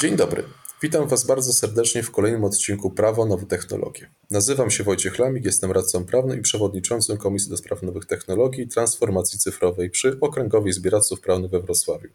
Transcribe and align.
Dzień 0.00 0.16
dobry. 0.16 0.44
Witam 0.82 1.08
Was 1.08 1.26
bardzo 1.26 1.52
serdecznie 1.52 2.02
w 2.02 2.10
kolejnym 2.10 2.44
odcinku 2.44 2.90
Prawo 2.90 3.26
Nowe 3.26 3.46
Technologie. 3.46 4.10
Nazywam 4.30 4.70
się 4.70 4.84
Wojciech 4.84 5.18
Lamik, 5.18 5.44
jestem 5.44 5.72
radcą 5.72 6.04
prawnym 6.04 6.38
i 6.38 6.42
przewodniczącym 6.42 7.16
Komisji 7.16 7.50
do 7.50 7.56
Spraw 7.56 7.82
Nowych 7.82 8.06
Technologii 8.06 8.64
i 8.64 8.68
Transformacji 8.68 9.38
Cyfrowej 9.38 9.90
przy 9.90 10.20
Okręgowej 10.20 10.72
Zbieractw 10.72 11.20
Prawnych 11.20 11.50
we 11.50 11.60
Wrocławiu. 11.60 12.08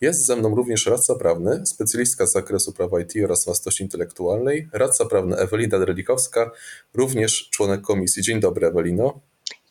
Jest 0.00 0.26
ze 0.26 0.36
mną 0.36 0.54
również 0.54 0.86
radca 0.86 1.14
prawny, 1.14 1.66
specjalistka 1.66 2.26
z 2.26 2.32
zakresu 2.32 2.72
prawa 2.72 3.00
IT 3.00 3.12
oraz 3.24 3.44
własności 3.44 3.82
intelektualnej, 3.82 4.68
radca 4.72 5.04
prawny 5.04 5.36
Ewelina 5.36 5.78
Drelikowska, 5.78 6.50
również 6.94 7.48
członek 7.50 7.80
komisji. 7.80 8.22
Dzień 8.22 8.40
dobry 8.40 8.66
Ewelino. 8.66 9.20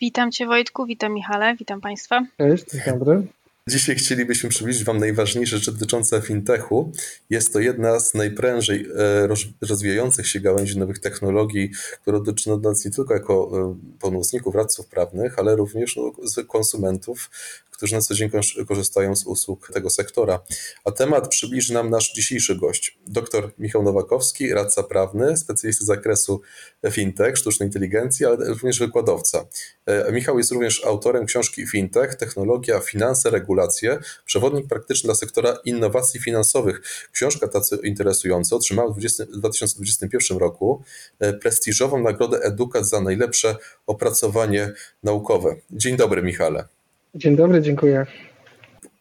Witam 0.02 0.32
Cię 0.32 0.46
Wojtku, 0.46 0.86
witam 0.86 1.14
Michale, 1.14 1.56
witam 1.56 1.82
Państwa. 1.82 2.26
Cześć, 2.38 2.66
dzień 2.72 2.82
dobry. 2.86 3.28
Dzisiaj 3.70 3.96
chcielibyśmy 3.96 4.50
przybliżyć 4.50 4.84
Wam 4.84 4.98
najważniejsze 4.98 5.58
rzeczy 5.58 5.72
dotyczące 5.72 6.22
fintechu. 6.22 6.92
Jest 7.30 7.54
to 7.54 7.60
jedna 7.60 8.00
z 8.00 8.14
najprężej 8.14 8.88
e, 8.96 9.28
rozwijających 9.62 10.28
się 10.28 10.40
gałęzi 10.40 10.80
nowych 10.80 11.00
technologii, 11.00 11.72
która 12.02 12.20
dotyczy 12.20 12.50
nas 12.50 12.86
nie 12.86 12.92
tylko 12.92 13.14
jako 13.14 13.52
e, 13.54 13.76
pełnomocników, 14.02 14.56
radców 14.56 14.88
prawnych, 14.88 15.40
ale 15.40 15.56
również 15.56 15.96
no, 15.96 16.12
konsumentów, 16.48 17.30
którzy 17.80 17.96
na 17.96 18.02
co 18.02 18.14
dzień 18.14 18.30
korzystają 18.68 19.16
z 19.16 19.26
usług 19.26 19.72
tego 19.74 19.90
sektora. 19.90 20.40
A 20.86 20.92
temat 20.92 21.28
przybliży 21.28 21.74
nam 21.74 21.90
nasz 21.90 22.14
dzisiejszy 22.14 22.56
gość, 22.56 22.98
dr 23.08 23.52
Michał 23.60 23.84
Nowakowski, 23.84 24.54
radca 24.54 24.84
prawny, 24.84 25.38
specjalista 25.38 25.84
z 25.84 25.88
zakresu 25.88 26.42
fintech, 26.92 27.38
sztucznej 27.38 27.70
inteligencji, 27.70 28.26
ale 28.26 28.50
również 28.50 28.80
wykładowca. 28.80 29.46
E, 29.86 30.12
Michał 30.12 30.38
jest 30.38 30.52
również 30.52 30.86
autorem 30.86 31.26
książki 31.26 31.68
Fintech, 31.68 32.16
Technologia, 32.16 32.80
Finanse, 32.80 33.30
Regulacje, 33.30 34.00
przewodnik 34.26 34.68
praktyczny 34.68 35.08
dla 35.08 35.16
sektora 35.16 35.58
innowacji 35.66 36.20
finansowych. 36.20 36.82
Książka 37.12 37.48
ta 37.48 37.60
interesująca 37.84 38.56
otrzymała 38.56 38.94
w 38.94 38.98
2021 39.40 40.38
roku 40.38 40.84
e, 41.20 41.34
prestiżową 41.34 42.04
nagrodę 42.04 42.40
Edukat 42.40 42.86
za 42.86 43.02
najlepsze 43.02 43.56
opracowanie 43.88 44.72
naukowe. 45.04 45.56
Dzień 45.72 45.98
dobry, 45.98 46.22
Michale. 46.24 46.79
Dzień 47.16 47.36
dobry, 47.36 47.62
dziękuję. 47.62 48.06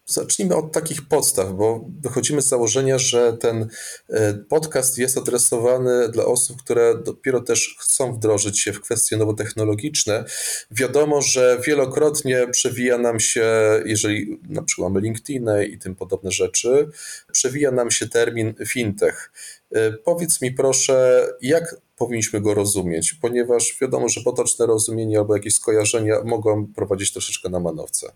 Zacznijmy 0.06 0.56
od 0.56 0.72
takich 0.72 1.08
podstaw, 1.08 1.52
bo 1.52 1.84
wychodzimy 2.00 2.42
z 2.42 2.48
założenia, 2.48 2.98
że 2.98 3.36
ten 3.36 3.68
e, 4.08 4.34
podcast 4.34 4.98
jest 4.98 5.18
adresowany 5.18 6.08
dla 6.08 6.24
osób, 6.24 6.62
które 6.62 6.98
dopiero 7.04 7.40
też 7.40 7.76
chcą 7.80 8.12
wdrożyć 8.12 8.60
się 8.60 8.72
w 8.72 8.80
kwestie 8.80 9.16
nowotechnologiczne. 9.16 10.24
Wiadomo, 10.70 11.22
że 11.22 11.58
wielokrotnie 11.66 12.46
przewija 12.50 12.98
nam 12.98 13.20
się, 13.20 13.46
jeżeli 13.84 14.40
na 14.48 14.62
przykład 14.62 14.92
mamy 14.92 15.00
LinkedIn 15.00 15.48
i 15.70 15.78
tym 15.78 15.94
podobne 15.94 16.30
rzeczy, 16.30 16.88
przewija 17.32 17.70
nam 17.70 17.90
się 17.90 18.08
termin 18.08 18.54
fintech. 18.66 19.32
E, 19.72 19.92
powiedz 19.92 20.42
mi 20.42 20.52
proszę, 20.52 21.26
jak 21.40 21.76
powinniśmy 21.98 22.40
go 22.40 22.54
rozumieć, 22.54 23.14
ponieważ 23.14 23.76
wiadomo, 23.80 24.08
że 24.08 24.20
potoczne 24.20 24.66
rozumienie 24.66 25.18
albo 25.18 25.36
jakieś 25.36 25.54
skojarzenia 25.54 26.14
mogą 26.24 26.66
prowadzić 26.66 27.12
troszeczkę 27.12 27.48
na 27.48 27.60
manowce. 27.60 28.12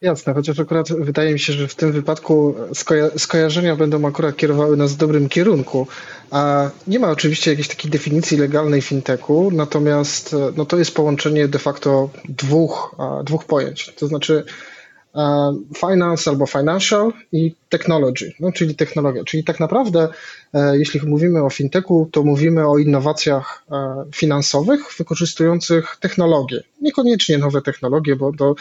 Jasne, 0.00 0.34
chociaż 0.34 0.60
akurat 0.60 0.92
wydaje 0.92 1.32
mi 1.32 1.38
się, 1.38 1.52
że 1.52 1.68
w 1.68 1.74
tym 1.74 1.92
wypadku 1.92 2.54
skoja 2.74 3.10
skojarzenia 3.18 3.76
będą 3.76 4.06
akurat 4.06 4.36
kierowały 4.36 4.76
nas 4.76 4.92
w 4.92 4.96
dobrym 4.96 5.28
kierunku. 5.28 5.86
A 6.30 6.70
nie 6.86 6.98
ma 6.98 7.10
oczywiście 7.10 7.50
jakiejś 7.50 7.68
takiej 7.68 7.90
definicji 7.90 8.36
legalnej 8.38 8.82
fintechu, 8.82 9.50
natomiast 9.52 10.36
no 10.56 10.66
to 10.66 10.78
jest 10.78 10.94
połączenie 10.94 11.48
de 11.48 11.58
facto 11.58 12.10
dwóch, 12.28 12.96
dwóch 13.24 13.44
pojęć. 13.44 13.92
To 13.98 14.06
znaczy 14.06 14.44
finance 15.76 16.30
albo 16.30 16.46
financial 16.46 17.12
i 17.32 17.54
technology, 17.68 18.32
no, 18.40 18.52
czyli 18.52 18.74
technologia. 18.74 19.24
Czyli 19.24 19.44
tak 19.44 19.60
naprawdę, 19.60 20.08
e, 20.54 20.78
jeśli 20.78 21.00
mówimy 21.06 21.44
o 21.44 21.50
fintechu, 21.50 22.08
to 22.12 22.22
mówimy 22.22 22.68
o 22.68 22.78
innowacjach 22.78 23.64
e, 23.72 24.04
finansowych 24.14 24.80
wykorzystujących 24.98 25.96
technologie. 26.00 26.62
Niekoniecznie 26.80 27.38
nowe 27.38 27.62
technologie, 27.62 28.16
bo 28.16 28.32
do 28.32 28.54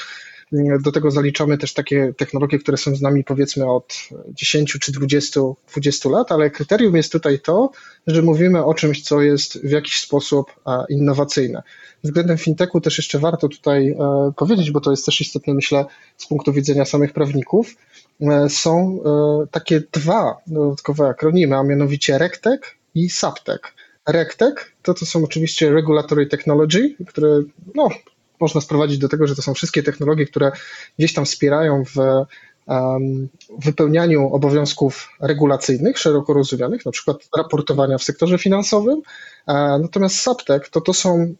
do 0.83 0.91
tego 0.91 1.11
zaliczamy 1.11 1.57
też 1.57 1.73
takie 1.73 2.13
technologie, 2.17 2.59
które 2.59 2.77
są 2.77 2.95
z 2.95 3.01
nami 3.01 3.23
powiedzmy 3.23 3.71
od 3.71 3.93
10 4.29 4.77
czy 4.81 4.91
20, 4.91 5.41
20 5.71 6.09
lat, 6.09 6.31
ale 6.31 6.49
kryterium 6.49 6.95
jest 6.95 7.11
tutaj 7.11 7.39
to, 7.39 7.71
że 8.07 8.21
mówimy 8.21 8.65
o 8.65 8.73
czymś, 8.73 9.01
co 9.01 9.21
jest 9.21 9.61
w 9.61 9.69
jakiś 9.71 9.99
sposób 9.99 10.53
innowacyjne. 10.89 11.63
Względem 12.03 12.37
fintechu 12.37 12.81
też 12.81 12.97
jeszcze 12.97 13.19
warto 13.19 13.49
tutaj 13.49 13.89
e, 13.89 14.31
powiedzieć, 14.35 14.71
bo 14.71 14.81
to 14.81 14.91
jest 14.91 15.05
też 15.05 15.21
istotne, 15.21 15.53
myślę, 15.53 15.85
z 16.17 16.27
punktu 16.27 16.53
widzenia 16.53 16.85
samych 16.85 17.13
prawników, 17.13 17.75
e, 18.21 18.49
są 18.49 18.99
e, 19.05 19.47
takie 19.51 19.81
dwa 19.91 20.37
dodatkowe 20.47 21.07
akronimy, 21.07 21.57
a 21.57 21.63
mianowicie 21.63 22.17
RegTech 22.17 22.75
i 22.95 23.09
SAPTech. 23.09 23.61
RegTech 24.07 24.71
to 24.83 24.93
to 24.93 25.05
są 25.05 25.23
oczywiście 25.23 25.73
Regulatory 25.73 26.27
Technology, 26.27 26.95
które 27.07 27.41
no, 27.75 27.89
można 28.43 28.61
sprowadzić 28.61 28.97
do 28.97 29.09
tego, 29.09 29.27
że 29.27 29.35
to 29.35 29.41
są 29.41 29.53
wszystkie 29.53 29.83
technologie, 29.83 30.25
które 30.25 30.51
gdzieś 30.99 31.13
tam 31.13 31.25
wspierają 31.25 31.83
w 31.85 32.25
wypełnianiu 33.59 34.33
obowiązków 34.33 35.09
regulacyjnych, 35.21 35.97
szeroko 35.97 36.33
rozumianych, 36.33 36.85
na 36.85 36.91
przykład 36.91 37.17
raportowania 37.37 37.97
w 37.97 38.03
sektorze 38.03 38.37
finansowym. 38.37 39.01
E, 39.47 39.53
natomiast 39.81 40.15
SAPTEC 40.15 40.69
to, 40.69 40.81
to 40.81 40.93
są 40.93 41.19
e, 41.19 41.35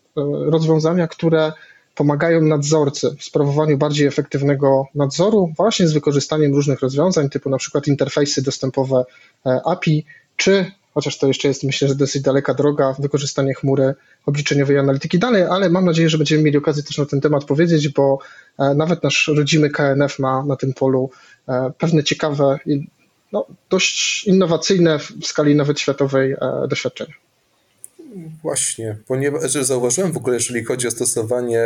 rozwiązania, 0.52 1.08
które 1.08 1.52
pomagają 1.96 2.41
nadzorcy 2.41 3.16
w 3.20 3.24
sprawowaniu 3.24 3.78
bardziej 3.78 4.08
efektywnego 4.08 4.85
nadzoru, 4.96 5.53
właśnie 5.58 5.88
z 5.88 5.94
wykorzystaniem 5.94 6.53
różnych 6.53 6.80
rozwiązań, 6.80 7.30
typu 7.30 7.50
na 7.50 7.58
przykład 7.58 7.88
interfejsy 7.88 8.41
dostępowe 8.41 9.03
e, 9.46 9.62
API, 9.66 10.06
czy 10.35 10.72
chociaż 10.93 11.17
to 11.17 11.27
jeszcze 11.27 11.47
jest 11.47 11.63
myślę, 11.63 11.87
że 11.87 11.95
dosyć 11.95 12.21
daleka 12.21 12.53
droga, 12.53 12.95
wykorzystanie 12.99 13.53
chmury 13.53 13.93
obliczeniowej 14.25 14.77
analityki 14.77 15.19
dalej, 15.19 15.43
ale 15.43 15.69
mam 15.69 15.85
nadzieję, 15.85 16.09
że 16.09 16.17
będziemy 16.17 16.43
mieli 16.43 16.57
okazję 16.57 16.83
też 16.83 16.97
na 16.97 17.05
ten 17.05 17.21
temat 17.21 17.45
powiedzieć, 17.45 17.89
bo 17.89 18.19
e, 18.59 18.75
nawet 18.75 19.03
nasz 19.03 19.31
rodzimy 19.35 19.69
KNF 19.69 20.19
ma 20.19 20.45
na 20.45 20.55
tym 20.55 20.73
polu 20.73 21.09
e, 21.47 21.71
pewne 21.77 22.03
ciekawe 22.03 22.59
i 22.65 22.87
no, 23.31 23.45
dość 23.69 24.23
innowacyjne 24.27 24.99
w 24.99 25.11
skali 25.23 25.55
nawet 25.55 25.79
światowej 25.79 26.31
e, 26.31 26.37
doświadczenia. 26.69 27.13
Właśnie, 28.41 28.97
ponieważ 29.07 29.51
zauważyłem 29.51 30.11
w 30.11 30.17
ogóle, 30.17 30.35
jeżeli 30.35 30.63
chodzi 30.63 30.87
o 30.87 30.91
stosowanie 30.91 31.63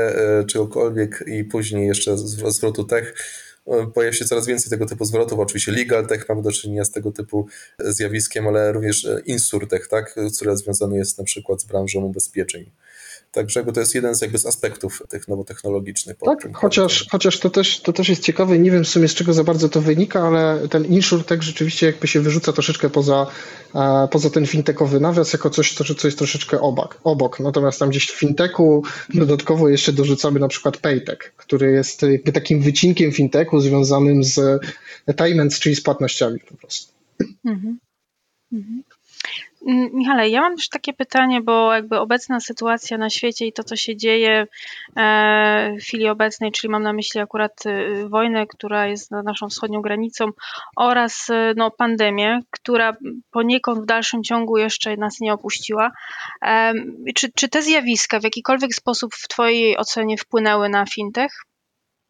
czegokolwiek 0.48 1.24
i 1.28 1.44
później 1.44 1.88
jeszcze 1.88 2.18
zwrotu 2.18 2.84
tech, 2.84 3.14
pojawia 3.94 4.14
się 4.14 4.26
coraz 4.26 4.46
więcej 4.46 4.70
tego 4.70 4.86
typu 4.86 5.06
zwrotów. 5.06 5.40
Oczywiście 5.40 5.72
legal 5.72 6.08
tech 6.08 6.30
mamy 6.30 6.42
do 6.42 6.52
czynienia 6.52 6.86
z 6.86 6.92
tego 6.92 7.12
typu 7.12 7.48
zjawiskiem, 7.80 8.48
ale 8.48 8.72
również 8.72 9.08
insurtech, 9.26 9.88
tak, 9.88 10.16
które 10.36 10.58
związane 10.58 10.98
jest 10.98 11.18
na 11.18 11.24
przykład 11.24 11.62
z 11.62 11.66
branżą 11.66 12.04
ubezpieczeń. 12.04 12.72
Także 13.38 13.60
jakby 13.60 13.74
to 13.74 13.80
jest 13.80 13.96
jeden 13.96 14.16
z, 14.16 14.22
jakby 14.22 14.38
z 14.38 14.46
aspektów 14.46 15.04
tych 15.10 15.28
nowotechnologicznych. 15.28 16.18
Tak, 16.26 16.50
chociaż, 16.54 17.08
chociaż 17.12 17.40
to, 17.40 17.50
też, 17.50 17.82
to 17.82 17.94
też 17.94 18.10
jest 18.10 18.24
ciekawe, 18.24 18.60
nie 18.60 18.72
wiem 18.72 18.84
w 18.84 18.88
sumie 18.88 19.08
z 19.08 19.14
czego 19.14 19.34
za 19.34 19.44
bardzo 19.44 19.70
to 19.70 19.82
wynika, 19.82 20.28
ale 20.28 20.68
ten 20.68 20.86
insurtech 20.86 21.44
rzeczywiście 21.44 21.86
jakby 21.86 22.08
się 22.08 22.20
wyrzuca 22.20 22.54
troszeczkę 22.54 22.90
poza, 22.90 23.28
e, 23.76 24.08
poza 24.12 24.30
ten 24.30 24.46
fintechowy 24.46 25.00
nawias 25.00 25.34
jako 25.34 25.50
coś, 25.50 25.74
co, 25.74 25.96
co 25.96 26.08
jest 26.08 26.18
troszeczkę 26.18 26.62
obok, 26.62 27.00
obok. 27.04 27.40
Natomiast 27.40 27.80
tam 27.80 27.90
gdzieś 27.90 28.08
w 28.08 28.20
fintechu 28.20 28.84
dodatkowo 29.14 29.70
jeszcze 29.70 29.94
dorzucamy 29.94 30.40
na 30.40 30.48
przykład 30.48 30.78
paytech, 30.78 31.34
który 31.38 31.72
jest 31.72 32.02
jakby 32.02 32.32
takim 32.32 32.62
wycinkiem 32.62 33.12
fintechu 33.12 33.60
związanym 33.60 34.24
z 34.24 34.62
payments, 35.18 35.60
czyli 35.60 35.76
z 35.76 35.82
płatnościami 35.82 36.40
po 36.40 36.58
prostu. 36.58 36.94
Mhm. 37.46 37.80
Mhm. 38.54 38.84
Michale, 39.68 40.30
ja 40.30 40.42
mam 40.42 40.56
też 40.56 40.70
takie 40.70 40.94
pytanie, 40.94 41.42
bo 41.42 41.74
jakby 41.74 42.00
obecna 42.00 42.40
sytuacja 42.40 42.98
na 42.98 43.10
świecie 43.10 43.46
i 43.46 43.54
to, 43.54 43.64
co 43.64 43.76
się 43.76 43.98
dzieje 43.98 44.48
e, 44.96 45.76
w 45.80 45.84
chwili 45.84 46.08
obecnej, 46.08 46.52
czyli 46.52 46.72
mam 46.72 46.84
na 46.84 46.94
myśli 46.94 47.22
akurat 47.22 47.66
y, 47.66 48.10
wojnę, 48.10 48.48
która 48.48 48.88
jest 48.88 49.12
na 49.12 49.24
naszą 49.24 49.50
wschodnią 49.50 49.82
granicą 49.82 50.26
oraz 50.78 51.30
y, 51.30 51.54
no, 51.56 51.72
pandemię, 51.72 52.40
która 52.52 52.98
poniekąd 53.32 53.82
w 53.82 53.86
dalszym 53.86 54.24
ciągu 54.24 54.58
jeszcze 54.58 54.98
nas 54.98 55.20
nie 55.20 55.34
opuściła. 55.34 55.92
Czy, 57.16 57.32
czy 57.36 57.50
te 57.50 57.62
zjawiska 57.62 58.20
w 58.20 58.24
jakikolwiek 58.24 58.76
sposób 58.76 59.16
w 59.16 59.28
Twojej 59.28 59.78
ocenie 59.78 60.18
wpłynęły 60.18 60.70
na 60.70 60.86
fintech? 60.86 61.32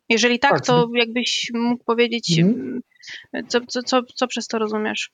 Jeżeli 0.10 0.40
tak, 0.40 0.52
tak. 0.52 0.66
to 0.66 0.90
jakbyś 0.94 1.52
mógł 1.54 1.84
powiedzieć, 1.84 2.40
mhm. 2.40 2.82
co, 3.48 3.62
co, 3.68 3.84
co, 3.84 4.02
co 4.16 4.28
przez 4.28 4.48
to 4.48 4.60
rozumiesz? 4.60 5.12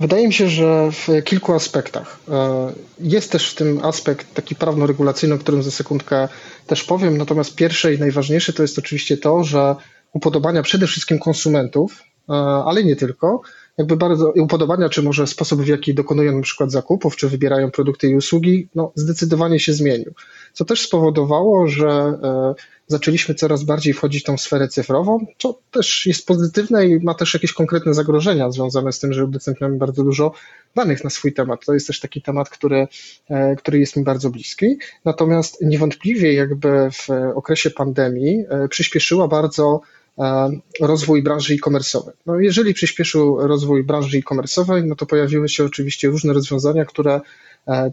Wydaje 0.00 0.26
mi 0.26 0.32
się, 0.32 0.48
że 0.48 0.90
w 0.92 1.24
kilku 1.24 1.52
aspektach. 1.52 2.18
E, 2.28 2.72
jest 3.00 3.32
też 3.32 3.50
w 3.50 3.54
tym 3.54 3.80
aspekt 3.82 4.34
taki 4.34 4.54
prawno-regulacyjny, 4.54 5.34
o 5.34 5.38
którym 5.38 5.62
za 5.62 5.70
sekundkę 5.70 6.28
też 6.66 6.84
powiem. 6.84 7.16
Natomiast 7.16 7.54
pierwsze 7.54 7.94
i 7.94 7.98
najważniejsze 7.98 8.52
to 8.52 8.62
jest 8.62 8.78
oczywiście 8.78 9.16
to, 9.16 9.44
że 9.44 9.76
upodobania 10.12 10.62
przede 10.62 10.86
wszystkim 10.86 11.18
konsumentów, 11.18 12.02
e, 12.28 12.32
ale 12.66 12.84
nie 12.84 12.96
tylko, 12.96 13.40
jakby 13.78 13.96
bardzo 13.96 14.32
upodobania, 14.32 14.88
czy 14.88 15.02
może 15.02 15.26
sposób, 15.26 15.62
w 15.62 15.66
jaki 15.66 15.94
dokonują 15.94 16.36
na 16.36 16.42
przykład 16.42 16.72
zakupów, 16.72 17.16
czy 17.16 17.28
wybierają 17.28 17.70
produkty 17.70 18.08
i 18.08 18.16
usługi, 18.16 18.68
no 18.74 18.92
zdecydowanie 18.94 19.60
się 19.60 19.72
zmienił. 19.72 20.14
Co 20.52 20.64
też 20.64 20.86
spowodowało, 20.86 21.68
że 21.68 21.88
e, 21.88 22.54
zaczęliśmy 22.86 23.34
coraz 23.34 23.64
bardziej 23.64 23.92
wchodzić 23.92 24.22
w 24.22 24.26
tą 24.26 24.38
sferę 24.38 24.68
cyfrową, 24.68 25.26
co 25.38 25.58
też 25.70 26.06
jest 26.06 26.26
pozytywne 26.26 26.86
i 26.86 27.04
ma 27.04 27.14
też 27.14 27.34
jakieś 27.34 27.52
konkretne 27.52 27.94
zagrożenia 27.94 28.50
związane 28.50 28.92
z 28.92 28.98
tym, 28.98 29.12
że 29.12 29.24
udostępniamy 29.24 29.76
bardzo 29.76 30.04
dużo 30.04 30.32
danych 30.74 31.04
na 31.04 31.10
swój 31.10 31.32
temat. 31.32 31.64
To 31.66 31.74
jest 31.74 31.86
też 31.86 32.00
taki 32.00 32.22
temat, 32.22 32.50
który, 32.50 32.88
e, 33.30 33.56
który 33.56 33.78
jest 33.78 33.96
mi 33.96 34.04
bardzo 34.04 34.30
bliski. 34.30 34.78
Natomiast 35.04 35.60
niewątpliwie 35.60 36.32
jakby 36.32 36.90
w 36.92 37.08
okresie 37.34 37.70
pandemii 37.70 38.44
e, 38.48 38.68
przyspieszyła 38.68 39.28
bardzo 39.28 39.80
E, 40.18 40.50
rozwój 40.80 41.22
branży 41.22 41.54
e-commerce'owej. 41.54 42.12
No 42.26 42.40
jeżeli 42.40 42.74
przyspieszył 42.74 43.46
rozwój 43.46 43.84
branży 43.84 44.18
e-commerce'owej, 44.18 44.84
no 44.84 44.96
to 44.96 45.06
pojawiły 45.06 45.48
się 45.48 45.64
oczywiście 45.64 46.08
różne 46.08 46.32
rozwiązania, 46.32 46.84
które 46.84 47.20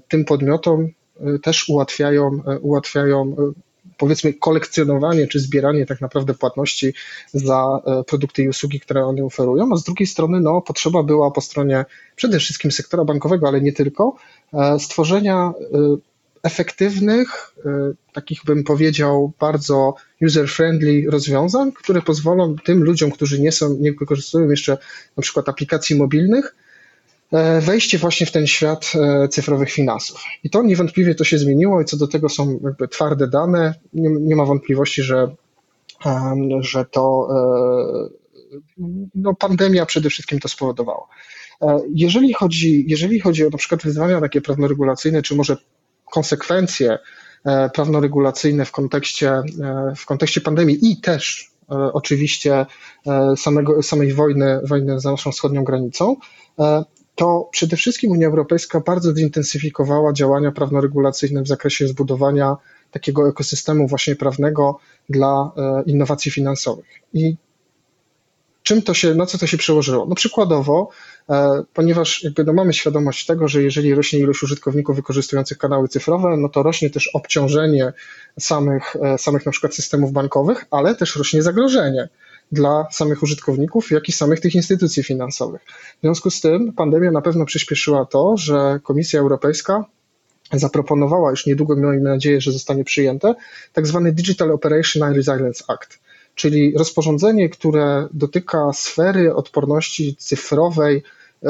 tym 0.07 0.25
podmiotom 0.25 0.88
też 1.42 1.69
ułatwiają, 1.69 2.42
ułatwiają 2.62 3.36
powiedzmy 3.97 4.33
kolekcjonowanie 4.33 5.27
czy 5.27 5.39
zbieranie 5.39 5.85
tak 5.85 6.01
naprawdę 6.01 6.33
płatności 6.33 6.94
za 7.33 7.81
produkty 8.07 8.44
i 8.44 8.50
usługi, 8.50 8.80
które 8.80 9.06
one 9.06 9.24
oferują, 9.24 9.69
a 9.74 9.75
z 9.75 9.83
drugiej 9.83 10.07
strony 10.07 10.39
no, 10.39 10.62
potrzeba 10.62 11.03
była 11.03 11.31
po 11.31 11.41
stronie 11.41 11.85
przede 12.15 12.39
wszystkim 12.39 12.71
sektora 12.71 13.06
bankowego, 13.06 13.47
ale 13.47 13.62
nie 13.62 13.74
tylko, 13.74 14.15
stworzenia 14.80 15.53
efektywnych, 16.44 17.53
y, 17.57 17.69
takich 18.13 18.45
bym 18.45 18.63
powiedział 18.63 19.31
bardzo 19.39 19.95
user-friendly 20.21 21.09
rozwiązań, 21.09 21.71
które 21.71 22.01
pozwolą 22.01 22.56
tym 22.56 22.83
ludziom, 22.83 23.12
którzy 23.12 23.41
nie 23.41 23.51
są, 23.51 23.77
nie 23.79 23.94
wykorzystują 23.94 24.50
jeszcze 24.50 24.77
na 25.18 25.21
przykład 25.21 25.50
aplikacji 25.50 25.95
mobilnych, 25.95 26.56
e, 26.59 26.62
wejście 27.62 27.97
właśnie 27.97 28.25
w 28.25 28.31
ten 28.31 28.47
świat 28.47 28.94
e, 28.95 29.27
cyfrowych 29.27 29.71
finansów. 29.71 30.24
I 30.44 30.50
to 30.50 30.63
niewątpliwie 30.63 31.15
to 31.15 31.24
się 31.24 31.38
zmieniło 31.38 31.81
i 31.81 31.85
co 31.85 31.97
do 31.97 32.07
tego 32.07 32.30
są 32.30 32.59
jakby 32.63 32.88
twarde 32.88 33.27
dane. 33.27 33.74
Nie, 33.94 34.09
nie 34.09 34.35
ma 34.35 34.45
wątpliwości, 34.45 35.03
że, 35.03 35.35
że 36.59 36.85
to 36.85 37.27
e, 37.31 38.24
no, 39.15 39.33
pandemia 39.33 39.85
przede 39.85 40.09
wszystkim 40.09 40.39
to 40.39 40.47
spowodowała. 40.47 41.07
Jeżeli 41.94 42.33
chodzi, 42.33 42.85
jeżeli 42.88 43.19
chodzi 43.19 43.45
o 43.45 43.50
na 43.50 43.57
przykład 43.57 43.83
wyzwania 43.83 44.21
takie 44.21 44.41
prawnoregulacyjne, 44.41 45.21
czy 45.21 45.36
może 45.36 45.57
konsekwencje 46.13 46.97
e, 47.45 47.69
prawnoregulacyjne 47.69 48.65
w 48.65 48.71
kontekście, 48.71 49.31
e, 49.31 49.44
w 49.95 50.06
kontekście 50.06 50.41
pandemii 50.41 50.91
i 50.91 51.01
też 51.01 51.51
e, 51.71 51.75
oczywiście 51.75 52.65
samego, 53.38 53.83
samej 53.83 54.13
wojny, 54.13 54.59
wojny 54.63 55.00
za 55.00 55.12
naszą 55.12 55.31
wschodnią 55.31 55.63
granicą, 55.63 56.15
to 57.15 57.50
przede 57.51 57.75
wszystkim 57.75 58.12
Unia 58.12 58.27
Europejska 58.27 58.80
bardzo 58.80 59.15
zintensyfikowała 59.15 60.13
działania 60.13 60.51
prawnoregulacyjne 60.51 61.42
w 61.42 61.48
zakresie 61.48 61.88
zbudowania 61.88 62.57
takiego 62.92 63.30
ekosystemu 63.30 63.88
właśnie 63.88 64.15
prawnego 64.15 64.80
dla 65.10 65.51
innowacji 65.86 66.31
finansowych. 66.31 66.86
I 67.13 67.36
czym 68.63 68.81
to 68.81 68.94
się, 68.94 69.15
na 69.15 69.25
co 69.25 69.38
to 69.38 69.48
się 69.48 69.57
przełożyło? 69.57 70.06
No 70.06 70.15
przykładowo, 70.15 70.89
e, 71.30 71.63
ponieważ 71.74 72.24
jakby 72.24 72.44
no 72.44 72.54
mamy 72.54 72.74
świadomość 72.74 73.25
tego, 73.25 73.48
że 73.48 73.63
jeżeli 73.63 73.95
rośnie 73.95 74.19
ilość 74.19 74.44
użytkowników 74.44 74.95
wykorzystujących 74.95 75.57
kanały 75.57 75.88
cyfrowe, 75.88 76.38
no 76.38 76.50
to 76.50 76.63
rośnie 76.63 76.89
też 76.89 77.10
obciążenie 77.13 77.94
samych, 78.39 78.95
e, 78.95 79.18
samych 79.18 79.45
na 79.45 79.51
przykład 79.51 79.75
systemów 79.75 80.12
bankowych, 80.12 80.65
ale 80.71 80.95
też 80.95 81.15
rośnie 81.15 81.44
zagrożenie 81.44 82.10
dla 82.51 82.88
samych 82.92 83.24
użytkowników, 83.24 83.92
jak 83.92 84.10
i 84.10 84.12
samych 84.12 84.40
tych 84.40 84.56
instytucji 84.56 85.04
finansowych. 85.04 85.62
W 85.98 86.01
związku 86.01 86.30
z 86.30 86.42
tym 86.42 86.74
pandemia 86.74 87.12
na 87.12 87.22
pewno 87.22 87.45
przyspieszyła 87.45 88.06
to, 88.06 88.38
że 88.38 88.80
Komisja 88.84 89.19
Europejska 89.19 89.86
zaproponowała, 90.54 91.30
już 91.30 91.45
niedługo 91.45 91.75
miejmy 91.75 92.10
nadzieję, 92.10 92.42
że 92.42 92.51
zostanie 92.51 92.84
przyjęte, 92.84 93.36
tak 93.74 93.88
zwany 93.88 94.12
Digital 94.12 94.51
Operation 94.51 95.04
and 95.04 95.16
Resilience 95.18 95.63
Act 95.68 96.00
czyli 96.36 96.78
rozporządzenie, 96.78 97.50
które 97.50 98.07
dotyka 98.13 98.74
sfery 98.74 99.36
odporności 99.36 100.16
cyfrowej, 100.16 101.04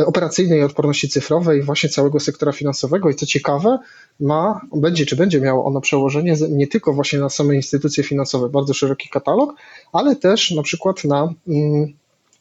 operacyjnej 0.06 0.64
odporności 0.64 1.10
cyfrowej 1.10 1.62
właśnie 1.62 1.90
całego 1.90 2.20
sektora 2.20 2.52
finansowego 2.52 3.10
i 3.10 3.16
co 3.16 3.26
ciekawe, 3.26 3.78
ma, 4.20 4.62
będzie 4.76 5.06
czy 5.06 5.16
będzie 5.16 5.42
miało 5.42 5.66
ono 5.66 5.82
przełożenie 5.82 6.36
nie 6.50 6.68
tylko 6.68 6.94
właśnie 6.94 7.20
na 7.20 7.30
same 7.30 7.56
instytucje 7.56 8.04
finansowe, 8.04 8.50
bardzo 8.50 8.74
szeroki 8.74 9.10
katalog, 9.10 9.54
ale 9.94 10.16
też 10.16 10.52
na 10.52 10.64
przykład 10.64 11.04
na 11.04 11.34
mm, 11.48 11.94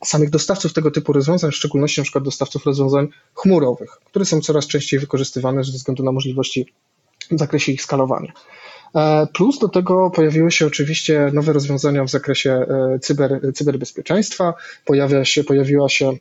samych 0.04 0.30
dostawców 0.30 0.72
tego 0.72 0.90
typu 0.90 1.12
rozwiązań, 1.12 1.50
w 1.50 1.56
szczególności 1.56 2.00
na 2.00 2.04
przykład 2.04 2.24
dostawców 2.24 2.66
rozwiązań 2.66 3.08
chmurowych, 3.34 3.90
które 4.04 4.24
są 4.24 4.40
coraz 4.40 4.66
częściej 4.66 5.00
wykorzystywane 5.00 5.64
ze 5.64 5.72
względu 5.72 6.02
na 6.02 6.12
możliwości 6.12 6.66
w 7.30 7.38
zakresie 7.38 7.72
ich 7.72 7.82
skalowania. 7.82 8.32
E, 8.94 9.26
plus 9.34 9.58
do 9.58 9.68
tego 9.68 10.10
pojawiły 10.10 10.50
się 10.50 10.66
oczywiście 10.66 11.30
nowe 11.32 11.52
rozwiązania 11.52 12.04
w 12.04 12.10
zakresie 12.10 12.52
e, 12.52 12.98
cyber, 12.98 13.40
cyberbezpieczeństwa. 13.54 14.54
Pojawia 14.84 15.24
się, 15.24 15.44
pojawiła 15.44 15.88
się 15.88 16.08
e, 16.08 16.16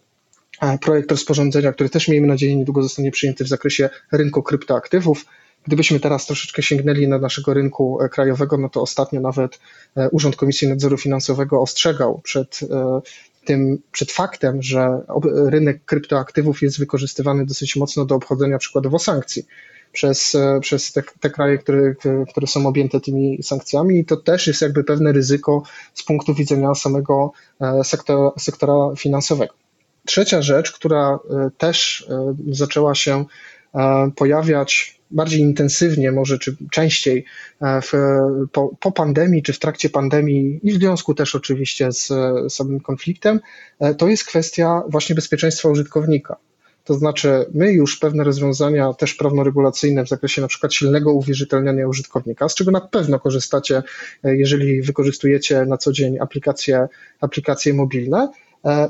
projekt 0.82 1.12
rozporządzenia, 1.12 1.74
który 1.74 1.90
też 1.90 2.08
miejmy 2.08 2.28
nadzieję 2.28 2.56
niedługo 2.56 2.84
zostanie 2.84 3.12
przyjęty 3.12 3.44
w 3.44 3.48
zakresie 3.48 3.90
rynku 4.12 4.44
kryptoaktywów. 4.44 5.26
Gdybyśmy 5.68 6.00
teraz 6.00 6.26
troszeczkę 6.26 6.64
sięgnęli 6.64 7.08
na 7.08 7.18
naszego 7.18 7.54
rynku 7.54 8.00
krajowego, 8.12 8.58
no 8.58 8.70
to 8.70 8.82
ostatnio 8.82 9.22
nawet 9.22 9.60
Urząd 10.12 10.36
Komisji 10.36 10.68
Nadzoru 10.68 10.98
Finansowego 10.98 11.62
ostrzegał 11.62 12.22
przed 12.24 12.60
tym, 13.46 13.78
przed 13.92 14.12
faktem, 14.12 14.62
że 14.62 15.02
rynek 15.26 15.86
kryptoaktywów 15.86 16.62
jest 16.62 16.80
wykorzystywany 16.80 17.46
dosyć 17.46 17.76
mocno 17.76 18.06
do 18.06 18.16
obchodzenia 18.16 18.58
przykładowo 18.58 19.00
sankcji 19.00 19.46
przez, 19.92 20.36
e, 20.36 20.60
przez 20.62 20.92
te, 20.92 21.04
te 21.20 21.30
kraje, 21.30 21.58
które, 21.58 21.96
które 22.30 22.48
są 22.48 22.68
objęte 22.68 23.00
tymi 23.00 23.44
sankcjami 23.44 24.00
i 24.00 24.06
to 24.06 24.18
też 24.18 24.48
jest 24.48 24.62
jakby 24.62 24.84
pewne 24.84 25.12
ryzyko 25.12 25.64
z 25.94 26.04
punktu 26.04 26.34
widzenia 26.34 26.76
samego 26.76 27.32
e, 27.62 27.84
sektora, 27.84 28.32
sektora 28.40 28.76
finansowego. 28.98 29.54
Trzecia 30.06 30.42
rzecz, 30.42 30.72
która 30.72 31.20
e, 31.30 31.50
też 31.58 32.08
zaczęła 32.52 32.96
się 32.96 33.26
pojawiać 34.16 35.02
bardziej 35.12 35.40
intensywnie, 35.40 36.12
może 36.12 36.40
czy 36.40 36.56
częściej 36.72 37.26
w, 37.62 37.92
po, 38.52 38.70
po, 38.80 38.92
pandemii, 38.92 39.44
czy 39.44 39.54
w 39.54 39.60
trakcie 39.60 39.90
pandemii 39.90 40.60
i 40.64 40.72
w 40.72 40.76
związku 40.76 41.14
też 41.14 41.36
oczywiście 41.36 41.92
z 41.92 42.14
samym 42.54 42.80
konfliktem, 42.80 43.40
to 43.98 44.08
jest 44.08 44.26
kwestia 44.26 44.84
właśnie 44.90 45.16
bezpieczeństwa 45.16 45.70
użytkownika. 45.70 46.38
To 46.84 46.94
znaczy, 46.94 47.46
my 47.54 47.74
już 47.74 47.98
pewne 48.00 48.24
rozwiązania 48.24 48.94
też 48.94 49.14
prawnoregulacyjne 49.14 50.06
w 50.06 50.10
zakresie 50.10 50.42
na 50.42 50.48
przykład 50.48 50.74
silnego 50.74 51.14
uwierzytelniania 51.14 51.88
użytkownika, 51.88 52.50
z 52.50 52.56
czego 52.56 52.72
na 52.72 52.82
pewno 52.82 53.20
korzystacie, 53.20 53.84
e, 54.24 54.38
jeżeli 54.38 54.82
wykorzystujecie 54.82 55.66
na 55.66 55.78
co 55.78 55.92
dzień 55.92 56.20
aplikacje, 56.20 56.88
aplikacje 57.20 57.74
mobilne, 57.74 58.18
e, 58.24 58.32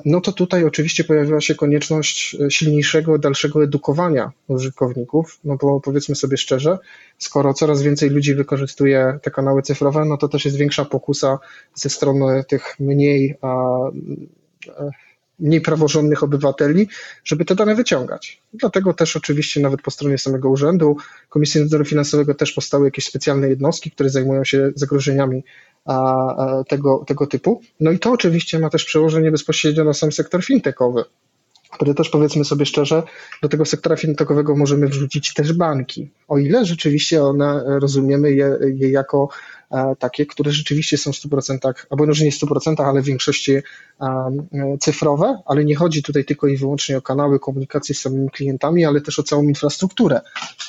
no 0.05 0.21
to 0.21 0.31
tutaj 0.31 0.63
oczywiście 0.63 1.03
pojawiła 1.03 1.41
się 1.41 1.55
konieczność 1.55 2.35
e, 2.35 2.51
silniejszego, 2.51 3.17
dalszego 3.17 3.63
edukowania 3.63 4.31
użytkowników, 4.47 5.39
no 5.43 5.57
bo 5.61 5.79
powiedzmy 5.81 6.15
sobie 6.15 6.37
szczerze, 6.37 6.77
skoro 7.17 7.53
coraz 7.53 7.81
więcej 7.81 8.09
ludzi 8.09 8.35
wykorzystuje 8.35 9.19
te 9.21 9.31
kanały 9.31 9.61
cyfrowe, 9.61 10.05
no 10.05 10.17
to 10.17 10.27
też 10.27 10.45
jest 10.45 10.57
większa 10.57 10.85
pokusa 10.85 11.39
ze 11.73 11.89
strony 11.89 12.43
tych 12.47 12.79
mniej 12.79 13.37
mniej 15.41 15.61
praworządnych 15.61 16.23
obywateli, 16.23 16.87
żeby 17.23 17.45
te 17.45 17.55
dane 17.55 17.75
wyciągać. 17.75 18.41
Dlatego 18.53 18.93
też 18.93 19.15
oczywiście 19.15 19.61
nawet 19.61 19.81
po 19.81 19.91
stronie 19.91 20.17
samego 20.17 20.49
urzędu, 20.49 20.97
Komisji 21.29 21.61
Nadzoru 21.61 21.85
Finansowego 21.85 22.33
też 22.33 22.51
powstały 22.51 22.85
jakieś 22.85 23.05
specjalne 23.05 23.49
jednostki, 23.49 23.91
które 23.91 24.09
zajmują 24.09 24.43
się 24.43 24.71
zagrożeniami 24.75 25.43
tego, 26.67 27.03
tego 27.07 27.27
typu. 27.27 27.61
No 27.79 27.91
i 27.91 27.99
to 27.99 28.11
oczywiście 28.11 28.59
ma 28.59 28.69
też 28.69 28.85
przełożenie 28.85 29.31
bezpośrednio 29.31 29.83
na 29.83 29.93
sam 29.93 30.11
sektor 30.11 30.43
fintechowy, 30.43 31.03
który 31.71 31.93
też 31.93 32.09
powiedzmy 32.09 32.45
sobie 32.45 32.65
szczerze, 32.65 33.03
do 33.41 33.49
tego 33.49 33.65
sektora 33.65 33.95
fintechowego 33.95 34.55
możemy 34.55 34.87
wrzucić 34.87 35.33
też 35.33 35.53
banki, 35.53 36.09
o 36.27 36.37
ile 36.37 36.65
rzeczywiście 36.65 37.23
one 37.23 37.63
rozumiemy 37.79 38.31
je, 38.31 38.57
je 38.75 38.91
jako 38.91 39.29
E, 39.60 39.60
takie, 39.99 40.25
które 40.25 40.51
rzeczywiście 40.51 40.97
są 40.97 41.11
w 41.11 41.15
100%, 41.15 41.73
albo 41.89 42.05
może 42.05 42.25
nie 42.25 42.31
w 42.31 42.39
100%, 42.39 42.83
ale 42.83 43.01
w 43.01 43.05
większości 43.05 43.51
e, 43.53 43.61
cyfrowe, 44.79 45.41
ale 45.45 45.65
nie 45.65 45.75
chodzi 45.75 46.03
tutaj 46.03 46.25
tylko 46.25 46.47
i 46.47 46.57
wyłącznie 46.57 46.97
o 46.97 47.01
kanały 47.01 47.39
komunikacji 47.39 47.95
z 47.95 48.01
samymi 48.01 48.29
klientami, 48.29 48.85
ale 48.85 49.01
też 49.01 49.19
o 49.19 49.23
całą 49.23 49.43
infrastrukturę, 49.43 50.21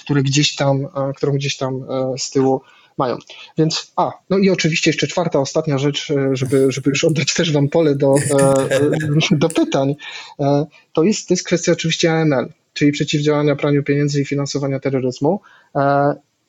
które 0.04 0.22
gdzieś 0.22 0.56
tam, 0.56 0.84
e, 0.84 1.12
którą 1.16 1.32
gdzieś 1.32 1.56
tam 1.56 1.84
z 2.18 2.30
tyłu 2.30 2.60
mają. 2.98 3.16
Więc, 3.58 3.92
a, 3.96 4.12
no 4.30 4.38
i 4.38 4.50
oczywiście 4.50 4.90
jeszcze 4.90 5.06
czwarta, 5.06 5.40
ostatnia 5.40 5.78
rzecz, 5.78 6.12
żeby, 6.32 6.72
żeby 6.72 6.90
już 6.90 7.04
oddać 7.04 7.34
też 7.34 7.52
Wam 7.52 7.68
pole 7.68 7.94
do, 7.94 8.14
do 9.30 9.48
pytań, 9.48 9.94
to 10.92 11.02
jest, 11.02 11.28
to 11.28 11.34
jest 11.34 11.46
kwestia 11.46 11.72
oczywiście 11.72 12.12
AML, 12.12 12.48
czyli 12.72 12.92
przeciwdziałania 12.92 13.56
praniu 13.56 13.82
pieniędzy 13.82 14.20
i 14.20 14.24
finansowania 14.24 14.80
terroryzmu 14.80 15.40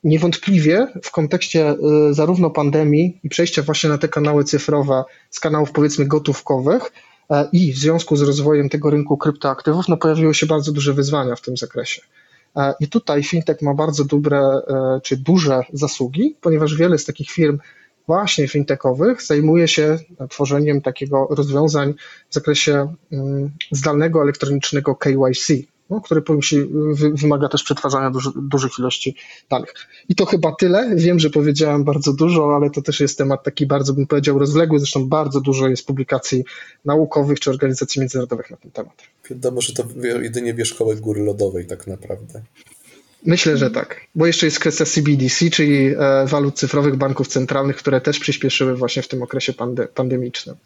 niewątpliwie 0.04 0.86
w 1.02 1.10
kontekście 1.10 1.70
y, 2.10 2.14
zarówno 2.14 2.50
pandemii 2.50 3.20
i 3.22 3.28
przejścia 3.28 3.62
właśnie 3.62 3.90
na 3.90 3.98
te 3.98 4.08
kanały 4.08 4.44
cyfrowe 4.44 5.04
z 5.30 5.40
kanałów 5.40 5.72
powiedzmy 5.72 6.06
gotówkowych, 6.06 6.92
i 7.52 7.72
w 7.72 7.78
związku 7.78 8.16
z 8.16 8.22
rozwojem 8.22 8.68
tego 8.68 8.90
rynku 8.90 9.16
kryptoaktywów 9.16 9.88
no, 9.88 9.96
pojawiły 9.96 10.34
się 10.34 10.46
bardzo 10.46 10.72
duże 10.72 10.92
wyzwania 10.92 11.36
w 11.36 11.40
tym 11.40 11.56
zakresie. 11.56 12.02
I 12.80 12.88
tutaj 12.88 13.22
fintech 13.22 13.62
ma 13.62 13.74
bardzo 13.74 14.04
dobre 14.04 14.60
czy 15.02 15.16
duże 15.16 15.62
zasługi, 15.72 16.36
ponieważ 16.40 16.76
wiele 16.76 16.98
z 16.98 17.04
takich 17.04 17.30
firm 17.30 17.58
właśnie 18.06 18.48
fintechowych 18.48 19.22
zajmuje 19.22 19.68
się 19.68 19.98
tworzeniem 20.30 20.80
takiego 20.80 21.26
rozwiązań 21.30 21.94
w 22.30 22.34
zakresie 22.34 22.94
mm, 23.12 23.50
zdalnego 23.70 24.22
elektronicznego 24.22 24.96
KYC, 24.96 25.52
no, 25.90 26.00
który 26.00 26.22
musi, 26.28 26.66
wymaga 27.14 27.48
też 27.48 27.62
przetwarzania 27.62 28.10
duży, 28.10 28.30
dużych 28.36 28.78
ilości 28.78 29.16
danych. 29.50 29.74
I 30.08 30.14
to 30.14 30.26
chyba 30.26 30.52
tyle. 30.52 30.96
Wiem, 30.96 31.18
że 31.18 31.30
powiedziałem 31.30 31.84
bardzo 31.84 32.12
dużo, 32.12 32.56
ale 32.56 32.70
to 32.70 32.82
też 32.82 33.00
jest 33.00 33.18
temat 33.18 33.44
taki 33.44 33.66
bardzo, 33.66 33.92
bym 33.92 34.06
powiedział, 34.06 34.38
rozległy. 34.38 34.78
Zresztą 34.78 35.08
bardzo 35.08 35.40
dużo 35.40 35.68
jest 35.68 35.86
publikacji 35.86 36.44
naukowych 36.84 37.40
czy 37.40 37.50
organizacji 37.50 38.00
międzynarodowych 38.00 38.50
na 38.50 38.56
ten 38.56 38.70
temat. 38.70 38.94
Wiadomo, 39.30 39.60
że 39.60 39.72
to 39.72 39.84
jedynie 40.22 40.54
wierzchołek 40.54 41.00
góry 41.00 41.22
lodowej 41.22 41.66
tak 41.66 41.86
naprawdę. 41.86 42.42
Myślę, 43.26 43.56
że 43.56 43.70
tak, 43.70 44.00
bo 44.14 44.26
jeszcze 44.26 44.46
jest 44.46 44.58
kwestia 44.58 44.84
CBDC, 44.84 45.50
czyli 45.50 45.86
e, 45.86 46.26
walut 46.26 46.54
cyfrowych 46.54 46.96
banków 46.96 47.28
centralnych, 47.28 47.76
które 47.76 48.00
też 48.00 48.18
przyspieszyły 48.18 48.76
właśnie 48.76 49.02
w 49.02 49.08
tym 49.08 49.22
okresie 49.22 49.52
pandemicznym. 49.94 50.56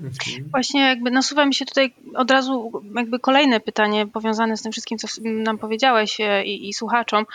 Mhm. 0.00 0.50
Właśnie 0.50 0.80
jakby 0.80 1.10
nasuwa 1.10 1.46
mi 1.46 1.54
się 1.54 1.66
tutaj 1.66 1.94
od 2.14 2.30
razu 2.30 2.82
jakby 2.96 3.18
kolejne 3.18 3.60
pytanie 3.60 4.06
powiązane 4.06 4.56
z 4.56 4.62
tym 4.62 4.72
wszystkim, 4.72 4.98
co 4.98 5.08
nam 5.22 5.58
powiedziałeś 5.58 6.20
e, 6.20 6.44
i, 6.44 6.68
i 6.68 6.74
słuchaczom, 6.74 7.26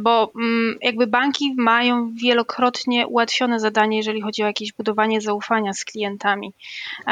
bo 0.00 0.32
mm, 0.36 0.78
jakby 0.82 1.06
banki 1.06 1.54
mają 1.56 2.12
wielokrotnie 2.22 3.06
ułatwione 3.06 3.60
zadanie, 3.60 3.96
jeżeli 3.96 4.20
chodzi 4.20 4.42
o 4.42 4.46
jakieś 4.46 4.72
budowanie 4.72 5.20
zaufania 5.20 5.72
z 5.72 5.84
klientami, 5.84 6.52
e, 7.06 7.10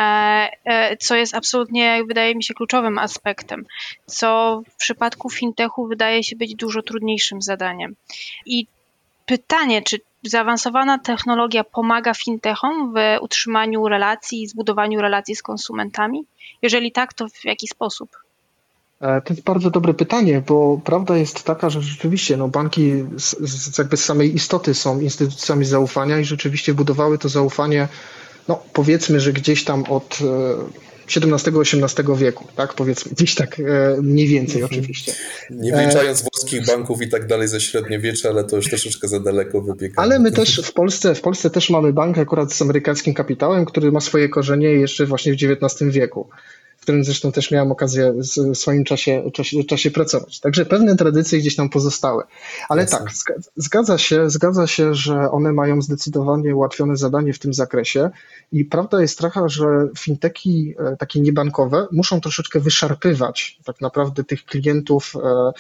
e, 0.65 0.97
co 0.97 1.17
jest 1.17 1.35
absolutnie, 1.35 2.03
wydaje 2.09 2.35
mi 2.35 2.45
się, 2.45 2.55
kluczowym 2.55 2.99
aspektem, 2.99 3.65
co 4.07 4.63
w 4.69 4.77
przypadku 4.77 5.31
fintechu 5.31 5.87
wydaje 5.87 6.23
się 6.23 6.37
być 6.37 6.55
dużo 6.55 6.83
trudniejszym 6.83 7.43
zadaniem. 7.43 7.97
I 8.47 8.67
pytanie, 9.27 9.83
czy 9.83 10.01
zaawansowana 10.23 10.99
technologia 10.99 11.65
pomaga 11.65 12.15
fintechom 12.15 12.95
w 12.95 12.97
utrzymaniu 13.21 13.89
relacji 13.89 14.43
i 14.43 14.49
zbudowaniu 14.49 15.01
relacji 15.01 15.37
z 15.37 15.43
konsumentami? 15.43 16.25
Jeżeli 16.63 16.93
tak, 16.93 17.15
to 17.15 17.29
w 17.29 17.45
jaki 17.45 17.69
sposób? 17.69 18.11
E, 19.01 19.21
to 19.21 19.35
jest 19.35 19.45
bardzo 19.45 19.71
dobre 19.71 19.95
pytanie, 19.95 20.43
bo 20.47 20.81
prawda 20.85 21.17
jest 21.17 21.45
taka, 21.45 21.71
że 21.71 21.83
rzeczywiście 21.83 22.37
no, 22.37 22.49
banki 22.49 22.93
z, 23.17 23.51
z, 23.51 23.79
jakby 23.79 23.97
z 23.97 24.05
samej 24.05 24.35
istoty 24.35 24.75
są 24.75 25.01
instytucjami 25.01 25.65
zaufania 25.65 26.19
i 26.19 26.25
rzeczywiście 26.25 26.75
budowały 26.75 27.19
to 27.19 27.29
zaufanie, 27.29 27.89
no 28.49 28.63
powiedzmy, 28.73 29.21
że 29.21 29.33
gdzieś 29.33 29.65
tam 29.65 29.85
od 29.85 30.19
e, 30.21 30.92
XVII-XVIII 31.21 32.17
wieku, 32.19 32.45
tak 32.57 32.75
powiedzmy, 32.75 33.13
gdzieś 33.13 33.35
tak 33.35 33.61
e, 33.61 33.97
mniej 34.03 34.29
więcej 34.29 34.63
mhm. 34.63 34.73
oczywiście. 34.73 35.13
Nie 35.51 35.73
wliczając 35.73 36.21
e... 36.21 36.25
włoskich 36.33 36.67
banków 36.67 37.03
i 37.03 37.09
tak 37.09 37.27
dalej 37.27 37.49
ze 37.49 37.61
średniowiecza, 37.61 38.29
ale 38.29 38.45
to 38.45 38.57
już 38.57 38.69
troszeczkę 38.69 39.09
za 39.09 39.21
daleko 39.21 39.61
wybiega. 39.61 40.03
Ale 40.03 40.19
my 40.19 40.33
też 40.33 40.61
w 40.65 40.73
Polsce, 40.73 41.15
w 41.15 41.21
Polsce 41.21 41.51
też 41.51 41.71
mamy 41.71 41.93
bank 41.93 42.19
akurat 42.19 42.53
z 42.53 42.63
amerykańskim 42.63 43.15
kapitałem, 43.15 43.65
który 43.65 43.93
ma 43.93 44.01
swoje 44.01 44.29
korzenie 44.29 44.69
jeszcze 44.69 45.07
właśnie 45.07 45.33
w 45.33 45.37
XIX 45.37 45.91
wieku 45.91 46.29
w 46.83 46.85
którym 46.85 47.05
zresztą 47.05 47.33
też 47.33 47.51
miałem 47.51 47.73
okazję 47.73 48.13
w 48.13 48.55
swoim 48.55 48.85
czasie, 48.85 49.31
czasie, 49.33 49.65
czasie 49.65 49.91
pracować. 49.91 50.41
Także 50.41 50.67
pewne 50.67 50.97
tradycje 50.97 51.39
gdzieś 51.39 51.57
tam 51.57 51.69
pozostały. 51.69 52.23
Ale 52.69 52.83
Jasne. 52.83 52.99
tak, 52.99 53.13
zgadza 53.57 53.99
się, 53.99 54.31
zgadza 54.31 54.67
się, 54.67 54.95
że 54.95 55.31
one 55.31 55.53
mają 55.53 55.83
zdecydowanie 55.83 56.57
ułatwione 56.57 56.97
zadanie 56.97 57.33
w 57.33 57.39
tym 57.39 57.55
zakresie 57.55 58.11
i 58.53 58.65
prawda 58.65 59.01
jest 59.01 59.19
taka, 59.19 59.49
że 59.49 59.67
finteki 59.99 60.75
e, 60.79 60.97
takie 60.97 61.21
niebankowe 61.21 61.87
muszą 61.93 62.21
troszeczkę 62.21 62.61
wyszarpywać 62.61 63.59
tak 63.65 63.81
naprawdę 63.81 64.25
tych 64.25 64.45
klientów, 64.45 65.13
e, 65.17 65.53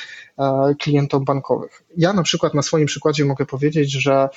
e, 0.45 0.75
klientów 0.75 1.25
bankowych. 1.25 1.83
Ja 1.97 2.13
na 2.13 2.23
przykład 2.23 2.55
na 2.55 2.63
swoim 2.63 2.87
przykładzie 2.87 3.25
mogę 3.25 3.47
powiedzieć, 3.47 3.93
że 3.93 4.29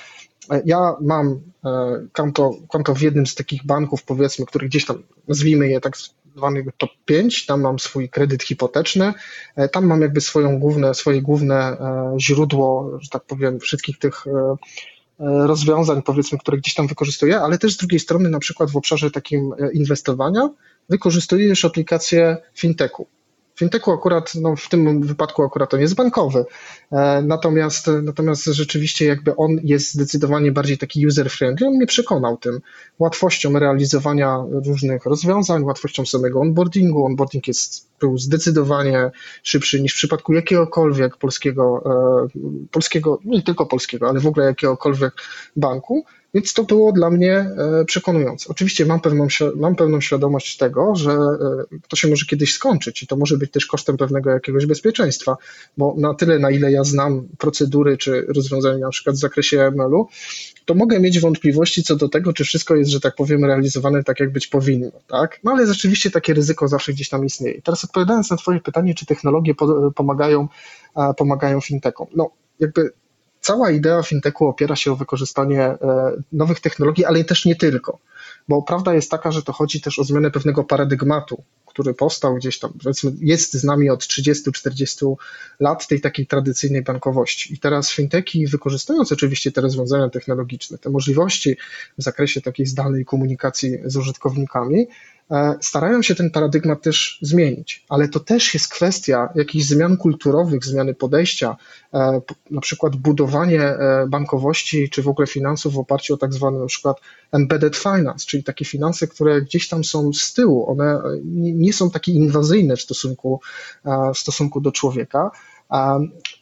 ja 0.64 0.96
mam 1.00 1.40
konto, 2.12 2.50
konto 2.68 2.94
w 2.94 3.00
jednym 3.00 3.26
z 3.26 3.34
takich 3.34 3.66
banków, 3.66 4.02
powiedzmy, 4.02 4.46
który 4.46 4.68
gdzieś 4.68 4.86
tam, 4.86 5.02
nazwijmy 5.28 5.68
je 5.68 5.80
tak 5.80 5.96
zwanego 6.36 6.70
top 6.78 6.90
5, 7.04 7.46
tam 7.46 7.60
mam 7.60 7.78
swój 7.78 8.08
kredyt 8.08 8.42
hipoteczny, 8.42 9.14
e, 9.56 9.68
tam 9.68 9.86
mam 9.86 10.00
jakby 10.00 10.20
swoją 10.20 10.58
główne, 10.58 10.94
swoje 10.94 11.22
główne 11.22 11.56
e, 11.56 12.14
źródło, 12.20 12.98
że 13.00 13.10
tak 13.10 13.24
powiem, 13.24 13.60
wszystkich 13.60 13.98
tych 13.98 14.26
e, 14.26 14.56
rozwiązań, 15.46 16.02
powiedzmy, 16.02 16.38
które 16.38 16.58
gdzieś 16.58 16.74
tam 16.74 16.86
wykorzystuję, 16.86 17.40
ale 17.40 17.58
też 17.58 17.72
z 17.74 17.76
drugiej 17.76 18.00
strony, 18.00 18.28
na 18.28 18.38
przykład 18.38 18.70
w 18.70 18.76
obszarze 18.76 19.10
takim 19.10 19.54
inwestowania, 19.72 20.50
wykorzystuję 20.88 21.46
już 21.48 21.64
aplikację 21.64 22.36
fintechu. 22.54 23.06
Fintechu 23.58 23.92
akurat, 23.92 24.34
no 24.34 24.56
w 24.56 24.68
tym 24.68 25.02
wypadku 25.02 25.42
akurat 25.42 25.74
on 25.74 25.80
jest 25.80 25.94
bankowy, 25.94 26.44
e, 26.92 27.22
natomiast, 27.22 27.90
natomiast 28.02 28.44
rzeczywiście 28.44 29.06
jakby 29.06 29.36
on 29.36 29.50
jest 29.62 29.94
zdecydowanie 29.94 30.52
bardziej 30.52 30.78
taki 30.78 31.06
user-friendly, 31.06 31.66
on 31.66 31.74
mnie 31.74 31.86
przekonał 31.86 32.36
tym 32.36 32.60
łatwością 32.98 33.58
realizowania 33.58 34.44
różnych 34.66 35.04
rozwiązań, 35.04 35.62
łatwością 35.62 36.06
samego 36.06 36.40
onboardingu. 36.40 37.04
Onboarding 37.04 37.48
jest, 37.48 37.88
był 38.00 38.18
zdecydowanie 38.18 39.10
szybszy 39.42 39.80
niż 39.80 39.92
w 39.92 39.96
przypadku 39.96 40.32
jakiegokolwiek 40.32 41.16
polskiego, 41.16 41.82
e, 42.34 42.68
polskiego, 42.70 43.18
nie 43.24 43.42
tylko 43.42 43.66
polskiego, 43.66 44.08
ale 44.08 44.20
w 44.20 44.26
ogóle 44.26 44.46
jakiegokolwiek 44.46 45.14
banku. 45.56 46.04
Więc 46.36 46.54
to 46.54 46.64
było 46.64 46.92
dla 46.92 47.10
mnie 47.10 47.32
e, 47.34 47.84
przekonujące. 47.84 48.48
Oczywiście 48.48 48.86
mam 48.86 49.00
pewną, 49.00 49.26
mam 49.54 49.76
pewną 49.76 50.00
świadomość 50.00 50.56
tego, 50.56 50.96
że 50.96 51.10
e, 51.10 51.78
to 51.88 51.96
się 51.96 52.08
może 52.08 52.26
kiedyś 52.26 52.54
skończyć 52.54 53.02
i 53.02 53.06
to 53.06 53.16
może 53.16 53.38
być 53.38 53.50
też 53.50 53.66
kosztem 53.66 53.96
pewnego 53.96 54.30
jakiegoś 54.30 54.66
bezpieczeństwa, 54.66 55.36
bo 55.76 55.94
na 55.98 56.14
tyle, 56.14 56.38
na 56.38 56.50
ile 56.50 56.72
ja 56.72 56.84
znam 56.84 57.28
procedury 57.38 57.96
czy 57.96 58.26
rozwiązania 58.28 58.78
na 58.78 58.90
przykład 58.90 59.16
w 59.16 59.18
zakresie 59.18 59.62
ML-u, 59.62 60.08
to 60.64 60.74
mogę 60.74 61.00
mieć 61.00 61.20
wątpliwości 61.20 61.82
co 61.82 61.96
do 61.96 62.08
tego, 62.08 62.32
czy 62.32 62.44
wszystko 62.44 62.76
jest, 62.76 62.90
że 62.90 63.00
tak 63.00 63.14
powiem, 63.14 63.44
realizowane 63.44 64.04
tak, 64.04 64.20
jak 64.20 64.32
być 64.32 64.46
powinno. 64.46 64.90
Tak? 65.06 65.40
No 65.44 65.52
ale 65.52 65.66
rzeczywiście 65.66 66.10
takie 66.10 66.34
ryzyko 66.34 66.68
zawsze 66.68 66.92
gdzieś 66.92 67.08
tam 67.08 67.24
istnieje. 67.24 67.62
Teraz 67.62 67.84
odpowiadając 67.84 68.30
na 68.30 68.36
Twoje 68.36 68.60
pytanie, 68.60 68.94
czy 68.94 69.06
technologie 69.06 69.54
pomagają, 69.94 70.48
pomagają 71.16 71.60
fintechom. 71.60 72.06
No, 72.16 72.30
jakby 72.60 72.92
cała 73.46 73.70
idea 73.70 74.02
fintechu 74.02 74.46
opiera 74.46 74.76
się 74.76 74.92
o 74.92 74.96
wykorzystanie 74.96 75.62
e, 75.62 75.76
nowych 76.32 76.60
technologii, 76.60 77.04
ale 77.04 77.24
też 77.24 77.44
nie 77.44 77.56
tylko. 77.56 77.98
Bo 78.48 78.62
prawda 78.62 78.94
jest 78.94 79.10
taka, 79.10 79.32
że 79.32 79.42
to 79.42 79.52
chodzi 79.52 79.80
też 79.80 79.98
o 79.98 80.04
zmianę 80.04 80.30
pewnego 80.30 80.64
paradygmatu, 80.64 81.42
który 81.66 81.94
powstał 81.94 82.34
gdzieś 82.34 82.58
tam, 82.58 82.72
powiedzmy, 82.82 83.12
jest 83.20 83.54
z 83.54 83.64
nami 83.64 83.90
od 83.90 84.00
30-40 84.00 85.14
lat 85.60 85.86
tej 85.86 86.00
takiej 86.00 86.26
tradycyjnej 86.26 86.82
bankowości. 86.82 87.54
I 87.54 87.58
teraz 87.58 87.90
finteki, 87.90 88.46
wykorzystując 88.46 89.12
oczywiście 89.12 89.52
te 89.52 89.60
rozwiązania 89.60 90.08
technologiczne, 90.08 90.78
te 90.78 90.90
możliwości 90.90 91.56
w 91.98 92.02
zakresie 92.02 92.40
takiej 92.40 92.66
zdalnej 92.66 93.04
komunikacji 93.04 93.78
z 93.84 93.96
użytkownikami, 93.96 94.86
starają 95.60 96.02
się 96.02 96.14
ten 96.14 96.30
paradygmat 96.30 96.82
też 96.82 97.18
zmienić, 97.22 97.84
ale 97.88 98.08
to 98.08 98.20
też 98.20 98.54
jest 98.54 98.68
kwestia 98.68 99.28
jakichś 99.34 99.64
zmian 99.64 99.96
kulturowych, 99.96 100.64
zmiany 100.64 100.94
podejścia, 100.94 101.56
e, 101.94 102.20
na 102.50 102.60
przykład 102.60 102.96
budowanie 102.96 103.62
e, 103.62 104.06
bankowości 104.08 104.90
czy 104.90 105.02
w 105.02 105.08
ogóle 105.08 105.26
finansów 105.26 105.74
w 105.74 105.78
oparciu 105.78 106.14
o 106.14 106.16
tak 106.16 106.34
zwane 106.34 106.58
na 106.58 106.66
przykład 106.66 107.00
embedded 107.32 107.76
finance, 107.76 108.26
czyli 108.26 108.44
takie 108.44 108.64
finanse, 108.64 109.06
które 109.06 109.42
gdzieś 109.42 109.68
tam 109.68 109.84
są 109.84 110.12
z 110.12 110.34
tyłu, 110.34 110.70
one 110.70 111.02
nie 111.34 111.72
są 111.72 111.90
takie 111.90 112.12
inwazyjne 112.12 112.76
w 112.76 112.80
stosunku, 112.80 113.40
w 114.14 114.18
stosunku 114.18 114.60
do 114.60 114.72
człowieka. 114.72 115.30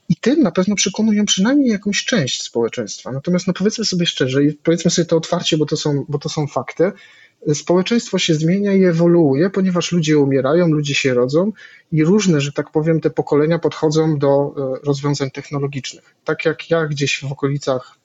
I 0.09 0.17
tym 0.17 0.43
na 0.43 0.51
pewno 0.51 0.75
przekonują 0.75 1.25
przynajmniej 1.25 1.71
jakąś 1.71 2.05
część 2.05 2.43
społeczeństwa. 2.43 3.13
Natomiast 3.13 3.47
no 3.47 3.53
powiedzmy 3.53 3.85
sobie 3.85 4.07
szczerze 4.07 4.45
i 4.45 4.53
powiedzmy 4.53 4.91
sobie 4.91 5.07
to 5.07 5.17
otwarcie, 5.17 5.59
bo 5.59 5.67
to 5.67 5.77
są, 5.77 6.05
bo 6.09 6.19
to 6.19 6.29
są 6.29 6.47
fakty, 6.47 6.93
społeczeństwo 7.55 8.19
się 8.19 8.35
zmienia 8.35 8.73
i 8.73 8.85
ewoluuje, 8.85 9.51
ponieważ 9.51 9.93
ludzie 9.93 10.19
umierają, 10.19 10.69
ludzie 10.69 10.95
się 10.95 11.15
rodzą 11.15 11.53
i 11.93 12.05
różne, 12.05 12.41
że 12.41 12.53
tak 12.53 12.71
powiem, 12.71 13.01
te 13.01 13.11
pokolenia 13.11 13.59
podchodzą 13.59 14.19
do 14.19 14.55
e, 14.57 14.87
rozwiązań 14.87 15.31
technologicznych. 15.31 16.15
Tak 16.25 16.45
jak 16.45 16.71
ja 16.71 16.87
gdzieś 16.87 17.21
w 17.21 17.33
okolicach 17.33 17.99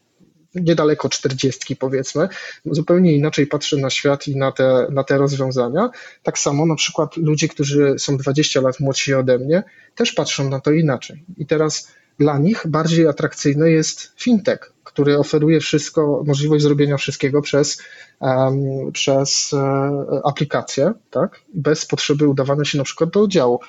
niedaleko 0.55 1.09
czterdziestki 1.09 1.75
powiedzmy, 1.75 2.27
zupełnie 2.65 3.13
inaczej 3.13 3.47
patrzę 3.47 3.77
na 3.77 3.89
świat 3.89 4.27
i 4.27 4.35
na 4.35 4.51
te, 4.51 4.87
na 4.91 5.03
te 5.03 5.17
rozwiązania. 5.17 5.89
Tak 6.23 6.39
samo 6.39 6.65
na 6.65 6.75
przykład 6.75 7.17
ludzie, 7.17 7.47
którzy 7.47 7.95
są 7.97 8.17
20 8.17 8.61
lat 8.61 8.79
młodsi 8.79 9.13
ode 9.13 9.37
mnie, 9.37 9.63
też 9.95 10.13
patrzą 10.13 10.49
na 10.49 10.59
to 10.59 10.71
inaczej. 10.71 11.23
I 11.37 11.45
teraz 11.45 11.91
dla 12.19 12.37
nich 12.37 12.63
bardziej 12.67 13.07
atrakcyjny 13.07 13.71
jest 13.71 14.13
fintech, 14.17 14.73
który 14.89 15.17
oferuje 15.17 15.59
wszystko, 15.59 16.23
możliwość 16.27 16.63
zrobienia 16.63 16.97
wszystkiego 16.97 17.41
przez, 17.41 17.81
um, 18.19 18.91
przez 18.93 19.53
e, 19.53 20.21
aplikację, 20.23 20.93
tak? 21.11 21.41
bez 21.53 21.85
potrzeby 21.85 22.27
udawania 22.27 22.65
się 22.65 22.77
na 22.77 22.83
przykład 22.83 23.09
do 23.09 23.21
oddziału. 23.21 23.59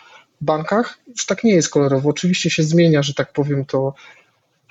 W 0.41 0.45
bankach 0.45 0.99
już 1.09 1.27
tak 1.27 1.45
nie 1.45 1.55
jest 1.55 1.71
kolorowo. 1.71 2.09
Oczywiście 2.09 2.51
się 2.51 2.63
zmienia, 2.63 3.03
że 3.03 3.15
tak 3.15 3.33
powiem, 3.33 3.65
to 3.65 3.95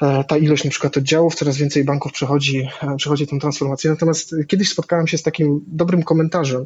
e, 0.01 0.24
ta 0.24 0.38
ilość 0.38 0.63
na 0.63 0.70
przykład 0.70 0.98
oddziałów, 0.98 1.36
coraz 1.36 1.58
więcej 1.58 1.84
banków 1.84 2.12
przechodzi, 2.12 2.70
e, 2.82 2.96
przechodzi 2.96 3.27
tę 3.27 3.39
transformację. 3.39 3.89
Natomiast 3.89 4.36
kiedyś 4.48 4.70
spotkałem 4.70 5.08
się 5.08 5.18
z 5.18 5.24
takim 5.24 5.65
dobrym 5.68 6.03
komentarzem 6.03 6.65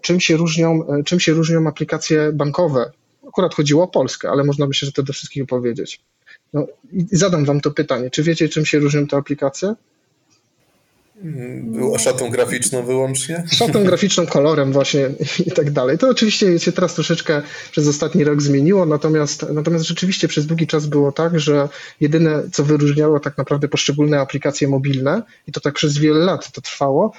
czym 0.00 0.20
się 0.20 0.36
różnią, 0.36 0.86
czym 1.04 1.20
się 1.20 1.32
różnią 1.32 1.66
aplikacje 1.66 2.32
bankowe. 2.32 2.92
Akurat 3.28 3.54
chodziło 3.54 3.84
o 3.84 3.88
Polskę, 3.88 4.30
ale 4.30 4.44
można 4.44 4.66
myślę, 4.66 4.86
że 4.86 4.92
to 4.92 5.02
do 5.02 5.12
wszystkich 5.12 5.46
powiedzieć. 5.46 6.00
No, 6.52 6.66
zadam 7.12 7.44
wam 7.44 7.60
to 7.60 7.70
pytanie. 7.70 8.10
Czy 8.10 8.22
wiecie, 8.22 8.48
czym 8.48 8.66
się 8.66 8.78
różnią 8.78 9.06
te 9.06 9.16
aplikacje? 9.16 9.74
Była 11.62 11.98
szatą 11.98 12.30
graficzną 12.30 12.86
wyłącznie? 12.86 13.44
Szatą 13.52 13.84
graficzną, 13.84 14.26
kolorem 14.26 14.72
właśnie 14.72 15.10
i 15.46 15.50
tak 15.50 15.70
dalej. 15.70 15.98
To 15.98 16.08
oczywiście 16.08 16.58
się 16.58 16.72
teraz 16.72 16.94
troszeczkę 16.94 17.42
przez 17.70 17.88
ostatni 17.88 18.24
rok 18.24 18.42
zmieniło, 18.42 18.86
natomiast, 18.86 19.46
natomiast 19.52 19.84
rzeczywiście 19.84 20.28
przez 20.28 20.46
długi 20.46 20.66
czas 20.66 20.86
było 20.86 21.12
tak, 21.12 21.40
że 21.40 21.68
jedyne, 22.00 22.42
co 22.52 22.64
wyróżniało 22.64 23.20
tak 23.20 23.38
naprawdę 23.38 23.68
poszczególne 23.68 24.20
aplikacje 24.20 24.68
mobilne 24.68 25.22
i 25.46 25.52
to 25.52 25.60
tak 25.60 25.74
przez 25.74 25.98
wiele 25.98 26.18
lat 26.18 26.52
to 26.52 26.60
trwało, 26.60 27.12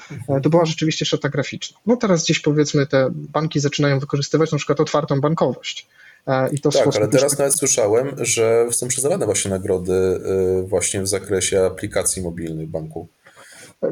to 0.44 0.50
była 0.50 0.66
rzeczywiście 0.66 1.06
szata 1.06 1.30
graficzna. 1.30 1.78
No 1.86 1.96
teraz 1.96 2.24
gdzieś 2.24 2.40
powiedzmy 2.40 2.88
te 2.88 3.10
banki 3.12 3.60
zaczynają 3.60 4.00
wykorzystywać 4.00 4.52
na 4.52 4.58
przykład 4.58 4.80
otwartą 4.80 5.22
bankowość. 5.22 5.88
E, 6.28 6.50
I 6.50 6.60
to 6.60 6.70
tak, 6.70 6.96
ale 6.96 7.08
teraz 7.08 7.38
nawet 7.38 7.56
słyszałem, 7.56 8.16
że 8.18 8.68
są 8.72 8.88
przyznawane 8.88 9.26
właśnie 9.26 9.52
nagrody 9.52 9.94
e, 9.94 10.64
właśnie 10.64 11.02
w 11.02 11.08
zakresie 11.08 11.66
aplikacji 11.66 12.22
mobilnych 12.22 12.70
banku. 12.70 13.08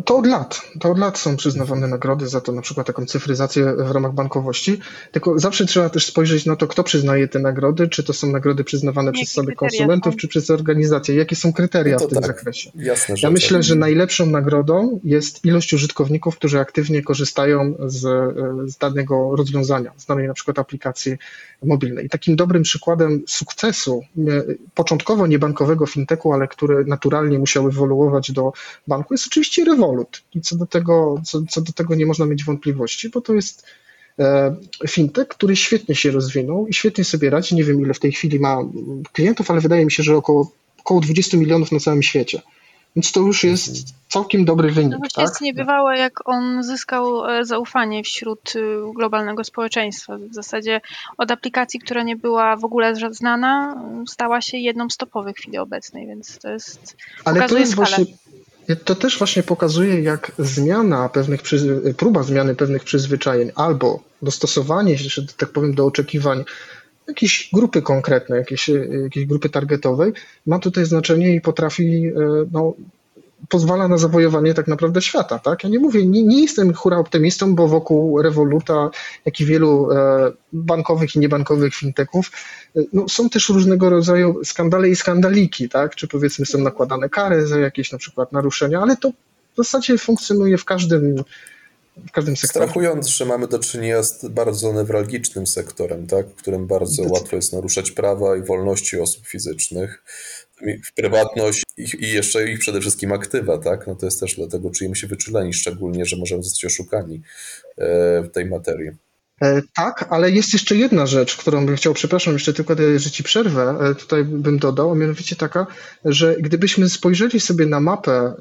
To 0.06 0.18
od 0.18 0.28
lat. 0.28 0.62
To 0.80 0.92
od 0.92 0.98
lat 0.98 1.18
są 1.18 1.36
przyznawane 1.36 1.88
nagrody 1.88 2.28
za 2.28 2.42
to, 2.42 2.52
na 2.52 2.62
przykład 2.62 2.88
taką 2.88 3.06
cyfryzację 3.06 3.74
w 3.78 3.92
ramach 3.92 4.14
bankowości. 4.14 4.80
Tylko 5.12 5.40
zawsze 5.40 5.66
trzeba 5.66 5.90
też 5.90 6.06
spojrzeć 6.06 6.46
na 6.46 6.56
to, 6.56 6.68
kto 6.68 6.84
przyznaje 6.84 7.28
te 7.28 7.40
nagrody, 7.40 7.88
czy 7.88 8.04
to 8.04 8.14
są 8.14 8.32
nagrody 8.32 8.64
przyznawane 8.64 9.08
Jakie 9.08 9.18
przez 9.18 9.32
samych 9.32 9.56
konsumentów, 9.56 10.14
są? 10.14 10.18
czy 10.18 10.28
przez 10.28 10.50
organizacje, 10.50 11.16
jakie 11.16 11.36
są 11.36 11.54
kryteria 11.54 11.98
no 12.00 12.06
w 12.06 12.10
tym 12.10 12.22
tak, 12.22 12.28
zakresie. 12.28 12.72
Jasne, 12.76 13.16
ja 13.24 13.30
myślę, 13.30 13.64
że 13.64 13.76
najlepszą 13.76 14.26
nagrodą 14.26 15.00
jest 15.04 15.46
ilość 15.46 15.74
użytkowników, 15.74 16.36
którzy 16.36 16.60
aktywnie 16.60 17.04
korzystają 17.04 17.76
z, 17.86 18.00
z 18.72 18.78
danego 18.78 19.36
rozwiązania, 19.36 19.92
z 19.98 20.06
danej 20.06 20.28
na 20.28 20.34
przykład 20.34 20.60
aplikacji 20.60 21.18
mobilnej. 21.66 22.10
Takim 22.10 22.36
dobrym 22.36 22.64
przykładem 22.64 23.24
sukcesu, 23.28 24.04
początkowo 24.76 25.28
niebankowego 25.28 25.86
fintechu, 25.86 26.34
ale 26.34 26.48
który 26.48 26.86
naturalnie 26.86 27.40
musiał 27.40 27.68
ewoluować 27.68 28.32
do 28.32 28.54
banku, 28.88 29.14
jest 29.14 29.28
oczywiście 29.28 29.66
Revolut. 29.66 30.24
I 30.36 30.42
co 30.42 30.56
do 30.56 30.66
tego, 30.66 31.22
co, 31.26 31.42
co 31.50 31.62
do 31.62 31.72
tego 31.72 31.96
nie 31.96 32.06
można 32.06 32.26
mieć 32.26 32.44
wątpliwości, 32.44 33.10
bo 33.10 33.22
to 33.22 33.34
jest 33.34 33.66
e, 34.20 34.56
fintech, 34.90 35.28
który 35.28 35.56
świetnie 35.56 35.96
się 35.96 36.12
rozwinął 36.12 36.68
i 36.68 36.74
świetnie 36.74 37.04
sobie 37.04 37.30
radzi. 37.30 37.56
Nie 37.56 37.64
wiem, 37.64 37.82
ile 37.82 37.94
w 37.94 38.00
tej 38.00 38.12
chwili 38.12 38.40
ma 38.40 38.58
klientów, 39.14 39.52
ale 39.52 39.62
wydaje 39.62 39.86
mi 39.86 39.92
się, 39.92 40.04
że 40.04 40.18
około, 40.18 40.52
około 40.80 41.02
20 41.02 41.38
milionów 41.38 41.72
na 41.72 41.80
całym 41.80 42.04
świecie. 42.04 42.42
Więc 42.96 43.12
to 43.12 43.20
już 43.20 43.44
jest 43.44 43.68
mhm. 43.68 43.86
całkiem 44.10 44.46
dobry 44.46 44.72
wynik. 44.72 44.92
No 44.92 44.98
właśnie 44.98 45.24
tak? 45.24 45.32
jest 45.32 45.42
niebywałe, 45.42 45.98
jak 45.98 46.30
on 46.30 46.64
zyskał 46.64 47.30
e, 47.30 47.46
zaufanie 47.46 48.04
wśród 48.04 48.56
y, 48.56 48.62
globalnego 48.96 49.44
społeczeństwa. 49.44 50.18
W 50.18 50.34
zasadzie 50.34 50.82
od 51.18 51.32
aplikacji, 51.32 51.80
która 51.80 52.04
nie 52.04 52.16
była 52.16 52.56
w 52.56 52.66
ogóle 52.66 52.96
znana, 53.12 53.84
stała 54.08 54.42
się 54.42 54.58
jedną 54.58 54.90
z 54.90 54.98
topowych 54.98 55.36
w 55.36 55.40
chwili 55.40 55.58
obecnej, 55.58 56.08
więc 56.08 56.40
to 56.40 56.50
jest. 56.50 56.98
Ale 57.26 57.50
to 57.50 57.58
jest 57.58 57.72
skalę. 57.72 57.88
właśnie. 57.88 58.06
To 58.86 58.96
też 58.96 59.18
właśnie 59.18 59.44
pokazuje, 59.44 60.02
jak 60.02 60.32
zmiana 60.40 61.10
pewnych, 61.10 61.42
próba 61.98 62.24
zmiany 62.24 62.56
pewnych 62.56 62.84
przyzwyczajeń 62.84 63.52
albo 63.56 64.00
dostosowanie 64.22 64.98
się, 64.98 65.22
tak 65.38 65.50
powiem, 65.50 65.76
do 65.76 65.86
oczekiwań 65.86 66.44
jakiejś 67.08 67.50
grupy 67.54 67.82
konkretnej, 67.82 68.40
jakiejś, 68.40 68.70
jakiejś 69.04 69.26
grupy 69.26 69.50
targetowej, 69.50 70.14
ma 70.46 70.60
tutaj 70.60 70.86
znaczenie 70.86 71.36
i 71.36 71.42
potrafi, 71.42 72.08
e, 72.08 72.12
no, 72.52 72.74
pozwala 73.50 73.88
na 73.88 73.98
zawojowanie 73.98 74.54
tak 74.54 74.68
naprawdę 74.68 75.02
świata. 75.02 75.40
Tak? 75.40 75.64
Ja 75.64 75.70
nie 75.70 75.80
mówię, 75.80 76.06
nie, 76.06 76.24
nie 76.24 76.42
jestem 76.42 76.74
hura 76.74 76.98
optymistą, 76.98 77.56
bo 77.56 77.68
wokół 77.68 78.22
Revoluta, 78.22 78.90
jak 79.26 79.40
i 79.40 79.46
wielu 79.46 79.92
e, 79.92 80.32
bankowych 80.54 81.16
i 81.16 81.20
niebankowych 81.20 81.76
fintechów, 81.76 82.32
e, 82.76 82.82
no, 82.94 83.10
są 83.10 83.30
też 83.30 83.50
różnego 83.50 83.90
rodzaju 83.90 84.44
skandale 84.44 84.90
i 84.90 84.96
skandaliki, 84.96 85.70
tak? 85.70 85.96
czy 85.96 86.08
powiedzmy 86.08 86.46
są 86.46 86.58
nakładane 86.58 87.10
kary 87.10 87.48
za 87.48 87.60
jakieś 87.60 87.92
na 87.92 87.98
przykład 87.98 88.32
naruszenia, 88.32 88.82
ale 88.82 88.98
to 88.98 89.12
w 89.54 89.58
zasadzie 89.58 89.98
funkcjonuje 89.98 90.58
w 90.58 90.66
każdym 90.66 91.24
w 91.98 92.12
każdym 92.12 92.38
sektorze. 92.38 92.66
Strachując, 92.66 93.08
że 93.08 93.26
mamy 93.26 93.48
do 93.48 93.60
czynienia 93.60 94.04
z 94.04 94.26
bardzo 94.28 94.74
newralgicznym 94.74 95.48
sektorem, 95.48 96.08
tak? 96.08 96.28
w 96.28 96.36
którym 96.36 96.68
bardzo 96.68 97.04
łatwo 97.04 97.36
jest 97.36 97.54
naruszać 97.54 97.92
prawa 97.92 98.38
i 98.38 98.42
wolności 98.42 99.00
osób 99.00 99.28
fizycznych, 99.28 100.04
w 100.86 100.94
prywatność 100.94 101.64
i 101.78 102.12
jeszcze 102.12 102.52
ich 102.52 102.60
przede 102.60 102.82
wszystkim 102.82 103.12
aktywa, 103.12 103.58
tak? 103.58 103.88
No 103.88 103.96
to 103.96 104.06
jest 104.06 104.20
też 104.20 104.36
dlatego 104.36 104.70
czujemy 104.70 104.96
się 104.96 105.08
wyczuleni, 105.08 105.54
szczególnie, 105.54 106.06
że 106.06 106.18
możemy 106.18 106.44
zostać 106.44 106.66
oszukani 106.66 107.22
e, 107.78 108.22
w 108.24 108.32
tej 108.32 108.46
materii. 108.46 108.92
E, 109.42 109.62
tak, 109.76 110.08
ale 110.10 110.32
jest 110.32 110.54
jeszcze 110.54 110.76
jedna 110.76 111.06
rzecz, 111.06 111.38
którą 111.38 111.66
bym 111.66 111.76
chciał, 111.76 111.94
przepraszam, 111.94 112.34
jeszcze 112.34 112.54
tylko, 112.54 112.76
że 112.98 113.12
ci 113.12 113.24
przerwę, 113.24 113.78
e, 113.82 113.96
tutaj 113.96 114.24
bym 114.24 114.60
dodał, 114.60 114.92
a 114.92 114.96
mianowicie 114.96 115.36
taka, 115.36 115.68
że 116.06 116.36
gdybyśmy 116.40 116.90
spojrzeli 116.90 117.40
sobie 117.40 117.66
na 117.66 117.80
mapę 117.80 118.34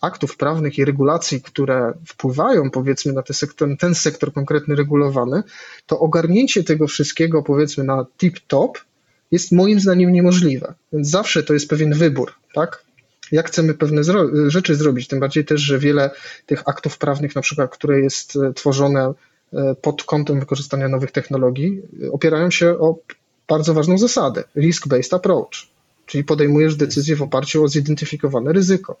aktów 0.00 0.36
prawnych 0.36 0.78
i 0.78 0.84
regulacji, 0.84 1.42
które 1.42 1.92
wpływają 2.06 2.70
powiedzmy 2.70 3.12
na 3.12 3.22
sektor, 3.32 3.68
ten 3.78 3.94
sektor 3.94 4.32
konkretny 4.32 4.74
regulowany, 4.74 5.42
to 5.86 5.98
ogarnięcie 5.98 6.64
tego 6.64 6.86
wszystkiego 6.86 7.42
powiedzmy 7.42 7.84
na 7.84 8.06
tip-top 8.18 8.70
jest 9.30 9.52
moim 9.52 9.80
zdaniem 9.80 10.12
niemożliwe. 10.12 10.74
Więc 10.92 11.10
zawsze 11.10 11.42
to 11.42 11.54
jest 11.54 11.68
pewien 11.68 11.94
wybór, 11.94 12.32
tak? 12.54 12.84
Jak 13.32 13.46
chcemy 13.46 13.74
pewne 13.74 14.04
zro 14.04 14.50
rzeczy 14.50 14.74
zrobić, 14.74 15.08
tym 15.08 15.20
bardziej 15.20 15.44
też, 15.44 15.60
że 15.60 15.78
wiele 15.78 16.10
tych 16.46 16.68
aktów 16.68 16.98
prawnych, 16.98 17.34
na 17.34 17.42
przykład, 17.42 17.70
które 17.70 18.00
jest 18.00 18.36
e, 18.36 18.52
tworzone 18.52 19.12
e, 19.52 19.74
pod 19.74 20.04
kątem 20.04 20.40
wykorzystania 20.40 20.88
nowych 20.88 21.10
technologii, 21.10 21.82
opierają 22.12 22.50
się 22.50 22.70
o 22.70 22.98
bardzo 23.48 23.74
ważną 23.74 23.98
zasadę 23.98 24.44
risk-based 24.56 25.16
approach, 25.16 25.68
czyli 26.06 26.24
podejmujesz 26.24 26.76
decyzję 26.76 27.16
w 27.16 27.22
oparciu 27.22 27.64
o 27.64 27.68
zidentyfikowane 27.68 28.52
ryzyko. 28.52 28.96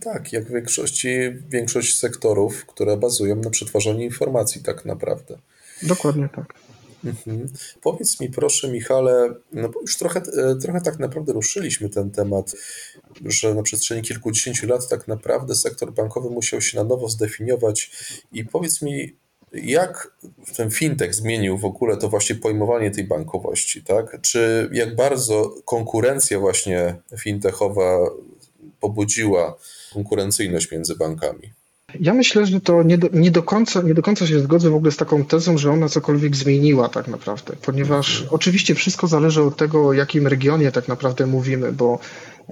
Tak, 0.00 0.32
jak 0.32 0.44
w 0.44 0.52
większości, 0.52 1.08
większość 1.48 1.98
sektorów, 1.98 2.66
które 2.66 2.96
bazują 2.96 3.36
na 3.36 3.50
przetwarzaniu 3.50 4.00
informacji 4.00 4.62
tak 4.62 4.84
naprawdę. 4.84 5.38
Dokładnie 5.82 6.28
tak. 6.36 6.54
Mhm. 7.04 7.48
Powiedz 7.82 8.20
mi 8.20 8.30
proszę 8.30 8.68
Michale, 8.68 9.34
no 9.52 9.68
bo 9.68 9.80
już 9.80 9.98
trochę, 9.98 10.20
e, 10.20 10.56
trochę 10.56 10.80
tak 10.80 10.98
naprawdę 10.98 11.32
ruszyliśmy 11.32 11.88
ten 11.88 12.10
temat, 12.10 12.52
że 13.24 13.54
na 13.54 13.62
przestrzeni 13.62 14.02
kilkudziesięciu 14.02 14.66
lat 14.66 14.88
tak 14.88 15.08
naprawdę 15.08 15.54
sektor 15.54 15.92
bankowy 15.92 16.30
musiał 16.30 16.60
się 16.60 16.78
na 16.78 16.84
nowo 16.84 17.08
zdefiniować 17.08 17.90
i 18.32 18.44
powiedz 18.44 18.82
mi, 18.82 19.16
jak 19.52 20.16
ten 20.56 20.70
fintech 20.70 21.14
zmienił 21.14 21.58
w 21.58 21.64
ogóle 21.64 21.96
to 21.96 22.08
właśnie 22.08 22.36
pojmowanie 22.36 22.90
tej 22.90 23.04
bankowości, 23.04 23.82
tak? 23.82 24.20
Czy 24.20 24.70
jak 24.72 24.96
bardzo 24.96 25.54
konkurencja 25.64 26.40
właśnie 26.40 26.96
fintechowa 27.18 28.10
pobudziła 28.86 29.56
konkurencyjność 29.94 30.72
między 30.72 30.96
bankami? 30.96 31.52
Ja 32.00 32.14
myślę, 32.14 32.46
że 32.46 32.60
to 32.60 32.82
nie 32.82 32.98
do, 32.98 33.08
nie, 33.12 33.30
do 33.30 33.42
końca, 33.42 33.82
nie 33.82 33.94
do 33.94 34.02
końca 34.02 34.26
się 34.26 34.40
zgodzę 34.40 34.70
w 34.70 34.74
ogóle 34.74 34.92
z 34.92 34.96
taką 34.96 35.24
tezą, 35.24 35.58
że 35.58 35.70
ona 35.70 35.88
cokolwiek 35.88 36.36
zmieniła 36.36 36.88
tak 36.88 37.08
naprawdę, 37.08 37.56
ponieważ 37.62 38.26
oczywiście 38.30 38.74
wszystko 38.74 39.06
zależy 39.06 39.42
od 39.42 39.56
tego, 39.56 39.86
o 39.86 39.92
jakim 39.92 40.26
regionie 40.26 40.72
tak 40.72 40.88
naprawdę 40.88 41.26
mówimy, 41.26 41.72
bo 41.72 41.98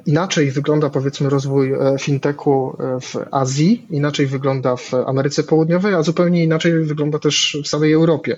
inaczej 0.07 0.51
wygląda 0.51 0.91
powiedzmy 0.91 1.31
rozwój 1.31 1.73
e, 1.73 1.97
fintechu 2.01 2.77
e, 2.81 3.01
w 3.01 3.15
Azji, 3.31 3.87
inaczej 3.91 4.27
wygląda 4.27 4.77
w 4.77 4.95
Ameryce 4.95 5.43
Południowej, 5.43 5.95
a 5.95 6.03
zupełnie 6.03 6.45
inaczej 6.45 6.85
wygląda 6.85 7.19
też 7.19 7.59
w 7.65 7.69
samej 7.69 7.93
Europie 7.93 8.37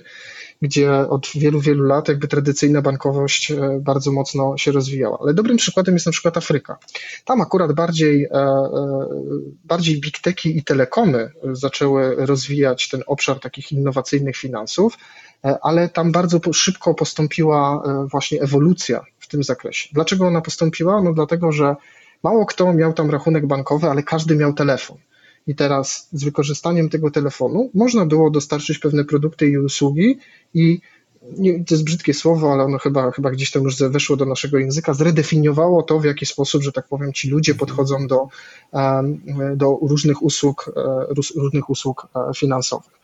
gdzie 0.61 0.91
od 0.91 1.27
wielu, 1.35 1.59
wielu 1.59 1.83
lat 1.83 2.07
jakby 2.07 2.27
tradycyjna 2.27 2.81
bankowość 2.81 3.51
e, 3.51 3.79
bardzo 3.81 4.11
mocno 4.11 4.57
się 4.57 4.71
rozwijała. 4.71 5.17
Ale 5.21 5.33
dobrym 5.33 5.57
przykładem 5.57 5.93
jest 5.93 6.05
na 6.05 6.11
przykład 6.11 6.37
Afryka. 6.37 6.77
Tam 7.25 7.41
akurat 7.41 7.73
bardziej, 7.73 8.23
e, 8.23 8.29
e, 8.31 9.07
bardziej 9.65 10.01
big 10.01 10.19
techy 10.19 10.49
i 10.49 10.63
telekomy 10.63 11.31
zaczęły 11.51 12.15
rozwijać 12.25 12.89
ten 12.89 13.03
obszar 13.07 13.39
takich 13.39 13.71
innowacyjnych 13.71 14.35
finansów, 14.35 14.97
ale 15.61 15.89
tam 15.89 16.11
bardzo 16.11 16.39
szybko 16.53 16.93
postąpiła 16.93 17.83
właśnie 18.11 18.41
ewolucja 18.41 19.05
w 19.19 19.27
tym 19.27 19.43
zakresie. 19.43 19.89
Dlaczego 19.93 20.27
ona 20.27 20.41
postąpiła? 20.41 21.01
No 21.01 21.13
dlatego, 21.13 21.51
że 21.51 21.75
mało 22.23 22.45
kto 22.45 22.73
miał 22.73 22.93
tam 22.93 23.11
rachunek 23.11 23.47
bankowy, 23.47 23.87
ale 23.89 24.03
każdy 24.03 24.35
miał 24.35 24.53
telefon. 24.53 24.97
I 25.47 25.55
teraz 25.55 26.09
z 26.11 26.23
wykorzystaniem 26.23 26.89
tego 26.89 27.11
telefonu 27.11 27.69
można 27.73 28.05
było 28.05 28.29
dostarczyć 28.29 28.79
pewne 28.79 29.05
produkty 29.05 29.47
i 29.47 29.57
usługi 29.57 30.17
i 30.53 30.79
nie, 31.37 31.65
to 31.65 31.73
jest 31.73 31.83
brzydkie 31.83 32.13
słowo, 32.13 32.53
ale 32.53 32.63
ono 32.63 32.77
chyba, 32.77 33.11
chyba 33.11 33.31
gdzieś 33.31 33.51
tam 33.51 33.63
już 33.63 33.79
weszło 33.79 34.15
do 34.15 34.25
naszego 34.25 34.57
języka, 34.57 34.93
zredefiniowało 34.93 35.83
to, 35.83 35.99
w 35.99 36.05
jaki 36.05 36.25
sposób, 36.25 36.63
że 36.63 36.71
tak 36.71 36.87
powiem, 36.87 37.13
ci 37.13 37.29
ludzie 37.29 37.55
podchodzą 37.55 38.07
do, 38.07 38.27
do 39.55 39.79
różnych 39.81 40.23
usług, 40.23 40.71
e, 40.75 41.13
różnych 41.35 41.69
usług 41.69 42.07
e, 42.15 42.33
finansowych. 42.33 42.96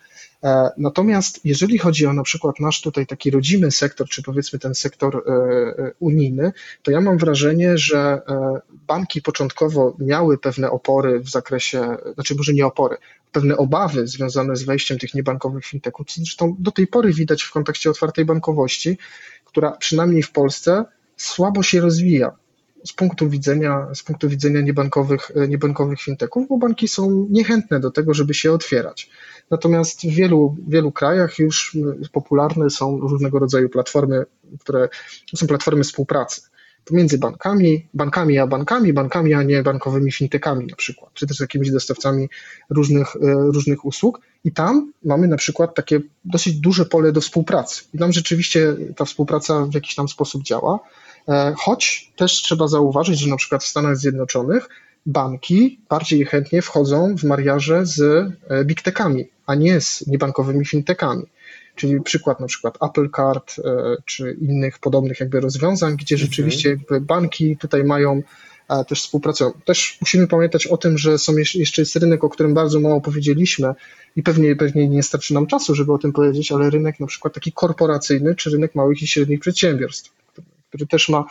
E, 0.43 0.69
natomiast 0.77 1.39
jeżeli 1.43 1.77
chodzi 1.77 2.05
o 2.05 2.13
na 2.13 2.23
przykład 2.23 2.59
nasz 2.59 2.81
tutaj 2.81 3.07
taki 3.07 3.31
rodzimy 3.31 3.71
sektor, 3.71 4.07
czy 4.09 4.23
powiedzmy 4.23 4.59
ten 4.59 4.75
sektor 4.75 5.15
e, 5.15 5.31
e, 5.31 5.91
unijny, 5.99 6.51
to 6.81 6.91
ja 6.91 7.01
mam 7.01 7.17
wrażenie, 7.17 7.77
że 7.77 8.21
banki 8.87 9.21
początkowo 9.21 9.95
miały 9.99 10.37
pewne 10.37 10.71
opory 10.71 11.19
w 11.19 11.29
zakresie, 11.29 11.97
znaczy 12.13 12.35
może 12.35 12.53
nie 12.53 12.65
opory, 12.65 12.97
pewne 13.31 13.57
obawy 13.57 14.07
związane 14.07 14.55
z 14.55 14.63
wejściem 14.63 14.99
tych 14.99 15.13
niebankowych 15.13 15.65
fintechów, 15.65 16.07
zresztą 16.09 16.55
do 16.59 16.71
tej 16.71 16.87
pory 16.87 17.13
widać 17.13 17.43
w 17.43 17.51
kontekście 17.51 17.89
otwartej 17.89 18.25
bankowości, 18.25 18.97
która 19.45 19.71
przynajmniej 19.71 20.23
w 20.23 20.31
Polsce 20.31 20.85
słabo 21.17 21.63
się 21.63 21.81
rozwija 21.81 22.35
z 22.85 22.93
punktu 22.93 23.29
widzenia, 23.29 23.87
z 23.93 24.03
punktu 24.03 24.29
widzenia 24.29 24.61
niebankowych, 24.61 25.31
niebankowych 25.47 26.01
fintechów, 26.01 26.47
bo 26.47 26.57
banki 26.57 26.87
są 26.87 27.27
niechętne 27.29 27.79
do 27.79 27.91
tego, 27.91 28.13
żeby 28.13 28.33
się 28.33 28.51
otwierać. 28.51 29.09
Natomiast 29.51 30.01
w 30.01 30.13
wielu, 30.13 30.57
wielu 30.67 30.91
krajach 30.91 31.39
już 31.39 31.77
popularne 32.11 32.69
są 32.69 32.99
różnego 32.99 33.39
rodzaju 33.39 33.69
platformy, 33.69 34.25
które 34.59 34.89
są 35.35 35.47
platformy 35.47 35.83
współpracy 35.83 36.41
pomiędzy 36.85 37.17
bankami, 37.17 37.87
bankami 37.93 38.39
a 38.39 38.47
bankami, 38.47 38.93
bankami 38.93 39.33
a 39.33 39.43
nie 39.43 39.63
bankowymi 39.63 40.11
fintechami 40.11 40.65
na 40.65 40.75
przykład, 40.75 41.13
czy 41.13 41.27
też 41.27 41.39
jakimiś 41.39 41.71
dostawcami 41.71 42.29
różnych, 42.69 43.15
e, 43.15 43.19
różnych 43.33 43.85
usług. 43.85 44.21
I 44.43 44.51
tam 44.51 44.93
mamy 45.05 45.27
na 45.27 45.37
przykład 45.37 45.75
takie 45.75 45.99
dosyć 46.25 46.59
duże 46.59 46.85
pole 46.85 47.11
do 47.11 47.21
współpracy. 47.21 47.83
I 47.93 47.97
tam 47.97 48.13
rzeczywiście 48.13 48.75
ta 48.95 49.05
współpraca 49.05 49.65
w 49.65 49.73
jakiś 49.73 49.95
tam 49.95 50.07
sposób 50.07 50.43
działa, 50.43 50.79
e, 51.27 51.53
choć 51.57 52.11
też 52.15 52.31
trzeba 52.31 52.67
zauważyć, 52.67 53.19
że 53.19 53.29
na 53.29 53.37
przykład 53.37 53.63
w 53.63 53.67
Stanach 53.67 53.97
Zjednoczonych 53.97 54.69
banki 55.05 55.79
bardziej 55.89 56.25
chętnie 56.25 56.61
wchodzą 56.61 57.15
w 57.17 57.23
mariaże 57.23 57.85
z 57.85 58.01
e, 58.01 58.65
big 58.65 58.81
techami, 58.81 59.25
a 59.45 59.55
nie 59.55 59.81
z 59.81 60.07
niebankowymi 60.07 60.65
fintechami. 60.65 61.23
Czyli 61.75 62.01
przykład 62.01 62.39
na 62.39 62.47
przykład 62.47 62.77
Apple 62.81 63.09
Card 63.09 63.55
e, 63.59 63.95
czy 64.05 64.37
innych 64.41 64.79
podobnych 64.79 65.19
jakby 65.19 65.39
rozwiązań, 65.39 65.97
gdzie 65.97 66.15
mhm. 66.15 66.29
rzeczywiście 66.29 66.69
jakby 66.69 67.01
banki 67.01 67.57
tutaj 67.57 67.83
mają 67.83 68.21
e, 68.69 68.85
też 68.85 69.01
współpracują. 69.01 69.51
Też 69.65 69.97
musimy 70.01 70.27
pamiętać 70.27 70.67
o 70.67 70.77
tym, 70.77 70.97
że 70.97 71.17
są 71.17 71.33
jeszcze 71.53 71.81
jest 71.81 71.95
rynek, 71.95 72.23
o 72.23 72.29
którym 72.29 72.53
bardzo 72.53 72.79
mało 72.79 73.01
powiedzieliśmy 73.01 73.73
i 74.15 74.23
pewnie, 74.23 74.55
pewnie 74.55 74.87
nie 74.87 75.03
starczy 75.03 75.33
nam 75.33 75.47
czasu, 75.47 75.75
żeby 75.75 75.93
o 75.93 75.97
tym 75.97 76.13
powiedzieć, 76.13 76.51
ale 76.51 76.69
rynek 76.69 76.99
na 76.99 77.07
przykład 77.07 77.33
taki 77.33 77.51
korporacyjny, 77.51 78.35
czy 78.35 78.49
rynek 78.49 78.75
małych 78.75 79.01
i 79.01 79.07
średnich 79.07 79.39
przedsiębiorstw 79.39 80.22
który 80.73 80.87
też 80.87 81.09
ma, 81.09 81.25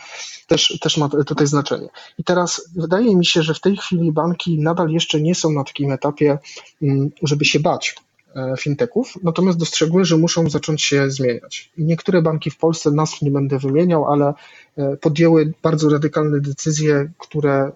też, 0.47 0.79
też 0.81 0.97
ma 0.97 1.09
tutaj 1.09 1.47
znaczenie. 1.47 1.87
I 2.19 2.23
teraz 2.23 2.69
wydaje 2.75 3.15
mi 3.15 3.25
się, 3.25 3.43
że 3.43 3.53
w 3.53 3.59
tej 3.59 3.77
chwili 3.77 4.11
banki 4.11 4.59
nadal 4.59 4.89
jeszcze 4.89 5.21
nie 5.21 5.35
są 5.35 5.51
na 5.51 5.63
takim 5.63 5.91
etapie, 5.91 6.37
mm, 6.81 7.09
żeby 7.23 7.45
się 7.45 7.59
bać 7.59 7.95
e, 8.35 8.53
fintechów, 8.59 9.13
natomiast 9.23 9.57
dostrzegły, 9.57 10.05
że 10.05 10.17
muszą 10.17 10.49
zacząć 10.49 10.81
się 10.81 11.11
zmieniać. 11.11 11.71
I 11.77 11.83
niektóre 11.83 12.21
banki 12.21 12.51
w 12.51 12.57
Polsce, 12.57 12.91
nazw 12.91 13.21
nie 13.21 13.31
będę 13.31 13.59
wymieniał, 13.59 14.05
ale 14.05 14.33
e, 14.77 14.97
podjęły 14.97 15.53
bardzo 15.63 15.89
radykalne 15.89 16.39
decyzje, 16.39 17.11
które 17.17 17.71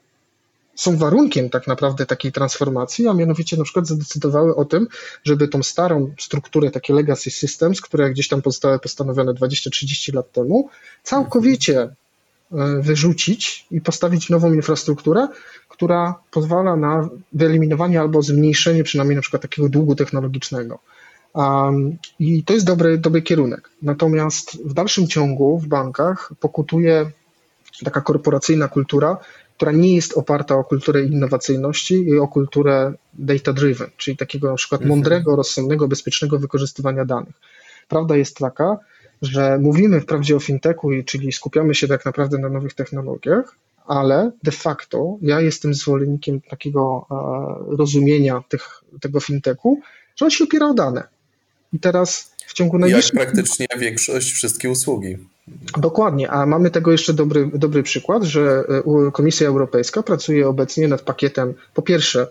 są 0.78 0.98
warunkiem 0.98 1.50
tak 1.50 1.68
naprawdę 1.68 2.06
takiej 2.06 2.32
transformacji, 2.32 3.08
a 3.08 3.14
mianowicie 3.14 3.58
na 3.58 3.64
przykład 3.64 3.88
zadecydowały 3.88 4.56
o 4.56 4.66
tym, 4.66 4.88
żeby 5.24 5.48
tą 5.48 5.64
starą 5.64 6.14
strukturę, 6.20 6.72
takie 6.72 6.94
legacy 6.94 7.32
systems, 7.32 7.82
które 7.82 8.12
gdzieś 8.12 8.28
tam 8.28 8.42
zostały 8.46 8.80
postanowione 8.80 9.34
20-30 9.34 10.14
lat 10.14 10.32
temu, 10.32 10.70
całkowicie 11.04 11.82
e, 11.82 11.94
wyrzucić 12.82 13.66
i 13.72 13.82
postawić 13.82 14.30
nową 14.30 14.54
infrastrukturę, 14.54 15.28
która 15.70 16.16
pozwala 16.32 16.76
na 16.76 17.10
wyeliminowanie 17.34 18.00
albo 18.02 18.22
zmniejszenie 18.22 18.84
przynajmniej 18.84 19.16
na 19.16 19.22
przykład 19.22 19.42
takiego 19.42 19.70
długu 19.70 19.96
technologicznego. 19.96 20.80
Um, 21.34 21.98
I 22.20 22.44
to 22.44 22.54
jest 22.54 22.66
dobry, 22.66 22.98
dobry 22.98 23.22
kierunek. 23.22 23.70
Natomiast 23.82 24.64
w 24.66 24.74
dalszym 24.74 25.08
ciągu 25.08 25.60
w 25.60 25.68
bankach 25.68 26.32
pokutuje 26.40 27.12
taka 27.84 28.02
korporacyjna 28.02 28.68
kultura, 28.68 29.18
która 29.58 29.72
nie 29.72 29.96
jest 29.96 30.18
oparta 30.18 30.56
o 30.56 30.64
kulturę 30.64 31.04
innowacyjności 31.04 32.08
i 32.08 32.20
o 32.20 32.28
kulturę 32.28 32.94
data-driven, 33.14 33.90
czyli 33.98 34.18
takiego 34.18 34.50
na 34.50 34.56
przykład 34.56 34.82
mhm. 34.82 34.98
mądrego, 34.98 35.36
rozsądnego, 35.36 35.88
bezpiecznego 35.88 36.40
wykorzystywania 36.40 37.06
danych. 37.06 37.36
Prawda 37.88 38.16
jest 38.18 38.38
taka, 38.38 38.78
że 39.22 39.58
mówimy 39.58 40.02
wprawdzie 40.02 40.36
o 40.36 40.40
fintechu, 40.40 40.90
czyli 41.06 41.32
skupiamy 41.32 41.76
się 41.76 41.88
tak 41.88 42.06
naprawdę 42.06 42.38
na 42.38 42.50
nowych 42.50 42.74
technologiach, 42.74 43.56
ale 43.88 44.32
de 44.44 44.52
facto 44.52 45.18
ja 45.22 45.42
jestem 45.42 45.74
zwolennikiem 45.74 46.42
takiego 46.42 47.06
e, 47.12 47.78
rozumienia 47.78 48.44
tych, 48.50 48.84
tego 49.02 49.20
fintechu, 49.20 49.82
że 50.16 50.26
on 50.26 50.32
się 50.32 50.44
opiera 50.44 50.68
o 50.68 50.74
dane. 50.74 51.04
I 51.74 51.80
teraz 51.80 52.32
w 52.48 52.54
ciągu 52.54 52.78
najbliższych... 52.80 53.14
Jak 53.14 53.24
praktycznie 53.24 53.68
większość, 53.80 54.32
wszystkie 54.32 54.70
usługi. 54.70 55.18
Dokładnie, 55.78 56.32
a 56.32 56.46
mamy 56.46 56.72
tego 56.72 56.92
jeszcze 56.92 57.14
dobry, 57.14 57.50
dobry 57.54 57.84
przykład, 57.84 58.24
że 58.24 58.64
e, 59.08 59.12
Komisja 59.12 59.48
Europejska 59.48 60.04
pracuje 60.04 60.48
obecnie 60.48 60.88
nad 60.88 61.02
pakietem, 61.02 61.54
po 61.74 61.82
pierwsze, 61.82 62.28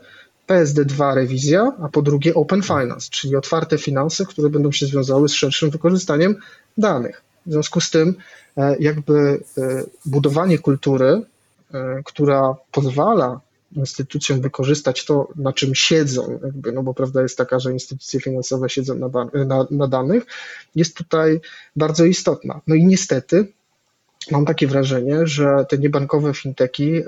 PSD2 0.48 1.14
rewizja, 1.14 1.72
a 1.83 1.88
po 1.88 2.02
drugie 2.02 2.35
Open 2.35 2.62
Finance, 2.62 3.09
czyli 3.11 3.37
otwarte 3.37 3.79
finanse, 3.79 4.26
które 4.26 4.50
będą 4.50 4.72
się 4.72 4.87
związały 4.87 5.29
z 5.29 5.33
szerszym 5.33 5.70
wykorzystaniem 5.70 6.37
danych. 6.79 7.22
W 7.46 7.52
związku 7.52 7.81
z 7.81 7.90
tym, 7.90 8.14
e, 8.57 8.76
jakby 8.81 9.42
e, 9.59 9.85
budowanie 10.05 10.59
kultury, 10.59 11.22
która 12.05 12.55
pozwala 12.72 13.40
instytucjom 13.72 14.40
wykorzystać 14.40 15.05
to, 15.05 15.29
na 15.37 15.52
czym 15.52 15.74
siedzą, 15.74 16.38
jakby, 16.44 16.72
no 16.72 16.83
bo 16.83 16.94
prawda 16.94 17.22
jest 17.22 17.38
taka, 17.38 17.59
że 17.61 17.72
instytucje 17.72 18.20
finansowe 18.20 18.68
siedzą 18.68 18.94
na, 18.94 19.09
na, 19.44 19.66
na 19.70 19.88
danych, 19.88 20.26
jest 20.74 20.96
tutaj 20.96 21.40
bardzo 21.76 22.05
istotna. 22.05 22.61
No 22.66 22.74
i 22.74 22.85
niestety 22.85 23.52
mam 24.31 24.46
takie 24.46 24.66
wrażenie, 24.66 25.26
że 25.26 25.64
te 25.68 25.79
niebankowe 25.79 26.35
finteki 26.35 26.96
e, 26.96 27.02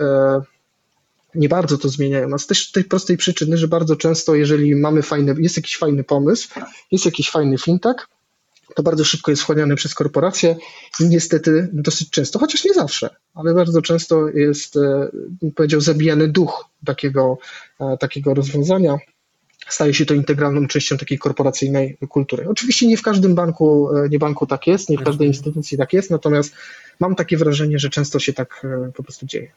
nie 1.34 1.48
bardzo 1.48 1.78
to 1.78 1.88
zmieniają. 1.88 2.34
A 2.34 2.38
z 2.38 2.46
też 2.46 2.72
tej 2.72 2.84
prostej 2.84 3.16
przyczyny, 3.16 3.58
że 3.58 3.68
bardzo 3.68 3.96
często, 3.96 4.34
jeżeli 4.34 4.74
mamy 4.74 5.02
fajny, 5.02 5.34
jest 5.38 5.56
jakiś 5.56 5.76
fajny 5.78 6.04
pomysł, 6.04 6.48
jest 6.92 7.04
jakiś 7.04 7.30
fajny 7.30 7.58
fintech, 7.58 8.08
to 8.74 8.82
bardzo 8.82 9.04
szybko 9.04 9.30
jest 9.30 9.42
wchłaniane 9.42 9.76
przez 9.76 9.94
korporacje 9.94 10.56
i 11.00 11.04
niestety 11.04 11.68
dosyć 11.72 12.10
często, 12.10 12.38
chociaż 12.38 12.64
nie 12.64 12.74
zawsze, 12.74 13.10
ale 13.34 13.54
bardzo 13.54 13.82
często 13.82 14.28
jest, 14.28 14.76
e, 14.76 15.08
powiedział, 15.54 15.80
zabijany 15.80 16.28
duch 16.28 16.64
takiego, 16.84 17.38
e, 17.80 17.96
takiego 17.96 18.34
rozwiązania. 18.34 18.98
Staje 19.68 19.94
się 19.94 20.06
to 20.06 20.14
integralną 20.14 20.66
częścią 20.66 20.96
takiej 20.96 21.18
korporacyjnej 21.18 21.98
kultury. 22.08 22.48
Oczywiście 22.48 22.86
nie 22.86 22.96
w 22.96 23.02
każdym 23.02 23.34
banku, 23.34 23.96
e, 23.96 24.08
nie 24.08 24.18
banku 24.18 24.46
tak 24.46 24.66
jest, 24.66 24.88
nie 24.88 24.98
w 24.98 25.02
każdej 25.02 25.28
instytucji 25.28 25.78
tak 25.78 25.92
jest, 25.92 26.10
natomiast 26.10 26.54
mam 27.00 27.14
takie 27.14 27.36
wrażenie, 27.36 27.78
że 27.78 27.90
często 27.90 28.18
się 28.18 28.32
tak 28.32 28.66
po 28.94 29.02
prostu 29.02 29.26
dzieje. 29.26 29.52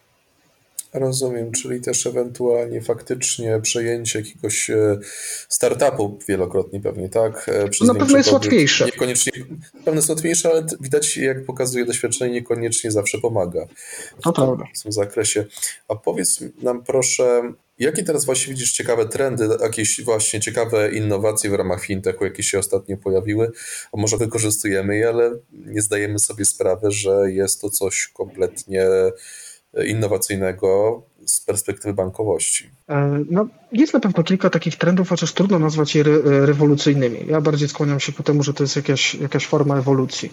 Rozumiem, 0.93 1.51
czyli 1.51 1.82
też 1.82 2.08
ewentualnie 2.08 2.82
faktycznie 2.82 3.60
przejęcie 3.62 4.19
jakiegoś 4.19 4.69
e, 4.69 4.99
startupu 5.49 6.19
wielokrotnie 6.27 6.82
pewnie, 6.82 7.10
tak? 7.10 7.49
E, 7.49 7.69
przez 7.69 7.88
na 7.88 7.95
pewno 7.95 8.17
jest 8.17 8.32
łatwiejsze. 8.32 8.86
Niekoniecznie, 8.86 9.32
pewno 9.86 9.99
jest 9.99 10.10
łatwiejsze, 10.10 10.49
ale 10.49 10.65
widać, 10.82 11.17
jak 11.17 11.45
pokazuje 11.45 11.86
doświadczenie, 11.86 12.34
niekoniecznie 12.34 12.91
zawsze 12.91 13.17
pomaga. 13.17 13.67
To 14.23 14.34
prawda. 14.34 14.65
W 14.75 14.84
tym 14.84 14.91
zakresie. 14.91 15.45
A 15.88 15.95
powiedz 15.95 16.39
nam 16.62 16.84
proszę, 16.84 17.54
jakie 17.80 18.04
teraz 18.04 18.25
właśnie 18.25 18.54
widzisz 18.54 18.71
ciekawe 18.71 19.06
trendy, 19.06 19.49
jakieś 19.62 20.01
właśnie 20.04 20.39
ciekawe 20.39 20.91
innowacje 20.91 21.49
w 21.49 21.54
ramach 21.54 21.82
fintechu, 21.82 22.25
jakie 22.25 22.43
się 22.43 22.60
ostatnio 22.60 22.97
pojawiły? 22.97 23.51
A 23.93 23.97
może 23.97 24.17
wykorzystujemy 24.17 24.97
je, 24.97 25.10
ale 25.10 25.32
nie 25.51 25.82
zdajemy 25.82 26.19
sobie 26.19 26.45
sprawy, 26.45 26.91
że 26.91 27.32
jest 27.32 27.62
to 27.62 27.69
coś 27.69 28.08
kompletnie 28.08 28.88
innowacyjnego 29.86 31.01
z 31.25 31.41
perspektywy 31.41 31.93
bankowości? 31.93 32.69
E, 32.89 33.23
no, 33.29 33.47
jest 33.71 33.93
na 33.93 33.99
pewno 33.99 34.23
kilka 34.23 34.49
takich 34.49 34.75
trendów, 34.75 35.10
chociaż 35.10 35.34
trudno 35.34 35.60
nazwać 35.60 35.95
je 35.95 36.01
re 36.01 36.45
rewolucyjnymi. 36.45 37.25
Ja 37.27 37.41
bardziej 37.41 37.69
skłaniam 37.69 37.99
się 37.99 38.13
ku 38.13 38.23
temu, 38.23 38.43
że 38.43 38.53
to 38.53 38.63
jest 38.63 38.75
jakaś, 38.75 39.15
jakaś 39.15 39.47
forma 39.47 39.77
ewolucji. 39.77 40.31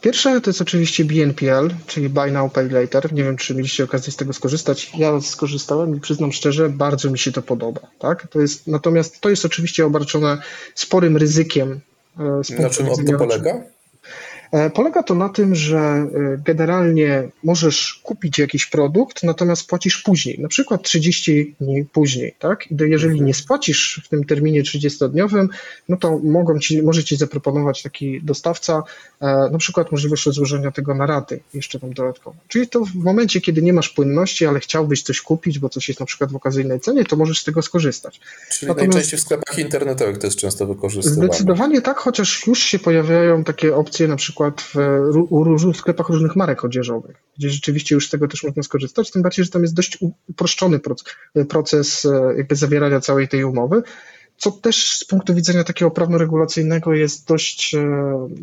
Pierwsze 0.00 0.40
to 0.40 0.50
jest 0.50 0.60
oczywiście 0.60 1.04
BNPL, 1.04 1.70
czyli 1.86 2.08
Buy 2.08 2.30
Now 2.30 2.52
Pay 2.52 2.68
Later. 2.68 3.12
Nie 3.12 3.24
wiem, 3.24 3.36
czy 3.36 3.54
mieliście 3.54 3.84
okazję 3.84 4.12
z 4.12 4.16
tego 4.16 4.32
skorzystać. 4.32 4.92
Ja 4.98 5.20
skorzystałem 5.20 5.96
i 5.96 6.00
przyznam 6.00 6.32
szczerze, 6.32 6.68
bardzo 6.68 7.10
mi 7.10 7.18
się 7.18 7.32
to 7.32 7.42
podoba. 7.42 7.80
Tak? 7.98 8.26
To 8.26 8.40
jest, 8.40 8.66
natomiast 8.66 9.20
to 9.20 9.30
jest 9.30 9.44
oczywiście 9.44 9.86
obarczone 9.86 10.38
sporym 10.74 11.16
ryzykiem. 11.16 11.80
E, 12.18 12.62
Na 12.62 12.70
czym 12.70 12.86
to 12.86 13.18
polega? 13.18 13.62
E, 14.52 14.70
polega 14.70 15.02
to 15.02 15.14
na 15.14 15.28
tym, 15.28 15.54
że 15.54 15.78
e, 15.78 16.08
generalnie 16.44 17.28
możesz 17.44 18.00
kupić 18.02 18.38
jakiś 18.38 18.66
produkt, 18.66 19.22
natomiast 19.22 19.66
płacisz 19.66 20.02
później, 20.02 20.38
na 20.40 20.48
przykład 20.48 20.82
30 20.82 21.54
dni 21.60 21.84
później, 21.84 22.34
tak? 22.38 22.70
I 22.70 22.76
jeżeli 22.80 23.22
nie 23.22 23.34
spłacisz 23.34 24.00
w 24.04 24.08
tym 24.08 24.24
terminie 24.24 24.62
30-dniowym, 24.62 25.48
no 25.88 25.96
to 25.96 26.18
mogą 26.18 26.58
ci, 26.58 26.82
może 26.82 27.04
ci 27.04 27.16
zaproponować 27.16 27.82
taki 27.82 28.22
dostawca 28.22 28.82
e, 29.20 29.26
na 29.52 29.58
przykład 29.58 29.92
możliwość 29.92 30.26
rozłożenia 30.26 30.70
tego 30.70 30.94
na 30.94 31.06
raty 31.06 31.40
jeszcze 31.54 31.80
tam 31.80 31.92
dodatkowo. 31.92 32.36
Czyli 32.48 32.68
to 32.68 32.84
w 32.84 32.94
momencie, 32.94 33.40
kiedy 33.40 33.62
nie 33.62 33.72
masz 33.72 33.88
płynności, 33.88 34.46
ale 34.46 34.60
chciałbyś 34.60 35.02
coś 35.02 35.20
kupić, 35.20 35.58
bo 35.58 35.68
coś 35.68 35.88
jest 35.88 36.00
na 36.00 36.06
przykład 36.06 36.32
w 36.32 36.36
okazyjnej 36.36 36.80
cenie, 36.80 37.04
to 37.04 37.16
możesz 37.16 37.40
z 37.40 37.44
tego 37.44 37.62
skorzystać. 37.62 38.20
Czyli 38.50 38.68
natomiast... 38.68 38.94
najczęściej 38.94 39.18
w 39.18 39.22
sklepach 39.22 39.58
internetowych 39.58 40.18
to 40.18 40.26
jest 40.26 40.38
często 40.38 40.66
wykorzystywane. 40.66 41.26
Zdecydowanie 41.26 41.82
tak, 41.82 41.98
chociaż 41.98 42.46
już 42.46 42.58
się 42.58 42.78
pojawiają 42.78 43.44
takie 43.44 43.76
opcje 43.76 44.08
na 44.08 44.16
przykład 44.16 44.37
w, 44.60 44.74
u, 45.30 45.74
sklepach 45.74 46.08
różnych 46.08 46.36
marek 46.36 46.64
odzieżowych, 46.64 47.16
gdzie 47.38 47.50
rzeczywiście 47.50 47.94
już 47.94 48.06
z 48.06 48.10
tego 48.10 48.28
też 48.28 48.44
można 48.44 48.62
skorzystać, 48.62 49.10
tym 49.10 49.22
bardziej, 49.22 49.44
że 49.44 49.50
tam 49.50 49.62
jest 49.62 49.74
dość 49.74 49.98
uproszczony 50.28 50.80
proces 51.48 52.04
e, 52.04 52.34
jakby 52.36 52.56
zawierania 52.56 53.00
całej 53.00 53.28
tej 53.28 53.44
umowy, 53.44 53.82
co 54.38 54.50
też 54.50 54.96
z 54.96 55.04
punktu 55.04 55.34
widzenia 55.34 55.64
takiego 55.64 55.90
prawno-regulacyjnego 55.90 56.94
jest 56.94 57.28
dość 57.28 57.74
e, 57.74 57.88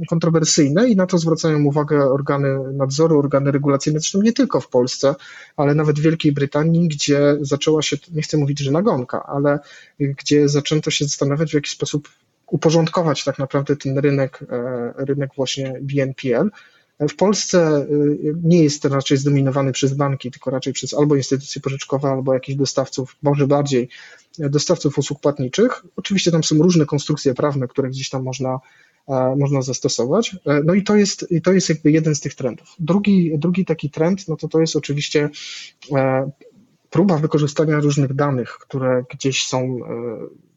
kontrowersyjne 0.09 0.89
i 0.89 0.95
na 0.95 1.07
to 1.07 1.17
zwracają 1.17 1.63
uwagę 1.63 2.05
organy 2.05 2.73
nadzoru, 2.73 3.19
organy 3.19 3.51
regulacyjne, 3.51 3.99
zresztą 3.99 4.21
nie 4.21 4.33
tylko 4.33 4.61
w 4.61 4.67
Polsce, 4.67 5.15
ale 5.57 5.75
nawet 5.75 5.99
w 5.99 6.01
Wielkiej 6.01 6.31
Brytanii, 6.31 6.87
gdzie 6.87 7.37
zaczęła 7.41 7.81
się, 7.81 7.97
nie 8.11 8.21
chcę 8.21 8.37
mówić, 8.37 8.59
że 8.59 8.71
nagonka, 8.71 9.23
ale 9.23 9.59
gdzie 9.99 10.49
zaczęto 10.49 10.91
się 10.91 11.05
zastanawiać, 11.05 11.51
w 11.51 11.53
jaki 11.53 11.69
sposób 11.69 12.09
uporządkować 12.47 13.23
tak 13.23 13.39
naprawdę 13.39 13.75
ten 13.75 13.97
rynek, 13.97 14.39
e, 14.49 14.93
rynek 14.97 15.29
właśnie 15.35 15.79
BNPL. 15.81 16.49
W 17.09 17.15
Polsce 17.15 17.59
e, 17.59 17.87
nie 18.43 18.63
jest 18.63 18.81
to 18.81 18.89
raczej 18.89 19.17
zdominowany 19.17 19.71
przez 19.71 19.93
banki, 19.93 20.31
tylko 20.31 20.51
raczej 20.51 20.73
przez 20.73 20.93
albo 20.93 21.15
instytucje 21.15 21.61
pożyczkowe, 21.61 22.09
albo 22.09 22.33
jakichś 22.33 22.57
dostawców, 22.57 23.15
może 23.23 23.47
bardziej 23.47 23.89
e, 24.39 24.49
dostawców 24.49 24.97
usług 24.97 25.19
płatniczych. 25.19 25.83
Oczywiście 25.95 26.31
tam 26.31 26.43
są 26.43 26.55
różne 26.55 26.85
konstrukcje 26.85 27.33
prawne, 27.33 27.67
które 27.67 27.89
gdzieś 27.89 28.09
tam 28.09 28.23
można, 28.23 28.59
można 29.37 29.61
zastosować. 29.61 30.35
No 30.63 30.73
i 30.73 30.83
to 30.83 30.95
jest, 30.95 31.27
to 31.43 31.53
jest 31.53 31.69
jakby 31.69 31.91
jeden 31.91 32.15
z 32.15 32.19
tych 32.19 32.35
trendów. 32.35 32.67
Drugi, 32.79 33.31
drugi 33.37 33.65
taki 33.65 33.89
trend, 33.89 34.27
no 34.27 34.35
to 34.35 34.47
to 34.47 34.59
jest 34.59 34.75
oczywiście 34.75 35.29
próba 36.89 37.17
wykorzystania 37.17 37.79
różnych 37.79 38.13
danych, 38.13 38.49
które 38.49 39.03
gdzieś 39.13 39.43
są 39.43 39.79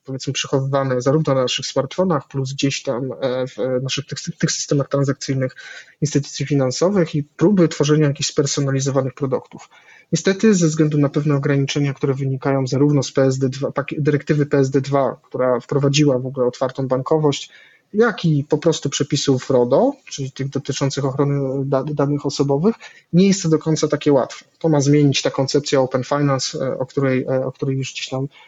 powiedzmy 0.08 0.32
przechowywane 0.32 1.00
zarówno 1.00 1.34
na 1.34 1.42
naszych 1.42 1.66
smartfonach, 1.66 2.28
plus 2.28 2.52
gdzieś 2.52 2.82
tam 2.82 3.12
e, 3.20 3.46
w 3.46 3.82
naszych 3.82 4.06
tych, 4.06 4.18
tych 4.38 4.52
systemach 4.52 4.88
transakcyjnych 4.88 5.56
instytucji 6.00 6.46
finansowych 6.46 7.14
i 7.14 7.22
próby 7.24 7.68
tworzenia 7.68 8.06
jakichś 8.06 8.28
spersonalizowanych 8.28 9.14
produktów. 9.14 9.68
Niestety, 10.12 10.54
ze 10.54 10.66
względu 10.66 10.98
na 10.98 11.08
pewne 11.08 11.36
ograniczenia, 11.36 11.94
które 11.94 12.14
wynikają 12.14 12.66
zarówno 12.66 13.02
z 13.02 13.12
PSD2, 13.12 13.84
dyrektywy 13.98 14.46
PSD2, 14.46 15.16
która 15.22 15.60
wprowadziła 15.60 16.18
w 16.18 16.26
ogóle 16.26 16.46
otwartą 16.46 16.88
bankowość, 16.88 17.50
jak 17.94 18.24
i 18.24 18.44
po 18.44 18.58
prostu 18.58 18.90
przepisów 18.90 19.50
RODO, 19.50 19.92
czyli 20.10 20.32
tych 20.32 20.48
dotyczących 20.48 21.04
ochrony 21.04 21.64
danych 21.86 22.26
osobowych, 22.26 22.74
nie 23.12 23.26
jest 23.26 23.42
to 23.42 23.48
do 23.48 23.58
końca 23.58 23.88
takie 23.88 24.12
łatwe. 24.12 24.44
To 24.58 24.68
ma 24.68 24.80
zmienić 24.80 25.22
ta 25.22 25.30
koncepcja 25.30 25.80
Open 25.80 26.04
Finance, 26.04 26.58
e, 26.58 26.78
o 26.78 26.86
której, 26.86 27.24
e, 27.24 27.46
o 27.46 27.52
której 27.52 27.76
już 27.76 27.92
gdzieś 27.92 28.08
tam 28.08 28.26
E, 28.26 28.47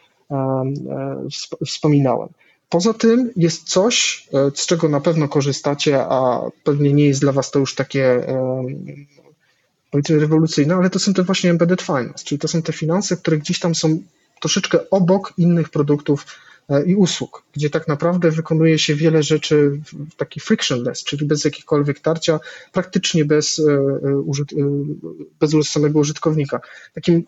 wspominałem. 1.66 2.28
Poza 2.70 2.94
tym 2.94 3.30
jest 3.36 3.68
coś, 3.68 4.26
e, 4.34 4.50
z 4.54 4.66
czego 4.66 4.88
na 4.88 5.00
pewno 5.00 5.28
korzystacie, 5.28 6.00
a 6.00 6.40
pewnie 6.64 6.92
nie 6.92 7.06
jest 7.06 7.20
dla 7.20 7.32
Was 7.32 7.50
to 7.50 7.58
już 7.58 7.74
takie 7.74 8.24
powiedzmy 9.90 10.18
rewolucyjne, 10.18 10.74
ale 10.74 10.90
to 10.90 10.98
są 10.98 11.14
te 11.14 11.22
właśnie 11.22 11.50
embedded 11.50 11.82
finance, 11.82 12.24
czyli 12.24 12.38
to 12.38 12.48
są 12.48 12.62
te 12.62 12.72
finanse, 12.72 13.16
które 13.16 13.38
gdzieś 13.38 13.58
tam 13.58 13.74
są 13.74 13.98
troszeczkę 14.40 14.90
obok 14.90 15.32
innych 15.38 15.68
produktów 15.68 16.26
e, 16.68 16.84
i 16.84 16.94
usług, 16.94 17.42
gdzie 17.52 17.70
tak 17.70 17.88
naprawdę 17.88 18.30
wykonuje 18.30 18.78
się 18.78 18.94
wiele 18.94 19.22
rzeczy 19.22 19.80
w 19.92 20.14
taki 20.16 20.40
frictionless, 20.40 21.04
czyli 21.04 21.26
bez 21.26 21.44
jakichkolwiek 21.44 22.00
tarcia, 22.00 22.40
praktycznie 22.72 23.24
bez, 23.24 23.62
bez 25.40 25.70
samego 25.70 25.98
użytkownika. 25.98 26.60
Takim 26.94 27.24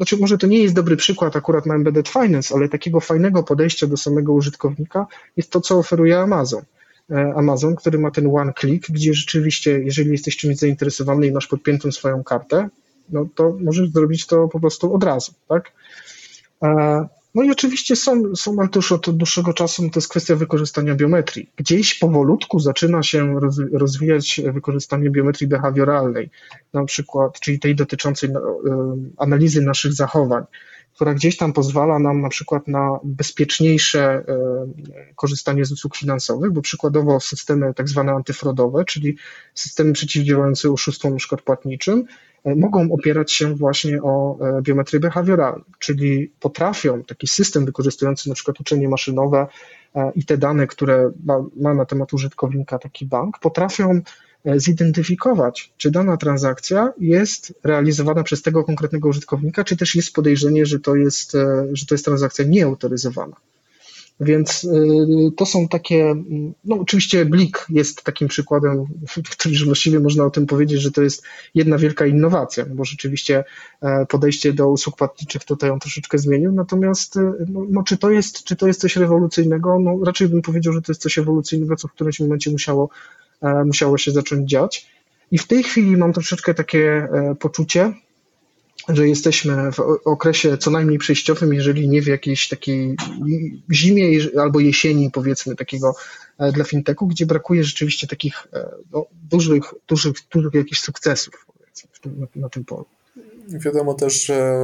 znaczy 0.00 0.16
może 0.16 0.38
to 0.38 0.46
nie 0.46 0.62
jest 0.62 0.74
dobry 0.74 0.96
przykład 0.96 1.36
akurat 1.36 1.66
na 1.66 1.74
embedded 1.74 2.08
finance, 2.08 2.54
ale 2.54 2.68
takiego 2.68 3.00
fajnego 3.00 3.42
podejścia 3.42 3.86
do 3.86 3.96
samego 3.96 4.32
użytkownika 4.32 5.06
jest 5.36 5.50
to, 5.50 5.60
co 5.60 5.78
oferuje 5.78 6.18
Amazon. 6.18 6.62
E, 7.10 7.32
Amazon, 7.36 7.76
który 7.76 7.98
ma 7.98 8.10
ten 8.10 8.36
one 8.36 8.52
click, 8.60 8.90
gdzie 8.90 9.14
rzeczywiście, 9.14 9.70
jeżeli 9.78 10.10
jesteś 10.10 10.36
czymś 10.36 10.56
zainteresowany 10.56 11.26
i 11.26 11.32
masz 11.32 11.46
podpiętą 11.46 11.92
swoją 11.92 12.24
kartę, 12.24 12.68
no 13.08 13.26
to 13.34 13.56
możesz 13.60 13.90
zrobić 13.90 14.26
to 14.26 14.48
po 14.48 14.60
prostu 14.60 14.94
od 14.94 15.04
razu, 15.04 15.32
tak? 15.48 15.72
E, 17.30 17.38
no 17.38 17.42
i 17.42 17.50
oczywiście 17.50 17.96
są, 17.96 18.36
są 18.36 18.56
już 18.76 18.92
od 18.92 19.10
dłuższego 19.10 19.52
czasu, 19.52 19.82
to 19.82 19.98
jest 20.00 20.08
kwestia 20.08 20.36
wykorzystania 20.36 20.94
biometrii. 20.94 21.50
Gdzieś 21.56 21.98
powolutku 21.98 22.60
zaczyna 22.60 23.02
się 23.02 23.36
rozwijać 23.72 24.40
wykorzystanie 24.52 25.10
biometrii 25.10 25.48
behawioralnej, 25.48 26.30
na 26.72 26.84
przykład, 26.84 27.40
czyli 27.40 27.58
tej 27.58 27.74
dotyczącej 27.74 28.30
no, 28.30 28.40
analizy 29.16 29.62
naszych 29.62 29.92
zachowań, 29.92 30.44
która 30.94 31.14
gdzieś 31.14 31.36
tam 31.36 31.52
pozwala 31.52 31.98
nam 31.98 32.20
na 32.20 32.28
przykład 32.28 32.68
na 32.68 32.98
bezpieczniejsze 33.04 34.24
korzystanie 35.16 35.64
z 35.64 35.72
usług 35.72 35.96
finansowych, 35.96 36.52
bo 36.52 36.62
przykładowo 36.62 37.20
systemy 37.20 37.74
tak 37.74 37.88
zwane 37.88 38.12
antyfrodowe, 38.12 38.84
czyli 38.84 39.16
systemy 39.54 39.92
przeciwdziałające 39.92 40.70
oszustwom 40.70 41.12
na 41.12 41.18
przykład 41.18 41.42
płatniczym, 41.42 42.04
E, 42.04 42.29
mogą 42.44 42.92
opierać 42.92 43.32
się 43.32 43.54
właśnie 43.54 44.02
o 44.02 44.38
e, 44.40 44.62
biometrię 44.62 45.00
behawioralną, 45.00 45.64
czyli 45.78 46.32
potrafią 46.40 47.02
taki 47.02 47.26
system 47.26 47.66
wykorzystujący 47.66 48.28
na 48.28 48.34
przykład 48.34 48.60
uczenie 48.60 48.88
maszynowe 48.88 49.46
e, 49.94 50.12
i 50.14 50.24
te 50.24 50.38
dane, 50.38 50.66
które 50.66 51.10
ma, 51.24 51.44
ma 51.56 51.74
na 51.74 51.84
temat 51.84 52.12
użytkownika 52.12 52.78
taki 52.78 53.06
bank, 53.06 53.38
potrafią 53.38 54.00
zidentyfikować, 54.56 55.72
czy 55.76 55.90
dana 55.90 56.16
transakcja 56.16 56.92
jest 56.98 57.54
realizowana 57.64 58.22
przez 58.22 58.42
tego 58.42 58.64
konkretnego 58.64 59.08
użytkownika, 59.08 59.64
czy 59.64 59.76
też 59.76 59.94
jest 59.94 60.12
podejrzenie, 60.12 60.66
że 60.66 60.80
to 60.80 60.96
jest, 60.96 61.36
że 61.72 61.86
to 61.86 61.94
jest 61.94 62.04
transakcja 62.04 62.44
nieautoryzowana. 62.44 63.36
Więc 64.20 64.64
y, 64.64 64.68
to 65.36 65.46
są 65.46 65.68
takie, 65.68 66.14
no 66.64 66.76
oczywiście 66.76 67.24
Blik 67.24 67.66
jest 67.68 68.04
takim 68.04 68.28
przykładem, 68.28 68.86
który 69.30 69.54
właściwie 69.64 70.00
można 70.00 70.24
o 70.24 70.30
tym 70.30 70.46
powiedzieć, 70.46 70.80
że 70.80 70.90
to 70.90 71.02
jest 71.02 71.22
jedna 71.54 71.78
wielka 71.78 72.06
innowacja, 72.06 72.66
bo 72.66 72.84
rzeczywiście 72.84 73.44
e, 73.82 74.06
podejście 74.06 74.52
do 74.52 74.68
usług 74.68 74.96
płatniczych 74.96 75.44
tutaj 75.44 75.70
on 75.70 75.80
troszeczkę 75.80 76.18
zmienił, 76.18 76.52
natomiast 76.52 77.16
y, 77.16 77.20
no, 77.48 77.66
no, 77.70 77.82
czy, 77.82 77.96
to 77.96 78.10
jest, 78.10 78.44
czy 78.44 78.56
to 78.56 78.66
jest 78.66 78.80
coś 78.80 78.96
rewolucyjnego? 78.96 79.78
No 79.78 79.98
raczej 80.04 80.28
bym 80.28 80.42
powiedział, 80.42 80.72
że 80.72 80.82
to 80.82 80.92
jest 80.92 81.02
coś 81.02 81.18
ewolucyjnego, 81.18 81.76
co 81.76 81.88
w 81.88 81.92
którymś 81.92 82.20
momencie 82.20 82.50
musiało, 82.50 82.88
e, 83.42 83.64
musiało 83.64 83.98
się 83.98 84.10
zacząć 84.10 84.50
dziać. 84.50 84.86
I 85.30 85.38
w 85.38 85.46
tej 85.46 85.62
chwili 85.62 85.96
mam 85.96 86.12
troszeczkę 86.12 86.54
takie 86.54 87.08
e, 87.12 87.34
poczucie, 87.40 87.92
że 88.96 89.08
jesteśmy 89.08 89.72
w 89.72 89.80
okresie 90.04 90.58
co 90.58 90.70
najmniej 90.70 90.98
przejściowym, 90.98 91.54
jeżeli 91.54 91.88
nie 91.88 92.02
w 92.02 92.06
jakiejś 92.06 92.48
takiej 92.48 92.96
zimie 93.72 94.18
albo 94.40 94.60
jesieni, 94.60 95.10
powiedzmy, 95.10 95.56
takiego 95.56 95.94
e, 96.38 96.52
dla 96.52 96.64
fintechu, 96.64 97.06
gdzie 97.06 97.26
brakuje 97.26 97.64
rzeczywiście 97.64 98.06
takich 98.06 98.46
e, 98.52 98.70
no, 98.92 99.06
dużych, 99.30 99.64
dużych, 99.88 100.12
dużych 100.30 100.54
jakichś 100.54 100.80
sukcesów 100.80 101.46
na, 102.04 102.26
na 102.36 102.48
tym 102.48 102.64
polu. 102.64 102.86
Wiadomo 103.48 103.94
też, 103.94 104.24
że 104.24 104.62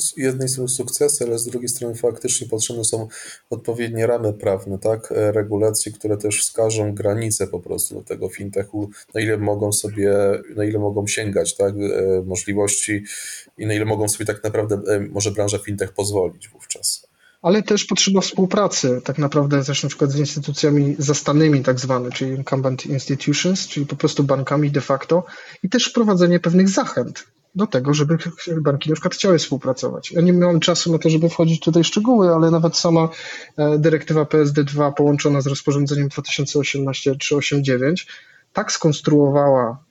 z 0.00 0.16
jednej 0.16 0.48
strony 0.48 0.68
sukcesy, 0.68 1.24
ale 1.24 1.38
z 1.38 1.46
drugiej 1.46 1.68
strony 1.68 1.94
faktycznie 1.94 2.48
potrzebne 2.48 2.84
są 2.84 3.08
odpowiednie 3.50 4.06
ramy 4.06 4.32
prawne, 4.32 4.78
tak, 4.78 5.12
e, 5.12 5.32
regulacje, 5.32 5.92
które 5.92 6.16
też 6.16 6.40
wskażą 6.40 6.94
granice 6.94 7.46
po 7.46 7.60
prostu 7.60 7.94
do 7.94 8.02
tego 8.02 8.28
fintechu, 8.28 8.90
na 9.14 9.20
ile 9.20 9.36
mogą 9.36 9.72
sobie, 9.72 10.16
na 10.56 10.64
ile 10.64 10.78
mogą 10.78 11.06
sięgać, 11.06 11.56
tak, 11.56 11.74
e, 11.74 12.22
możliwości 12.26 13.04
i 13.58 13.66
na 13.66 13.74
ile 13.74 13.84
mogą 13.84 14.08
sobie 14.08 14.26
tak 14.26 14.44
naprawdę 14.44 14.94
e, 14.94 15.00
może 15.00 15.30
branża 15.30 15.58
fintech 15.58 15.92
pozwolić 15.92 16.48
wówczas. 16.48 17.08
Ale 17.42 17.62
też 17.62 17.84
potrzeba 17.84 18.20
współpracy 18.20 19.00
tak 19.04 19.18
naprawdę 19.18 19.64
też 19.64 19.82
na 19.82 19.88
przykład 19.88 20.10
z 20.10 20.18
instytucjami 20.18 20.96
zastanymi 20.98 21.62
tak 21.62 21.80
zwane, 21.80 22.10
czyli 22.10 22.30
incumbent 22.30 22.86
institutions, 22.86 23.68
czyli 23.68 23.86
po 23.86 23.96
prostu 23.96 24.24
bankami 24.24 24.70
de 24.70 24.80
facto 24.80 25.24
i 25.62 25.68
też 25.68 25.90
wprowadzenie 25.90 26.40
pewnych 26.40 26.68
zachęt 26.68 27.24
do 27.54 27.66
tego, 27.66 27.94
żeby 27.94 28.18
banki 28.60 28.88
na 28.88 28.94
przykład 28.94 29.14
chciały 29.14 29.38
współpracować. 29.38 30.12
Ja 30.12 30.20
nie 30.20 30.32
miałem 30.32 30.60
czasu 30.60 30.92
na 30.92 30.98
to, 30.98 31.10
żeby 31.10 31.28
wchodzić 31.28 31.60
tutaj 31.60 31.82
w 31.82 31.86
szczegóły, 31.86 32.34
ale 32.34 32.50
nawet 32.50 32.76
sama 32.76 33.08
e, 33.56 33.78
dyrektywa 33.78 34.22
PSD2 34.22 34.92
połączona 34.92 35.40
z 35.40 35.46
rozporządzeniem 35.46 36.08
2018-389 36.08 38.06
tak 38.52 38.72
skonstruowała 38.72 39.84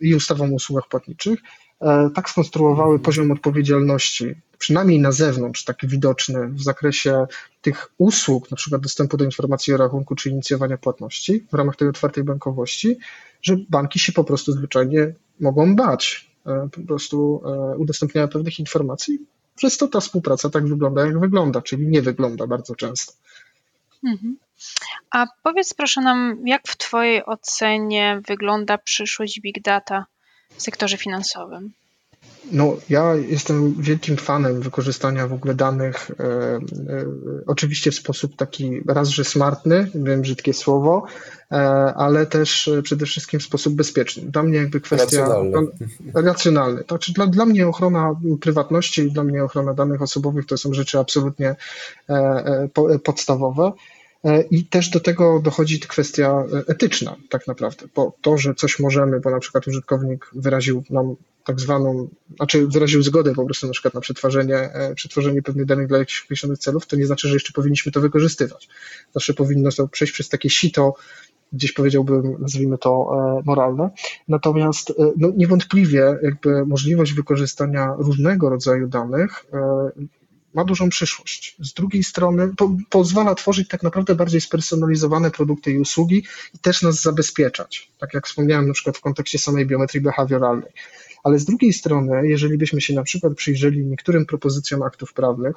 i 0.00 0.14
ustawą 0.14 0.44
o 0.44 0.54
usługach 0.54 0.88
płatniczych, 0.88 1.40
e, 1.80 2.10
tak 2.14 2.30
skonstruowały 2.30 2.98
poziom 2.98 3.30
odpowiedzialności, 3.30 4.34
przynajmniej 4.58 5.00
na 5.00 5.12
zewnątrz, 5.12 5.64
taki 5.64 5.88
widoczny 5.88 6.48
w 6.48 6.62
zakresie 6.62 7.26
tych 7.62 7.92
usług, 7.98 8.50
na 8.50 8.56
przykład 8.56 8.82
dostępu 8.82 9.16
do 9.16 9.24
informacji 9.24 9.74
o 9.74 9.76
rachunku 9.76 10.14
czy 10.14 10.30
inicjowania 10.30 10.78
płatności 10.78 11.46
w 11.52 11.54
ramach 11.54 11.76
tej 11.76 11.88
otwartej 11.88 12.24
bankowości, 12.24 12.98
że 13.42 13.56
banki 13.70 13.98
się 13.98 14.12
po 14.12 14.24
prostu 14.24 14.52
zwyczajnie 14.52 15.14
mogą 15.40 15.76
bać 15.76 16.31
po 16.44 16.80
prostu 16.86 17.42
e, 17.44 17.76
udostępniania 17.76 18.28
pewnych 18.28 18.58
informacji. 18.58 19.18
Przez 19.56 19.78
to 19.78 19.88
ta 19.88 20.00
współpraca 20.00 20.50
tak 20.50 20.68
wygląda, 20.68 21.06
jak 21.06 21.20
wygląda, 21.20 21.62
czyli 21.62 21.86
nie 21.86 22.02
wygląda 22.02 22.46
bardzo 22.46 22.74
często. 22.74 23.12
Mhm. 24.04 24.36
A 25.10 25.26
powiedz 25.42 25.74
proszę 25.74 26.00
nam, 26.00 26.42
jak 26.46 26.68
w 26.68 26.76
Twojej 26.76 27.26
ocenie 27.26 28.20
wygląda 28.28 28.78
przyszłość 28.78 29.40
big 29.40 29.62
data 29.62 30.06
w 30.56 30.62
sektorze 30.62 30.96
finansowym? 30.96 31.72
No, 32.50 32.76
ja 32.88 33.14
jestem 33.14 33.74
wielkim 33.78 34.16
fanem 34.16 34.60
wykorzystania 34.60 35.28
w 35.28 35.32
ogóle 35.32 35.54
danych, 35.54 36.10
e, 36.10 36.24
e, 36.24 36.60
oczywiście 37.46 37.90
w 37.90 37.94
sposób 37.94 38.36
taki 38.36 38.80
raz, 38.88 39.08
że 39.08 39.24
smartny, 39.24 39.90
wiem 39.94 40.22
brzydkie 40.22 40.54
słowo, 40.54 41.04
e, 41.52 41.56
ale 41.96 42.26
też 42.26 42.70
przede 42.82 43.06
wszystkim 43.06 43.40
w 43.40 43.42
sposób 43.42 43.74
bezpieczny. 43.74 44.22
Dla 44.30 44.42
mnie 44.42 44.58
jakby 44.58 44.80
kwestia... 44.80 45.20
Racjonalny. 45.20 45.58
Racjonalny. 46.28 46.82
Znaczy 46.88 47.12
dla, 47.12 47.26
dla 47.26 47.46
mnie 47.46 47.68
ochrona 47.68 48.20
prywatności 48.40 49.02
i 49.02 49.12
dla 49.12 49.24
mnie 49.24 49.44
ochrona 49.44 49.74
danych 49.74 50.02
osobowych 50.02 50.46
to 50.46 50.56
są 50.56 50.74
rzeczy 50.74 50.98
absolutnie 50.98 51.48
e, 51.48 52.14
e, 52.14 52.68
po, 52.74 52.98
podstawowe. 52.98 53.72
E, 54.24 54.42
I 54.42 54.64
też 54.64 54.88
do 54.88 55.00
tego 55.00 55.40
dochodzi 55.40 55.80
kwestia 55.80 56.44
etyczna, 56.66 57.16
tak 57.28 57.46
naprawdę, 57.46 57.86
bo 57.94 58.12
to, 58.22 58.38
że 58.38 58.54
coś 58.54 58.78
możemy, 58.78 59.20
bo 59.20 59.30
na 59.30 59.38
przykład 59.38 59.66
użytkownik 59.68 60.30
wyraził 60.34 60.84
nam 60.90 61.16
tak 61.44 61.60
zwaną, 61.60 62.08
znaczy 62.36 62.66
wyraził 62.66 63.02
zgodę 63.02 63.34
po 63.34 63.44
prostu 63.44 63.66
na 63.66 63.72
przykład 63.72 63.94
na 63.94 64.00
przetwarzanie, 64.00 64.56
e, 64.56 64.94
przetworzenie 64.94 65.42
pewnych 65.42 65.66
danych 65.66 65.86
dla 65.86 65.98
jakichś 65.98 66.24
określonych 66.24 66.58
celów, 66.58 66.86
to 66.86 66.96
nie 66.96 67.06
znaczy, 67.06 67.28
że 67.28 67.34
jeszcze 67.34 67.52
powinniśmy 67.52 67.92
to 67.92 68.00
wykorzystywać. 68.00 68.68
Zawsze 69.14 69.34
powinno 69.34 69.70
to 69.72 69.88
przejść 69.88 70.12
przez 70.12 70.28
takie 70.28 70.50
sito, 70.50 70.94
gdzieś 71.52 71.72
powiedziałbym, 71.72 72.36
nazwijmy 72.38 72.78
to 72.78 73.10
e, 73.14 73.42
moralne. 73.44 73.90
Natomiast 74.28 74.92
no, 75.16 75.32
niewątpliwie 75.36 76.18
jakby 76.22 76.66
możliwość 76.66 77.12
wykorzystania 77.12 77.94
różnego 77.98 78.50
rodzaju 78.50 78.88
danych 78.88 79.44
ma 80.54 80.64
dużą 80.64 80.88
przyszłość. 80.88 81.56
Z 81.58 81.72
drugiej 81.72 82.04
strony 82.04 82.52
po, 82.56 82.76
pozwala 82.90 83.34
tworzyć 83.34 83.68
tak 83.68 83.82
naprawdę 83.82 84.14
bardziej 84.14 84.40
spersonalizowane 84.40 85.30
produkty 85.30 85.72
i 85.72 85.78
usługi 85.78 86.24
i 86.54 86.58
też 86.58 86.82
nas 86.82 87.02
zabezpieczać, 87.02 87.90
tak 87.98 88.14
jak 88.14 88.26
wspomniałem 88.26 88.68
na 88.68 88.74
przykład 88.74 88.98
w 88.98 89.00
kontekście 89.00 89.38
samej 89.38 89.66
biometrii 89.66 90.00
behawioralnej. 90.00 90.72
Ale 91.22 91.38
z 91.38 91.44
drugiej 91.44 91.72
strony, 91.72 92.28
jeżeli 92.28 92.58
byśmy 92.58 92.80
się 92.80 92.94
na 92.94 93.02
przykład 93.02 93.34
przyjrzeli 93.34 93.86
niektórym 93.86 94.26
propozycjom 94.26 94.82
aktów 94.82 95.12
prawnych, 95.12 95.56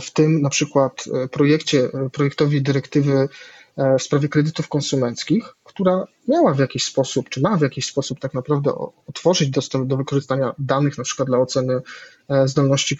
w 0.00 0.10
tym 0.10 0.42
na 0.42 0.50
przykład 0.50 1.04
e, 1.14 1.28
projekcie, 1.28 1.84
e, 1.84 2.10
projektowi 2.10 2.62
dyrektywy 2.62 3.28
e, 3.76 3.98
w 3.98 4.02
sprawie 4.02 4.28
kredytów 4.28 4.68
konsumenckich, 4.68 5.54
która 5.64 6.06
miała 6.28 6.54
w 6.54 6.58
jakiś 6.58 6.84
sposób, 6.84 7.28
czy 7.28 7.40
ma 7.40 7.56
w 7.56 7.60
jakiś 7.60 7.86
sposób 7.86 8.20
tak 8.20 8.34
naprawdę 8.34 8.72
otworzyć 9.06 9.50
dostęp 9.50 9.88
do 9.88 9.96
wykorzystania 9.96 10.54
danych, 10.58 10.98
na 10.98 11.04
przykład 11.04 11.28
dla 11.28 11.38
oceny 11.38 11.80
zdolności 12.44 12.96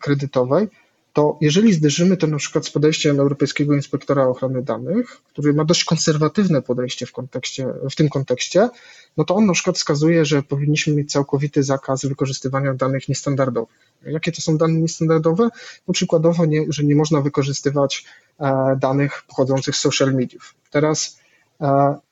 kredytowej, 0.00 0.68
to 1.12 1.38
jeżeli 1.40 1.72
zderzymy 1.72 2.16
to 2.16 2.26
na 2.26 2.36
przykład 2.36 2.66
z 2.66 2.70
podejściem 2.70 3.20
Europejskiego 3.20 3.74
Inspektora 3.74 4.26
Ochrony 4.26 4.62
Danych, 4.62 5.22
który 5.22 5.54
ma 5.54 5.64
dość 5.64 5.84
konserwatywne 5.84 6.62
podejście 6.62 7.06
w, 7.06 7.12
kontekście, 7.12 7.66
w 7.90 7.94
tym 7.94 8.08
kontekście, 8.08 8.68
no 9.16 9.24
to 9.24 9.34
on 9.34 9.46
na 9.46 9.52
przykład 9.52 9.76
wskazuje, 9.76 10.24
że 10.24 10.42
powinniśmy 10.42 10.94
mieć 10.94 11.12
całkowity 11.12 11.62
zakaz 11.62 12.04
wykorzystywania 12.04 12.74
danych 12.74 13.08
niestandardowych. 13.08 13.90
Jakie 14.06 14.32
to 14.32 14.42
są 14.42 14.56
dane 14.56 14.74
niestandardowe? 14.74 15.48
No 15.88 15.94
przykładowo, 15.94 16.46
nie, 16.46 16.64
że 16.68 16.84
nie 16.84 16.96
można 16.96 17.20
wykorzystywać 17.20 18.04
e, 18.40 18.76
danych 18.80 19.22
pochodzących 19.28 19.76
z 19.76 19.80
social 19.80 20.14
mediów. 20.14 20.54
Teraz 20.70 21.20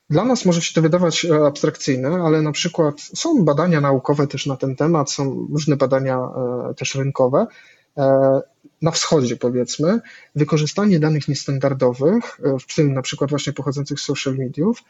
dla 0.09 0.25
nas 0.25 0.45
może 0.45 0.61
się 0.61 0.73
to 0.73 0.81
wydawać 0.81 1.25
e, 1.25 1.45
abstrakcyjne, 1.45 2.09
ale 2.09 2.41
na 2.41 2.51
przykład 2.51 3.01
są 3.01 3.45
badania 3.45 3.81
naukowe 3.81 4.27
też 4.27 4.45
na 4.45 4.57
ten 4.57 4.75
temat, 4.75 5.11
są 5.11 5.47
różne 5.51 5.75
badania 5.75 6.17
e, 6.17 6.73
też 6.73 6.95
rynkowe. 6.95 7.47
E, 8.81 8.85
na 8.85 8.91
wschodzie, 8.91 9.35
powiedzmy, 9.35 9.99
wykorzystanie 10.35 10.99
danych 10.99 11.27
niestandardowych, 11.27 12.39
w 12.67 12.75
tym 12.75 12.93
na 12.93 13.01
przykład 13.01 13.29
właśnie 13.29 13.53
pochodzących 13.53 13.99
z 13.99 14.03
social 14.03 14.35
mediów, 14.37 14.83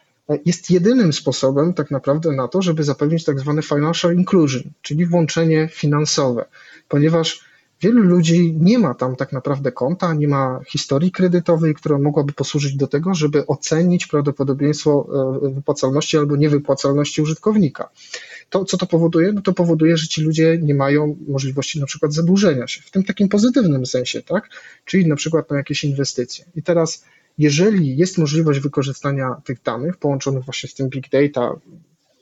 jest 0.46 0.70
jedynym 0.70 1.12
sposobem 1.12 1.74
tak 1.74 1.90
naprawdę 1.90 2.32
na 2.32 2.48
to, 2.48 2.62
żeby 2.62 2.84
zapewnić 2.84 3.24
tak 3.24 3.40
zwane 3.40 3.62
financial 3.62 4.14
inclusion, 4.14 4.62
czyli 4.82 5.06
włączenie 5.06 5.68
finansowe, 5.72 6.44
ponieważ 6.88 7.50
Wielu 7.82 8.02
ludzi 8.02 8.56
nie 8.60 8.78
ma 8.78 8.94
tam 8.94 9.16
tak 9.16 9.32
naprawdę 9.32 9.72
konta, 9.72 10.14
nie 10.14 10.28
ma 10.28 10.60
historii 10.68 11.12
kredytowej, 11.12 11.74
która 11.74 11.98
mogłaby 11.98 12.32
posłużyć 12.32 12.76
do 12.76 12.86
tego, 12.86 13.14
żeby 13.14 13.46
ocenić 13.46 14.06
prawdopodobieństwo 14.06 15.08
e, 15.44 15.50
wypłacalności 15.54 16.18
albo 16.18 16.36
niewypłacalności 16.36 17.22
użytkownika. 17.22 17.88
To, 18.50 18.64
co 18.64 18.76
to 18.76 18.86
powoduje? 18.86 19.32
No 19.32 19.42
to 19.42 19.52
powoduje, 19.52 19.96
że 19.96 20.08
ci 20.08 20.22
ludzie 20.22 20.58
nie 20.62 20.74
mają 20.74 21.16
możliwości 21.28 21.80
na 21.80 21.86
przykład 21.86 22.12
zadłużenia 22.12 22.66
się, 22.66 22.82
w 22.82 22.90
tym 22.90 23.04
takim 23.04 23.28
pozytywnym 23.28 23.86
sensie, 23.86 24.22
tak? 24.22 24.50
Czyli 24.84 25.06
na 25.06 25.16
przykład 25.16 25.50
na 25.50 25.56
jakieś 25.56 25.84
inwestycje. 25.84 26.44
I 26.56 26.62
teraz 26.62 27.04
jeżeli 27.38 27.96
jest 27.96 28.18
możliwość 28.18 28.60
wykorzystania 28.60 29.36
tych 29.44 29.62
danych 29.62 29.96
połączonych 29.96 30.44
właśnie 30.44 30.68
z 30.68 30.74
tym 30.74 30.88
big 30.88 31.08
data, 31.08 31.52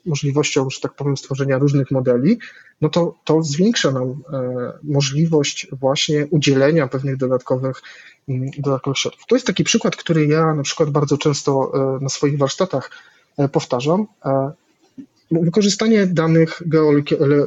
możliwością, 0.05 0.69
że 0.69 0.81
tak 0.81 0.93
powiem, 0.93 1.17
stworzenia 1.17 1.57
różnych 1.57 1.91
modeli, 1.91 2.39
no 2.81 2.89
to 2.89 3.15
to 3.23 3.43
zwiększa 3.43 3.91
nam 3.91 4.09
e, 4.09 4.15
możliwość 4.83 5.67
właśnie 5.71 6.27
udzielenia 6.29 6.87
pewnych 6.87 7.17
dodatkowych, 7.17 7.81
mm, 8.29 8.49
dodatkowych 8.57 8.97
środków. 8.97 9.25
To 9.27 9.35
jest 9.35 9.47
taki 9.47 9.63
przykład, 9.63 9.95
który 9.95 10.27
ja 10.27 10.53
na 10.53 10.63
przykład 10.63 10.89
bardzo 10.89 11.17
często 11.17 11.71
e, 11.73 12.03
na 12.03 12.09
swoich 12.09 12.37
warsztatach 12.37 12.91
e, 13.37 13.49
powtarzam. 13.49 14.07
Wykorzystanie 15.31 16.07
danych 16.07 16.61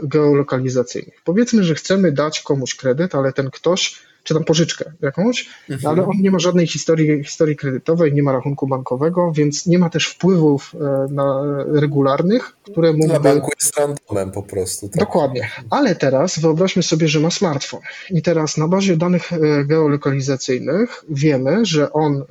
geolokalizacyjnych. 0.03 1.23
Powiedzmy, 1.25 1.65
że 1.65 1.75
chcemy 1.75 2.13
dać 2.13 2.41
komuś 2.41 2.75
kredyt, 2.75 3.15
ale 3.15 3.33
ten 3.33 3.51
ktoś 3.51 4.03
czy 4.25 4.35
tam 4.35 4.45
pożyczkę 4.45 4.93
jakąś, 5.01 5.49
mhm. 5.71 5.93
ale 5.93 6.07
on 6.07 6.17
nie 6.21 6.31
ma 6.31 6.39
żadnej 6.39 6.67
historii, 6.67 7.25
historii 7.25 7.57
kredytowej, 7.57 8.13
nie 8.13 8.23
ma 8.23 8.33
rachunku 8.33 8.67
bankowego, 8.67 9.33
więc 9.33 9.67
nie 9.67 9.79
ma 9.79 9.91
też 9.91 10.07
wpływów 10.07 10.75
e, 10.75 11.07
na, 11.11 11.43
regularnych, 11.73 12.57
które 12.63 12.93
mógłby... 12.93 13.13
Na 13.13 13.21
banku 13.21 13.51
jest 13.61 13.79
randomem 13.79 14.31
po 14.31 14.43
prostu. 14.43 14.89
Tak? 14.89 14.99
Dokładnie, 14.99 15.51
ale 15.71 15.95
teraz 15.95 16.39
wyobraźmy 16.39 16.83
sobie, 16.83 17.09
że 17.09 17.21
ma 17.21 17.31
smartfon 17.31 17.81
i 18.11 18.23
teraz 18.23 18.57
na 18.57 18.69
bazie 18.69 18.97
danych 18.97 19.33
e, 19.33 19.65
geolokalizacyjnych 19.65 21.05
wiemy, 21.09 21.65
że 21.65 21.93
on 21.93 22.17
e, 22.17 22.25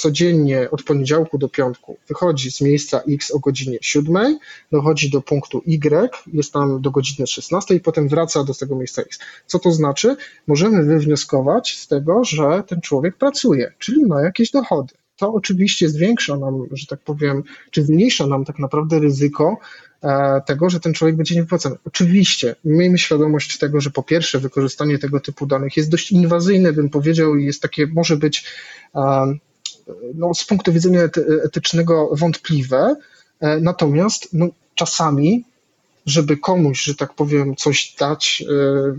codziennie 0.00 0.70
od 0.70 0.82
poniedziałku 0.82 1.38
do 1.38 1.48
piątku 1.48 1.96
wychodzi 2.08 2.52
z 2.52 2.60
miejsca 2.60 3.02
X 3.08 3.30
o 3.30 3.38
godzinie 3.38 3.78
7, 3.80 4.38
dochodzi 4.72 5.10
do 5.10 5.22
punktu 5.22 5.62
Y, 5.66 6.10
jest 6.32 6.52
tam 6.52 6.82
do 6.82 6.90
godziny 6.90 7.26
16 7.26 7.74
i 7.74 7.80
potem 7.80 8.08
wraca 8.08 8.44
do 8.44 8.54
tego 8.54 8.76
miejsca 8.76 9.02
X. 9.02 9.18
Co 9.46 9.58
to 9.58 9.72
znaczy? 9.72 10.16
Możemy 10.46 10.84
wywnioskować 10.84 11.78
z 11.78 11.88
tego, 11.88 12.24
że 12.24 12.62
ten 12.66 12.80
człowiek 12.80 13.16
pracuje, 13.16 13.72
czyli 13.78 14.06
ma 14.06 14.22
jakieś 14.22 14.50
dochody. 14.50 14.94
To 15.16 15.32
oczywiście 15.32 15.88
zwiększa 15.88 16.36
nam, 16.36 16.66
że 16.72 16.86
tak 16.86 17.00
powiem, 17.00 17.42
czy 17.70 17.84
zmniejsza 17.84 18.26
nam 18.26 18.44
tak 18.44 18.58
naprawdę 18.58 18.98
ryzyko 18.98 19.56
e, 20.02 20.40
tego, 20.46 20.70
że 20.70 20.80
ten 20.80 20.94
człowiek 20.94 21.16
będzie 21.16 21.34
niewypłacany. 21.34 21.76
Oczywiście 21.84 22.56
miejmy 22.64 22.98
świadomość 22.98 23.58
tego, 23.58 23.80
że 23.80 23.90
po 23.90 24.02
pierwsze 24.02 24.38
wykorzystanie 24.38 24.98
tego 24.98 25.20
typu 25.20 25.46
danych 25.46 25.76
jest 25.76 25.90
dość 25.90 26.12
inwazyjne, 26.12 26.72
bym 26.72 26.90
powiedział, 26.90 27.36
i 27.36 27.44
jest 27.44 27.62
takie, 27.62 27.86
może 27.86 28.16
być 28.16 28.44
no, 30.14 30.34
z 30.34 30.44
punktu 30.44 30.72
widzenia 30.72 31.00
etycznego 31.44 32.10
wątpliwe, 32.12 32.96
e, 33.40 33.60
natomiast 33.60 34.28
no, 34.32 34.48
czasami, 34.74 35.44
żeby 36.06 36.36
komuś, 36.36 36.82
że 36.82 36.94
tak 36.94 37.14
powiem, 37.14 37.56
coś 37.56 37.94
dać, 37.98 38.44
e, 38.50 38.94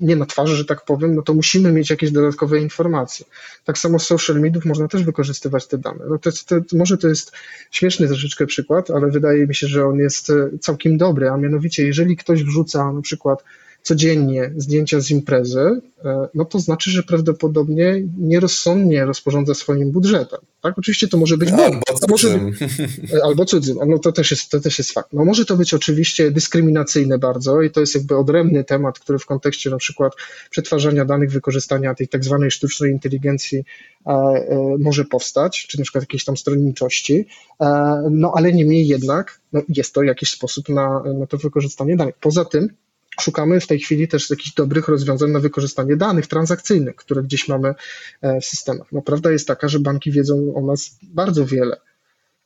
nie 0.00 0.16
na 0.16 0.26
twarzy, 0.26 0.56
że 0.56 0.64
tak 0.64 0.84
powiem, 0.84 1.14
no 1.14 1.22
to 1.22 1.34
musimy 1.34 1.72
mieć 1.72 1.90
jakieś 1.90 2.10
dodatkowe 2.10 2.60
informacje. 2.60 3.26
Tak 3.64 3.78
samo 3.78 3.98
z 3.98 4.06
social 4.06 4.40
mediów 4.40 4.64
można 4.64 4.88
też 4.88 5.04
wykorzystywać 5.04 5.66
te 5.66 5.78
dane. 5.78 6.04
No 6.08 6.18
to, 6.18 6.30
to, 6.46 6.76
może 6.76 6.98
to 6.98 7.08
jest 7.08 7.32
śmieszny 7.70 8.06
troszeczkę 8.06 8.46
przykład, 8.46 8.90
ale 8.90 9.10
wydaje 9.10 9.46
mi 9.46 9.54
się, 9.54 9.66
że 9.66 9.86
on 9.86 9.98
jest 9.98 10.30
e, 10.30 10.58
całkiem 10.58 10.98
dobry, 10.98 11.30
a 11.30 11.36
mianowicie 11.36 11.86
jeżeli 11.86 12.16
ktoś 12.16 12.44
wrzuca 12.44 12.92
na 12.92 13.02
przykład 13.02 13.44
codziennie 13.86 14.52
zdjęcia 14.56 15.00
z 15.00 15.10
imprezy, 15.10 15.80
e, 16.04 16.28
no 16.34 16.44
to 16.44 16.60
znaczy, 16.60 16.90
że 16.90 17.02
prawdopodobnie 17.02 18.02
nierozsądnie 18.18 19.04
rozporządza 19.04 19.54
swoim 19.54 19.90
budżetem. 19.90 20.40
Tak? 20.62 20.78
Oczywiście 20.78 21.08
to 21.08 21.16
może 21.16 21.36
być 21.38 21.48
albo 21.50 22.16
cudzym. 22.18 22.52
albo 23.26 23.44
cudzym, 23.44 23.78
no 23.86 23.98
to 23.98 24.12
też, 24.12 24.30
jest, 24.30 24.50
to 24.50 24.60
też 24.60 24.78
jest 24.78 24.92
fakt. 24.92 25.12
No 25.12 25.24
może 25.24 25.44
to 25.44 25.56
być 25.56 25.74
oczywiście 25.74 26.30
dyskryminacyjne 26.30 27.18
bardzo 27.18 27.62
i 27.62 27.70
to 27.70 27.80
jest 27.80 27.94
jakby 27.94 28.16
odrębny 28.16 28.64
temat, 28.64 28.98
który 28.98 29.18
w 29.18 29.26
kontekście 29.26 29.70
na 29.70 29.76
przykład 29.76 30.12
przetwarzania 30.50 31.04
danych, 31.04 31.30
wykorzystania 31.30 31.94
tej 31.94 32.08
tak 32.08 32.24
zwanej 32.24 32.50
sztucznej 32.50 32.92
inteligencji 32.92 33.58
e, 34.06 34.10
e, 34.10 34.76
może 34.78 35.04
powstać, 35.04 35.66
czy 35.66 35.78
na 35.78 35.82
przykład 35.82 36.02
jakiejś 36.02 36.24
tam 36.24 36.36
stronniczości, 36.36 37.26
no 38.10 38.32
ale 38.36 38.52
niemniej 38.52 38.86
jednak 38.86 39.40
no, 39.52 39.62
jest 39.68 39.94
to 39.94 40.02
jakiś 40.02 40.30
sposób 40.30 40.68
na, 40.68 41.02
na 41.18 41.26
to 41.26 41.38
wykorzystanie 41.38 41.96
danych. 41.96 42.14
Poza 42.20 42.44
tym 42.44 42.68
Szukamy 43.20 43.60
w 43.60 43.66
tej 43.66 43.78
chwili 43.78 44.08
też 44.08 44.30
jakichś 44.30 44.54
dobrych 44.54 44.88
rozwiązań 44.88 45.30
na 45.30 45.40
wykorzystanie 45.40 45.96
danych 45.96 46.26
transakcyjnych, 46.26 46.96
które 46.96 47.22
gdzieś 47.22 47.48
mamy 47.48 47.74
e, 48.22 48.40
w 48.40 48.44
systemach. 48.44 48.86
No, 48.92 49.02
prawda 49.02 49.30
jest 49.30 49.48
taka, 49.48 49.68
że 49.68 49.80
banki 49.80 50.12
wiedzą 50.12 50.54
o 50.54 50.66
nas 50.66 50.98
bardzo 51.02 51.46
wiele. 51.46 51.76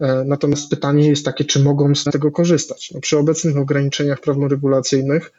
E, 0.00 0.24
natomiast 0.26 0.70
pytanie 0.70 1.08
jest 1.08 1.24
takie, 1.24 1.44
czy 1.44 1.60
mogą 1.60 1.94
z 1.94 2.04
tego 2.04 2.30
korzystać. 2.30 2.90
No, 2.94 3.00
przy 3.00 3.18
obecnych 3.18 3.56
ograniczeniach 3.56 4.20
prawnoregulacyjnych 4.20 5.32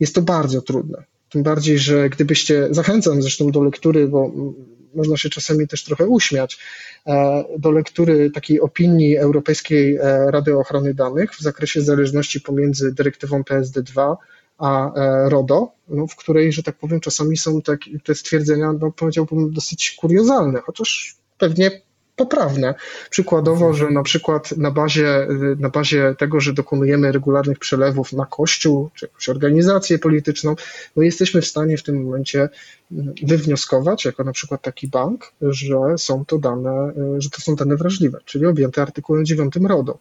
jest 0.00 0.14
to 0.14 0.22
bardzo 0.22 0.62
trudne. 0.62 1.04
Tym 1.30 1.42
bardziej, 1.42 1.78
że 1.78 2.10
gdybyście, 2.10 2.68
zachęcam 2.70 3.22
zresztą 3.22 3.50
do 3.50 3.62
lektury, 3.62 4.08
bo 4.08 4.32
można 4.94 5.16
się 5.16 5.30
czasami 5.30 5.68
też 5.68 5.84
trochę 5.84 6.06
uśmiać, 6.06 6.58
e, 7.06 7.44
do 7.58 7.70
lektury 7.70 8.30
takiej 8.30 8.60
opinii 8.60 9.16
Europejskiej 9.16 9.98
Rady 10.26 10.56
Ochrony 10.56 10.94
Danych 10.94 11.34
w 11.34 11.40
zakresie 11.40 11.82
zależności 11.82 12.40
pomiędzy 12.40 12.92
dyrektywą 12.94 13.42
PSD2 13.42 14.16
a 14.58 14.94
e, 14.94 15.28
RODO, 15.28 15.72
no, 15.88 16.06
w 16.06 16.16
której, 16.16 16.52
że 16.52 16.62
tak 16.62 16.76
powiem, 16.76 17.00
czasami 17.00 17.36
są 17.36 17.62
tak, 17.62 17.80
te 18.04 18.14
stwierdzenia, 18.14 18.72
no, 18.72 18.90
powiedziałbym, 18.90 19.52
dosyć 19.52 19.96
kuriozalne, 20.00 20.60
chociaż 20.60 21.16
pewnie 21.38 21.82
poprawne. 22.16 22.74
Przykładowo, 23.10 23.74
że 23.74 23.90
na 23.90 24.02
przykład 24.02 24.56
na 24.56 24.70
bazie, 24.70 25.26
na 25.58 25.68
bazie 25.68 26.14
tego, 26.18 26.40
że 26.40 26.52
dokonujemy 26.52 27.12
regularnych 27.12 27.58
przelewów 27.58 28.12
na 28.12 28.26
kościół 28.26 28.90
czy 28.94 29.06
jakąś 29.06 29.28
organizację 29.28 29.98
polityczną, 29.98 30.56
no 30.96 31.02
jesteśmy 31.02 31.42
w 31.42 31.46
stanie 31.46 31.76
w 31.76 31.82
tym 31.82 32.04
momencie 32.04 32.48
mm, 32.92 33.14
wywnioskować, 33.22 34.04
jako 34.04 34.24
na 34.24 34.32
przykład 34.32 34.62
taki 34.62 34.88
bank, 34.88 35.32
że 35.42 35.76
są 35.98 36.24
to 36.24 36.38
dane, 36.38 36.70
e, 36.70 37.20
że 37.20 37.30
to 37.30 37.40
są 37.40 37.56
dane 37.56 37.76
wrażliwe, 37.76 38.18
czyli 38.24 38.46
objęte 38.46 38.82
artykułem 38.82 39.24
9 39.24 39.54
RODO. 39.68 39.98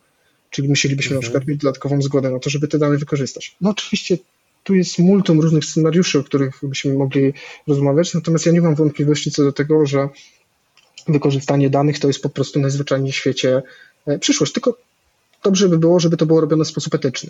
Czyli 0.49 0.69
musielibyśmy 0.69 1.15
mhm. 1.15 1.17
na 1.17 1.21
przykład 1.21 1.47
mieć 1.47 1.61
dodatkową 1.61 2.01
zgodę 2.01 2.29
na 2.29 2.39
to, 2.39 2.49
żeby 2.49 2.67
te 2.67 2.77
dane 2.77 2.97
wykorzystać. 2.97 3.55
No 3.61 3.69
oczywiście 3.69 4.17
tu 4.63 4.75
jest 4.75 4.99
multum 4.99 5.39
różnych 5.39 5.65
scenariuszy, 5.65 6.19
o 6.19 6.23
których 6.23 6.59
byśmy 6.63 6.93
mogli 6.93 7.33
rozmawiać, 7.67 8.13
natomiast 8.13 8.45
ja 8.45 8.51
nie 8.51 8.61
mam 8.61 8.75
wątpliwości 8.75 9.31
co 9.31 9.43
do 9.43 9.51
tego, 9.51 9.85
że 9.85 10.09
wykorzystanie 11.07 11.69
danych 11.69 11.99
to 11.99 12.07
jest 12.07 12.21
po 12.21 12.29
prostu 12.29 12.59
najzwyczajniej 12.59 13.11
w 13.11 13.15
świecie 13.15 13.61
e, 14.07 14.19
przyszłość. 14.19 14.53
Tylko 14.53 14.77
dobrze 15.43 15.69
by 15.69 15.77
było, 15.77 15.99
żeby 15.99 16.17
to 16.17 16.25
było 16.25 16.41
robione 16.41 16.65
w 16.65 16.67
sposób 16.67 16.95
etyczny. 16.95 17.29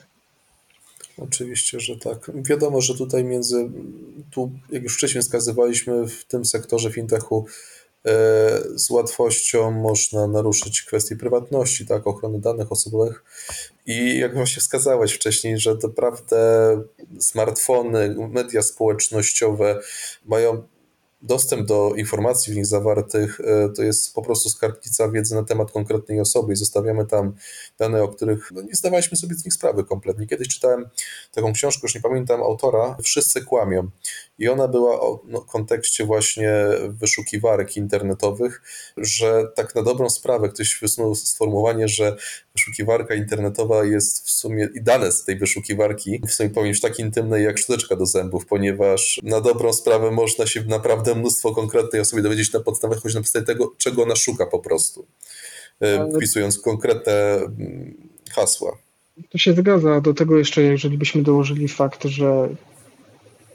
Oczywiście, 1.18 1.80
że 1.80 1.98
tak. 1.98 2.32
Wiadomo, 2.36 2.82
że 2.82 2.96
tutaj 2.96 3.24
między, 3.24 3.70
tu 4.32 4.52
jak 4.72 4.84
już 4.84 4.96
wcześniej 4.96 5.22
wskazywaliśmy, 5.22 6.08
w 6.08 6.26
tym 6.26 6.46
sektorze 6.46 6.92
fintechu 6.92 7.46
z 8.76 8.90
łatwością 8.90 9.72
można 9.72 10.28
naruszyć 10.28 10.82
kwestie 10.82 11.16
prywatności, 11.16 11.86
tak, 11.86 12.08
ochrony 12.08 12.40
danych 12.40 12.72
osobowych. 12.72 13.24
I 13.86 14.20
jak 14.20 14.34
właśnie 14.34 14.62
wskazałeś 14.62 15.14
wcześniej, 15.14 15.60
że 15.60 15.78
naprawdę 15.84 16.38
smartfony, 17.20 18.16
media 18.30 18.62
społecznościowe 18.62 19.80
mają 20.26 20.64
dostęp 21.22 21.68
do 21.68 21.94
informacji 21.98 22.54
w 22.54 22.56
nich 22.56 22.66
zawartych 22.66 23.42
e, 23.42 23.70
to 23.70 23.84
jest 23.84 24.14
po 24.16 24.22
prostu 24.22 24.50
skarbnica 24.50 25.10
wiedzy 25.10 25.36
na 25.36 25.44
temat 25.44 25.72
konkretnej 25.72 26.20
osoby 26.20 26.54
i 26.54 26.56
zostawiamy 26.56 27.06
tam 27.06 27.36
dane, 27.80 28.04
o 28.04 28.08
których 28.08 28.52
no, 28.52 28.62
nie 28.62 28.76
zdawaliśmy 28.76 29.18
sobie 29.18 29.36
z 29.36 29.46
nich 29.46 29.54
sprawy 29.54 29.84
kompletnie. 29.84 30.28
Kiedyś 30.28 30.48
czytałem 30.48 30.90
taką 31.32 31.54
książkę, 31.54 31.80
już 31.84 31.96
nie 31.96 32.02
pamiętam 32.02 32.42
autora, 32.44 32.98
Wszyscy 33.04 33.42
kłamią 33.42 33.90
i 34.42 34.50
ona 34.50 34.68
była 34.68 35.02
o 35.02 35.20
no, 35.28 35.42
kontekście 35.42 36.06
właśnie 36.06 36.54
wyszukiwarek 36.88 37.78
internetowych, 37.78 38.62
że 38.98 39.44
tak 39.56 39.76
na 39.76 39.84
dobrą 39.84 40.10
sprawę 40.10 40.50
ktoś 40.50 40.80
wysunął 40.82 41.16
sformułowanie, 41.16 41.88
że 41.88 42.16
wyszukiwarka 42.56 43.16
internetowa 43.16 43.86
jest 43.86 44.26
w 44.28 44.32
sumie 44.32 44.68
i 44.76 44.82
dane 44.82 45.12
z 45.12 45.24
tej 45.24 45.38
wyszukiwarki 45.38 46.22
w 46.28 46.32
sumie 46.34 46.50
być 46.50 46.82
tak 46.82 47.00
intymne 47.00 47.42
jak 47.42 47.58
szczoteczka 47.58 47.96
do 47.96 48.06
zębów, 48.06 48.46
ponieważ 48.46 49.20
na 49.24 49.42
dobrą 49.42 49.74
sprawę 49.74 50.12
można 50.12 50.48
się 50.48 50.64
naprawdę 50.64 51.16
mnóstwo 51.16 51.56
konkretnej 51.56 52.02
osobie 52.02 52.24
dowiedzieć 52.24 52.54
na 52.54 52.60
podstawie, 52.60 52.96
choć 52.96 53.14
na 53.14 53.22
podstawie 53.22 53.46
tego, 53.46 53.74
czego 53.78 54.04
ona 54.04 54.16
szuka 54.16 54.46
po 54.46 54.60
prostu, 54.60 55.06
e, 55.80 56.10
wpisując 56.16 56.60
konkretne 56.60 57.14
mm, 57.14 57.94
hasła. 58.32 58.78
To 59.30 59.38
się 59.38 59.54
zgadza. 59.54 60.02
Do 60.02 60.14
tego 60.14 60.38
jeszcze, 60.38 60.62
jeżeli 60.62 60.98
byśmy 60.98 61.24
dołożyli 61.24 61.68
fakt, 61.68 62.04
że 62.06 62.50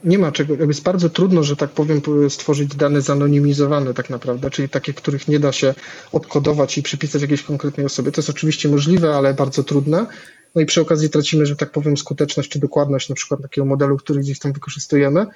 nie 0.05 0.19
ma 0.19 0.33
czego, 0.33 0.55
jest 0.55 0.83
bardzo 0.83 1.11
trudno, 1.11 1.43
że 1.43 1.57
tak 1.57 1.71
powiem, 1.71 2.01
stworzyć 2.29 2.77
dane 2.77 3.03
zanonimizowane 3.03 3.95
tak 3.95 4.11
naprawdę, 4.11 4.51
czyli 4.51 4.69
takie, 4.69 4.93
których 4.93 5.29
nie 5.29 5.41
da 5.41 5.53
się 5.53 5.75
odkodować 6.13 6.79
i 6.79 6.83
przypisać 6.83 7.23
jakiejś 7.23 7.43
konkretnej 7.43 7.87
osobie. 7.87 8.13
To 8.13 8.21
jest 8.21 8.31
oczywiście 8.31 8.69
możliwe, 8.69 9.15
ale 9.15 9.35
bardzo 9.35 9.65
trudne. 9.65 10.07
No 10.55 10.63
i 10.63 10.67
przy 10.67 10.81
okazji 10.81 11.11
tracimy, 11.11 11.47
że 11.47 11.57
tak 11.57 11.71
powiem, 11.71 11.97
skuteczność 11.97 12.51
czy 12.51 12.59
dokładność 12.59 13.09
na 13.09 13.15
przykład 13.15 13.43
takiego 13.43 13.65
modelu, 13.65 13.97
który 13.97 14.21
gdzieś 14.21 14.39
tam 14.39 14.53
wykorzystujemy. 14.53 15.27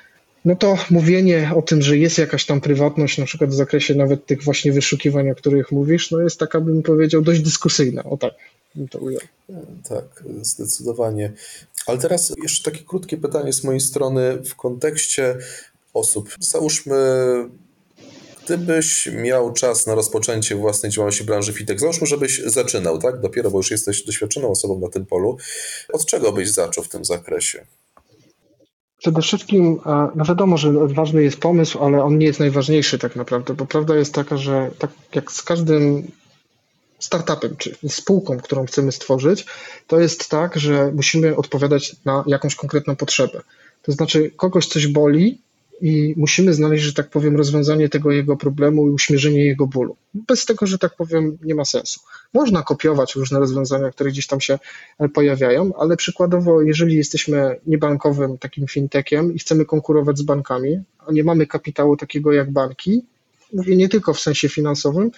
No 0.45 0.57
to 0.57 0.79
mówienie 0.91 1.51
o 1.57 1.63
tym, 1.63 1.83
że 1.83 1.99
jest 1.99 2.19
jakaś 2.19 2.47
tam 2.47 2.61
prywatność, 2.61 3.19
na 3.19 3.25
przykład 3.25 3.51
w 3.51 3.55
zakresie 3.55 3.95
nawet 3.95 4.27
tych 4.27 4.43
właśnie 4.43 4.73
wyszukiwań, 4.73 5.31
o 5.31 5.35
których 5.35 5.73
mówisz, 5.73 6.11
no 6.11 6.21
jest 6.21 6.39
taka, 6.39 6.61
bym 6.61 6.83
powiedział, 6.83 7.23
dość 7.23 7.41
dyskusyjna. 7.41 8.05
O 8.05 8.17
tak 8.17 8.33
to 8.91 8.99
ujął. 8.99 9.21
Tak, 9.89 10.25
zdecydowanie. 10.43 11.33
Ale 11.87 11.99
teraz 11.99 12.33
jeszcze 12.43 12.71
takie 12.71 12.85
krótkie 12.85 13.17
pytanie 13.17 13.53
z 13.53 13.65
mojej 13.65 13.81
strony 13.81 14.39
w 14.45 14.55
kontekście 14.55 15.39
osób. 15.95 16.31
Załóżmy, 16.41 16.97
gdybyś 18.45 19.09
miał 19.13 19.53
czas 19.53 19.87
na 19.87 19.95
rozpoczęcie 19.95 20.57
własnej 20.57 20.93
działalności 20.93 21.25
branży 21.25 21.53
fintech, 21.53 21.81
załóżmy, 21.81 22.07
żebyś 22.07 22.43
zaczynał, 22.45 22.99
tak? 22.99 23.21
Dopiero, 23.21 23.51
bo 23.51 23.59
już 23.59 23.71
jesteś 23.71 24.05
doświadczoną 24.05 24.51
osobą 24.51 24.79
na 24.79 24.89
tym 24.89 25.07
polu. 25.07 25.37
Od 25.93 26.07
czego 26.07 26.33
byś 26.33 26.51
zaczął 26.51 26.85
w 26.85 26.89
tym 26.89 27.05
zakresie? 27.05 27.67
Przede 28.99 29.23
wszystkim, 29.23 29.81
no 30.15 30.25
wiadomo, 30.25 30.57
że 30.57 30.73
ważny 30.73 31.23
jest 31.23 31.37
pomysł, 31.37 31.79
ale 31.79 32.05
on 32.05 32.19
nie 32.19 32.27
jest 32.27 32.41
najważniejszy 32.41 32.99
tak 32.99 33.17
naprawdę, 33.17 33.55
bo 33.55 33.67
prawda 33.67 33.97
jest 33.97 34.15
taka, 34.15 34.37
że 34.37 34.71
tak 34.79 34.91
jak 35.15 35.33
z 35.33 35.43
każdym 35.43 36.11
startupem, 37.01 37.57
czy 37.57 37.77
spółką, 37.89 38.39
którą 38.39 38.67
chcemy 38.67 38.93
stworzyć, 38.93 39.47
to 39.87 40.01
jest 40.01 40.29
tak, 40.29 40.57
że 40.57 40.93
musimy 40.93 41.37
odpowiadać 41.37 41.97
na 42.05 42.25
jakąś 42.27 42.55
konkretną 42.55 42.97
potrzebę. 42.97 43.41
To 43.83 43.93
znaczy, 43.93 44.31
kogoś 44.37 44.67
coś 44.67 44.87
boli 44.87 45.39
i 45.81 46.15
musimy 46.17 46.55
znaleźć, 46.55 46.85
że 46.85 46.93
tak 46.93 47.11
powiem, 47.11 47.37
rozwiązanie 47.37 47.89
tego 47.89 48.11
jego 48.11 48.37
problemu 48.37 48.89
i 48.89 48.91
uśmierzenie 48.91 49.45
jego 49.45 49.67
bólu. 49.67 49.97
Bez 50.15 50.47
tego, 50.47 50.67
że 50.67 50.79
tak 50.79 50.97
powiem, 50.97 51.39
nie 51.43 51.55
ma 51.55 51.65
sensu. 51.65 52.01
Można 52.35 52.63
kopiować 52.63 53.15
różne 53.15 53.39
rozwiązania, 53.39 53.91
które 53.91 54.11
gdzieś 54.11 54.27
tam 54.27 54.41
się 54.41 54.59
e, 54.99 55.09
pojawiają, 55.09 55.73
ale 55.79 55.97
przykładowo, 55.97 56.63
jeżeli 56.63 56.97
jesteśmy 56.97 57.61
niebankowym 57.67 58.39
takim 58.39 58.67
fintechem 58.67 59.35
i 59.35 59.39
chcemy 59.39 59.65
konkurować 59.65 60.19
z 60.19 60.23
bankami, 60.23 60.83
a 61.07 61.13
nie 61.13 61.25
mamy 61.25 61.47
kapitału 61.47 61.97
takiego 61.97 62.33
jak 62.33 62.51
banki, 62.51 63.03
mówię 63.53 63.77
nie 63.77 63.89
tylko 63.89 64.15
w 64.15 64.21
sensie 64.21 64.49
finansowym, 64.49 65.11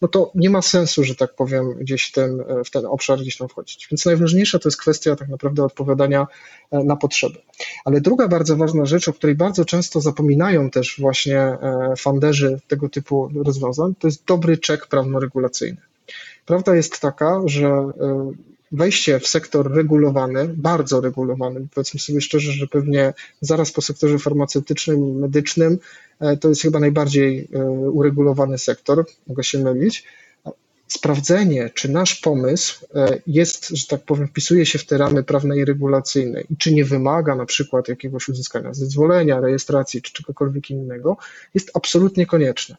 no 0.00 0.08
to 0.08 0.30
nie 0.34 0.50
ma 0.50 0.62
sensu, 0.62 1.04
że 1.04 1.14
tak 1.14 1.34
powiem, 1.34 1.74
gdzieś 1.74 2.12
ten, 2.12 2.44
w 2.64 2.70
ten 2.70 2.86
obszar 2.86 3.18
gdzieś 3.18 3.36
tam 3.36 3.48
wchodzić. 3.48 3.88
Więc 3.90 4.06
najważniejsza 4.06 4.58
to 4.58 4.68
jest 4.68 4.80
kwestia 4.80 5.16
tak 5.16 5.28
naprawdę 5.28 5.64
odpowiadania 5.64 6.26
e, 6.70 6.84
na 6.84 6.96
potrzeby. 6.96 7.38
Ale 7.84 8.00
druga 8.00 8.28
bardzo 8.28 8.56
ważna 8.56 8.86
rzecz, 8.86 9.08
o 9.08 9.12
której 9.12 9.36
bardzo 9.36 9.64
często 9.64 10.00
zapominają 10.00 10.70
też 10.70 10.96
właśnie 11.00 11.38
e, 11.38 11.94
funderzy 11.98 12.60
tego 12.68 12.88
typu 12.88 13.30
rozwiązań, 13.44 13.94
to 13.98 14.08
jest 14.08 14.24
dobry 14.24 14.58
czek 14.58 14.86
prawno-regulacyjny. 14.86 15.80
Prawda 16.46 16.76
jest 16.76 17.00
taka, 17.00 17.40
że 17.46 17.66
e, 17.66 17.92
wejście 18.72 19.20
w 19.20 19.26
sektor 19.26 19.72
regulowany, 19.72 20.48
bardzo 20.48 21.00
regulowany, 21.00 21.66
powiedzmy 21.74 22.00
sobie 22.00 22.20
szczerze, 22.20 22.52
że 22.52 22.66
pewnie 22.66 23.14
zaraz 23.40 23.72
po 23.72 23.82
sektorze 23.82 24.18
farmaceutycznym, 24.18 25.18
medycznym, 25.18 25.78
e, 26.20 26.36
to 26.36 26.48
jest 26.48 26.62
chyba 26.62 26.80
najbardziej 26.80 27.48
e, 27.52 27.64
uregulowany 27.70 28.58
sektor, 28.58 29.04
mogę 29.26 29.44
się 29.44 29.58
mylić. 29.58 30.04
Sprawdzenie, 30.88 31.70
czy 31.74 31.88
nasz 31.88 32.14
pomysł 32.14 32.86
e, 32.94 33.18
jest, 33.26 33.68
że 33.68 33.86
tak 33.86 34.02
powiem, 34.02 34.28
wpisuje 34.28 34.66
się 34.66 34.78
w 34.78 34.86
te 34.86 34.98
ramy 34.98 35.22
prawne 35.22 35.56
i 35.56 35.64
regulacyjne 35.64 36.40
i 36.40 36.56
czy 36.56 36.74
nie 36.74 36.84
wymaga 36.84 37.34
na 37.34 37.46
przykład 37.46 37.88
jakiegoś 37.88 38.28
uzyskania 38.28 38.74
zezwolenia, 38.74 39.40
rejestracji 39.40 40.02
czy 40.02 40.12
czegokolwiek 40.12 40.70
innego, 40.70 41.16
jest 41.54 41.70
absolutnie 41.74 42.26
konieczne. 42.26 42.76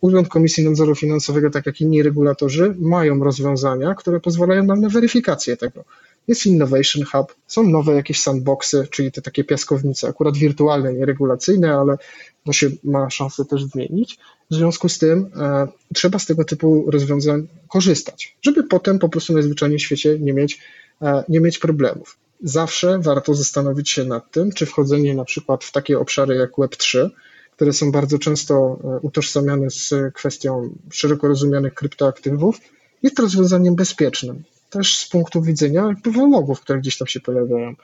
Urząd 0.00 0.28
Komisji 0.28 0.64
Nadzoru 0.64 0.94
Finansowego, 0.94 1.50
tak 1.50 1.66
jak 1.66 1.80
inni 1.80 2.02
regulatorzy, 2.02 2.74
mają 2.78 3.24
rozwiązania, 3.24 3.94
które 3.94 4.20
pozwalają 4.20 4.64
nam 4.64 4.80
na 4.80 4.88
weryfikację 4.88 5.56
tego. 5.56 5.84
jest 6.28 6.46
Innovation 6.46 7.04
Hub, 7.12 7.34
są 7.46 7.62
nowe 7.62 7.94
jakieś 7.94 8.20
sandboxy, 8.20 8.86
czyli 8.90 9.12
te 9.12 9.22
takie 9.22 9.44
piaskownice, 9.44 10.08
akurat 10.08 10.36
wirtualne, 10.36 10.92
nie 10.92 11.06
regulacyjne, 11.06 11.74
ale 11.74 11.96
to 12.44 12.52
się 12.52 12.70
ma 12.84 13.10
szansę 13.10 13.44
też 13.44 13.64
zmienić. 13.64 14.18
W 14.50 14.54
związku 14.54 14.88
z 14.88 14.98
tym 14.98 15.30
e, 15.36 15.68
trzeba 15.94 16.18
z 16.18 16.26
tego 16.26 16.44
typu 16.44 16.90
rozwiązań 16.90 17.46
korzystać, 17.68 18.36
żeby 18.42 18.64
potem 18.64 18.98
po 18.98 19.08
prostu 19.08 19.32
najzwyczajniej 19.32 19.78
w 19.78 19.82
świecie 19.82 20.18
nie 20.18 20.32
mieć, 20.32 20.60
e, 21.02 21.24
nie 21.28 21.40
mieć 21.40 21.58
problemów. 21.58 22.18
Zawsze 22.42 22.98
warto 22.98 23.34
zastanowić 23.34 23.90
się 23.90 24.04
nad 24.04 24.30
tym, 24.30 24.52
czy 24.52 24.66
wchodzenie 24.66 25.14
na 25.14 25.24
przykład 25.24 25.64
w 25.64 25.72
takie 25.72 25.98
obszary 25.98 26.34
jak 26.34 26.50
Web3, 26.50 27.10
które 27.58 27.72
są 27.72 27.92
bardzo 27.92 28.18
często 28.18 28.78
e, 28.84 29.00
utożsamiane 29.00 29.70
z 29.70 29.94
kwestią 30.14 30.70
szeroko 30.90 31.28
rozumianych 31.28 31.74
kryptoaktywów, 31.74 32.60
jest 33.02 33.18
rozwiązaniem 33.18 33.74
bezpiecznym. 33.74 34.42
Też 34.70 34.96
z 34.96 35.08
punktu 35.08 35.42
widzenia 35.42 35.94
wymogów, 36.04 36.60
które 36.60 36.78
gdzieś 36.78 36.98
tam 36.98 37.08
się 37.08 37.20
pojawiają. 37.20 37.74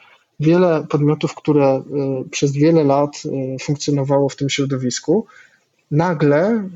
Wiele 0.41 0.87
podmiotów, 0.91 1.35
które 1.35 1.67
e, 1.67 1.83
przez 2.31 2.53
wiele 2.53 2.85
lat 2.85 3.23
e, 3.25 3.59
funkcjonowało 3.65 4.29
w 4.29 4.37
tym 4.37 4.51
środowisku, 4.51 5.27
nagle, 5.91 6.69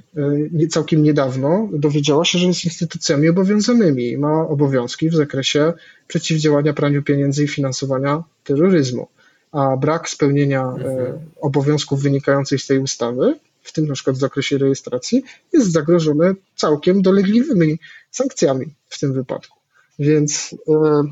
całkiem 0.70 1.02
niedawno, 1.02 1.68
dowiedziała 1.72 2.24
się, 2.24 2.38
że 2.38 2.46
jest 2.46 2.64
instytucjami 2.64 3.28
obowiązanymi 3.28 4.08
i 4.08 4.18
ma 4.18 4.48
obowiązki 4.48 5.10
w 5.10 5.14
zakresie 5.14 5.72
przeciwdziałania 6.08 6.72
praniu 6.72 7.02
pieniędzy 7.02 7.44
i 7.44 7.48
finansowania 7.48 8.22
terroryzmu 8.44 9.08
a 9.52 9.76
brak 9.76 10.08
spełnienia 10.08 10.60
e, 10.60 10.72
mhm. 10.72 11.30
obowiązków 11.40 12.02
wynikających 12.02 12.62
z 12.62 12.66
tej 12.66 12.78
ustawy, 12.78 13.38
w 13.62 13.72
tym 13.72 13.86
na 13.86 13.94
przykład 13.94 14.16
w 14.16 14.20
zakresie 14.20 14.58
rejestracji, 14.58 15.22
jest 15.52 15.72
zagrożone 15.72 16.34
całkiem 16.56 17.02
dolegliwymi 17.02 17.78
sankcjami 18.10 18.66
w 18.88 18.98
tym 18.98 19.12
wypadku. 19.12 19.58
Więc, 19.98 20.54
e, 20.68 21.02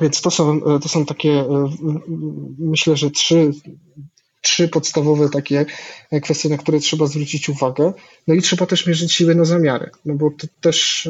więc 0.00 0.20
to, 0.20 0.30
są, 0.30 0.64
e, 0.64 0.80
to 0.80 0.88
są 0.88 1.06
takie, 1.06 1.44
myślę, 2.58 2.96
że 2.96 3.10
trzy, 3.10 3.50
trzy 4.42 4.68
podstawowe 4.68 5.28
takie 5.28 5.66
kwestie, 6.22 6.48
na 6.48 6.58
które 6.58 6.80
trzeba 6.80 7.06
zwrócić 7.06 7.48
uwagę. 7.48 7.92
No 8.26 8.34
i 8.34 8.42
trzeba 8.42 8.66
też 8.66 8.86
mierzyć 8.86 9.12
siły 9.12 9.34
na 9.34 9.44
zamiary, 9.44 9.90
no 10.04 10.14
bo 10.14 10.30
to 10.30 10.46
też 10.60 11.08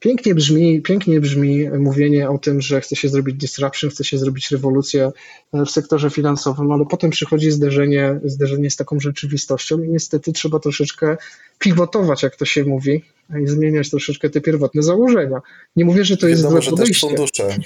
Pięknie 0.00 0.34
brzmi, 0.34 0.82
pięknie 0.82 1.20
brzmi 1.20 1.70
mówienie 1.70 2.30
o 2.30 2.38
tym, 2.38 2.60
że 2.60 2.80
chce 2.80 2.96
się 2.96 3.08
zrobić 3.08 3.36
disruption, 3.36 3.90
chce 3.90 4.04
się 4.04 4.18
zrobić 4.18 4.50
rewolucję 4.50 5.10
w 5.52 5.70
sektorze 5.70 6.10
finansowym, 6.10 6.72
ale 6.72 6.84
potem 6.90 7.10
przychodzi 7.10 7.50
zderzenie, 7.50 8.20
zderzenie 8.24 8.70
z 8.70 8.76
taką 8.76 9.00
rzeczywistością 9.00 9.82
i 9.82 9.88
niestety 9.88 10.32
trzeba 10.32 10.58
troszeczkę 10.58 11.16
pivotować, 11.58 12.22
jak 12.22 12.36
to 12.36 12.44
się 12.44 12.64
mówi, 12.64 13.04
i 13.44 13.46
zmieniać 13.46 13.90
troszeczkę 13.90 14.30
te 14.30 14.40
pierwotne 14.40 14.82
założenia. 14.82 15.40
Nie 15.76 15.84
mówię, 15.84 16.04
że 16.04 16.16
to 16.16 16.28
jest 16.28 16.42
Wiadomo, 16.42 16.62
złe 16.62 16.70
podejście. 16.70 17.08
Też 17.08 17.16
fundusze 17.16 17.56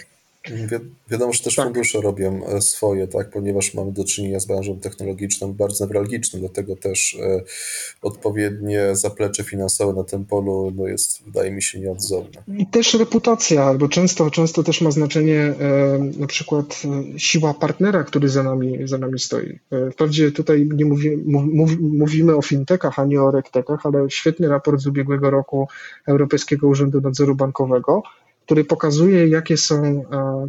Wi 0.51 0.67
wiadomo, 1.11 1.33
że 1.33 1.43
też 1.43 1.55
tak. 1.55 1.65
fundusze 1.65 2.01
robią 2.01 2.47
e, 2.47 2.61
swoje, 2.61 3.09
tak, 3.09 3.31
ponieważ 3.31 3.75
mamy 3.75 3.93
do 3.93 4.05
czynienia 4.05 4.41
z 4.41 4.47
branżą 4.47 4.81
technologiczną 4.81 5.53
bardzo 5.53 5.85
newralgiczną, 5.85 6.41
dlatego 6.41 6.77
też 6.77 7.17
e, 7.21 7.43
odpowiednie 8.03 8.97
zaplecze 8.97 9.45
finansowe 9.45 9.93
na 9.93 10.05
tym 10.05 10.25
polu 10.25 10.73
no 10.77 10.87
jest, 10.87 11.25
wydaje 11.25 11.51
mi 11.51 11.63
się, 11.63 11.81
nieodzowne. 11.81 12.43
I 12.59 12.67
też 12.67 12.95
reputacja, 12.95 13.75
bo 13.75 13.89
często, 13.89 14.31
często 14.31 14.63
też 14.63 14.81
ma 14.81 14.91
znaczenie 14.91 15.41
e, 15.41 15.99
na 16.19 16.27
przykład 16.27 16.83
e, 16.85 17.19
siła 17.19 17.55
partnera, 17.55 18.05
który 18.05 18.29
za 18.29 18.43
nami, 18.43 18.89
za 18.89 18.99
nami 18.99 19.19
stoi. 19.19 19.59
E, 19.71 19.91
wprawdzie 19.91 20.33
tutaj 20.33 20.69
nie 20.75 20.85
mówi, 20.85 21.17
mów, 21.27 21.71
mówimy 21.81 22.37
o 22.37 22.43
fintechach, 22.43 22.99
a 22.99 23.05
nie 23.05 23.23
o 23.23 23.31
rektekach, 23.31 23.87
ale 23.87 24.11
świetny 24.11 24.49
raport 24.49 24.81
z 24.81 24.87
ubiegłego 24.87 25.31
roku 25.31 25.69
Europejskiego 26.07 26.69
Urzędu 26.69 27.01
Nadzoru 27.01 27.35
Bankowego 27.35 28.03
który 28.45 28.65
pokazuje, 28.65 29.29
jakie 29.29 29.57
są, 29.57 30.05
e, 30.13 30.49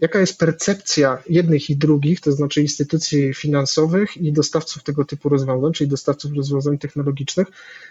jaka 0.00 0.20
jest 0.20 0.38
percepcja 0.38 1.22
jednych 1.28 1.70
i 1.70 1.76
drugich, 1.76 2.20
to 2.20 2.32
znaczy 2.32 2.62
instytucji 2.62 3.34
finansowych 3.34 4.16
i 4.16 4.32
dostawców 4.32 4.82
tego 4.82 5.04
typu 5.04 5.28
rozwiązań, 5.28 5.72
czyli 5.72 5.90
dostawców 5.90 6.32
rozwiązań 6.36 6.78
technologicznych, 6.78 7.46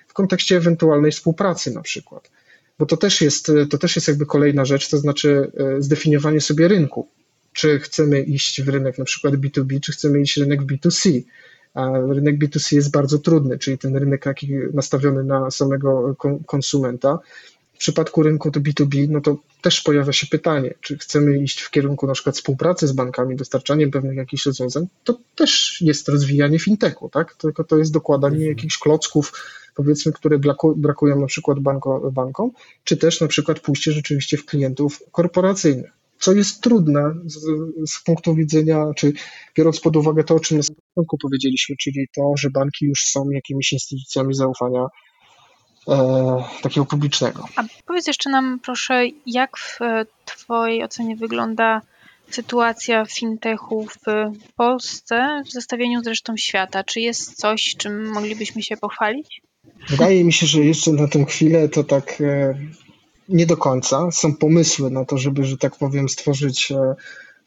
w 0.08 0.14
kontekście 0.14 0.58
ewentualnej 0.58 1.12
współpracy 1.12 1.72
na 1.72 1.82
przykład. 1.82 2.32
Bo 2.80 2.86
to 2.86 2.98
też 2.98 3.22
jest, 3.22 3.52
to 3.70 3.78
też 3.78 3.96
jest 3.96 4.08
jakby 4.08 4.26
kolejna 4.26 4.66
rzecz, 4.66 4.89
to 4.89 4.98
znaczy 4.98 5.52
e, 5.58 5.82
zdefiniowanie 5.82 6.41
sobie 6.41 6.68
rynku. 6.68 7.08
Czy 7.54 7.80
chcemy 7.80 8.22
iść 8.22 8.62
w 8.62 8.70
rynek 8.70 8.98
na 8.98 9.06
przykład 9.06 9.34
B2B, 9.34 9.80
czy 9.80 9.91
chcemy 9.91 10.22
iść 10.22 10.39
w 10.39 10.41
rynek 10.41 10.62
B2C. 10.62 11.22
A 11.74 11.91
rynek 12.10 12.39
B2C 12.39 12.76
jest 12.76 12.91
bardzo 12.91 13.20
trudny, 13.20 13.58
czyli 13.60 13.78
ten 13.78 13.96
rynek 13.96 14.24
taki 14.24 14.50
nastawiony 14.74 15.24
na 15.24 15.52
samego 15.52 16.16
konsumenta 16.46 17.20
w 17.76 17.78
przypadku 17.78 18.23
rynku 18.23 18.51
to 18.51 18.59
B2B, 18.59 19.09
no 19.09 19.21
to 19.21 19.38
też 19.61 19.82
pojawia 19.82 20.13
się 20.13 20.28
pytanie, 20.28 20.73
czy 20.82 20.97
chcemy 20.97 21.38
iść 21.38 21.61
w 21.61 21.71
kierunku 21.71 22.07
na 22.07 22.13
przykład 22.13 22.36
współpracy 22.36 22.88
z 22.88 22.91
bankami, 22.91 23.36
dostarczaniem 23.36 23.91
pewnych 23.91 24.17
jakichś 24.17 24.45
rozwiązań, 24.45 24.88
to 25.03 25.19
też 25.36 25.82
jest 25.82 26.09
rozwijanie 26.09 26.59
fintechu, 26.59 27.09
tak? 27.09 27.36
Tylko 27.36 27.63
to 27.63 27.78
jest 27.78 27.93
dokładanie 27.93 28.36
mhm. 28.36 28.49
jakichś 28.49 28.78
klocków, 28.78 29.34
powiedzmy, 29.76 30.11
które 30.13 30.39
brakują 30.76 31.21
na 31.21 31.28
przykład 31.28 31.59
banko, 31.59 32.11
bankom, 32.11 32.51
czy 32.84 32.97
też 32.97 33.21
na 33.21 33.28
przykład 33.28 33.59
pójście 33.59 33.91
rzeczywiście 33.91 34.38
w 34.38 34.45
klientów 34.45 34.99
korporacyjnych. 35.11 35.91
Co 36.19 36.34
jest 36.34 36.61
trudne 36.61 37.15
z, 37.26 37.39
z 37.91 38.03
punktu 38.03 38.36
widzenia, 38.36 38.86
czy 38.95 39.13
biorąc 39.57 39.80
pod 39.80 39.95
uwagę 39.95 40.23
to, 40.23 40.36
o 40.36 40.39
czym 40.39 40.57
na 40.57 40.63
początku 40.89 41.17
powiedzieliśmy, 41.17 41.76
czyli 41.80 42.07
to, 42.15 42.34
że 42.38 42.49
banki 42.49 42.86
już 42.86 42.99
są 42.99 43.30
jakimiś 43.30 43.73
instytucjami 43.73 44.34
zaufania 44.34 44.88
takiego 46.61 46.86
publicznego. 46.86 47.45
A 47.55 47.63
powiedz 47.86 48.07
jeszcze 48.07 48.29
nam 48.29 48.59
proszę, 48.63 49.03
jak 49.25 49.57
w 49.57 49.79
Twojej 50.25 50.83
ocenie 50.83 51.15
wygląda 51.15 51.81
sytuacja 52.29 53.05
fintechu 53.05 53.88
w 53.88 54.53
Polsce 54.55 55.43
w 55.45 55.51
zestawieniu 55.51 56.03
z 56.03 56.07
resztą 56.07 56.38
świata? 56.38 56.83
Czy 56.83 56.99
jest 56.99 57.36
coś, 57.36 57.75
czym 57.77 58.11
moglibyśmy 58.11 58.63
się 58.63 58.77
pochwalić? 58.77 59.41
Wydaje 59.89 60.23
mi 60.23 60.33
się, 60.33 60.47
że 60.47 60.59
jeszcze 60.59 60.91
na 60.91 61.07
tę 61.07 61.25
chwilę 61.25 61.69
to 61.69 61.83
tak 61.83 62.21
e, 62.21 62.59
nie 63.29 63.45
do 63.45 63.57
końca. 63.57 64.11
Są 64.11 64.36
pomysły 64.36 64.91
na 64.91 65.05
to, 65.05 65.17
żeby, 65.17 65.45
że 65.45 65.57
tak 65.57 65.75
powiem, 65.75 66.09
stworzyć 66.09 66.71
e, 66.71 66.95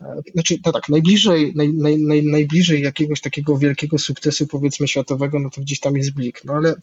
e 0.01 0.23
znaczy, 0.35 0.57
no 0.67 0.73
tak, 0.73 0.89
najbliżej, 0.89 1.53
naj, 1.57 1.75
naj, 1.75 1.99
naj, 1.99 2.25
najbliżej 2.25 2.83
jakiegoś 2.83 3.21
takiego 3.21 3.59
wielkiego 3.59 3.99
sukcesu, 3.99 4.47
powiedzmy, 4.47 4.89
światowego, 4.89 5.39
no 5.39 5.51
to 5.51 5.61
gdzieś 5.61 5.81
tam 5.81 5.97
jest 5.97 6.15
Blik. 6.15 6.45
No 6.45 6.53
ale 6.53 6.75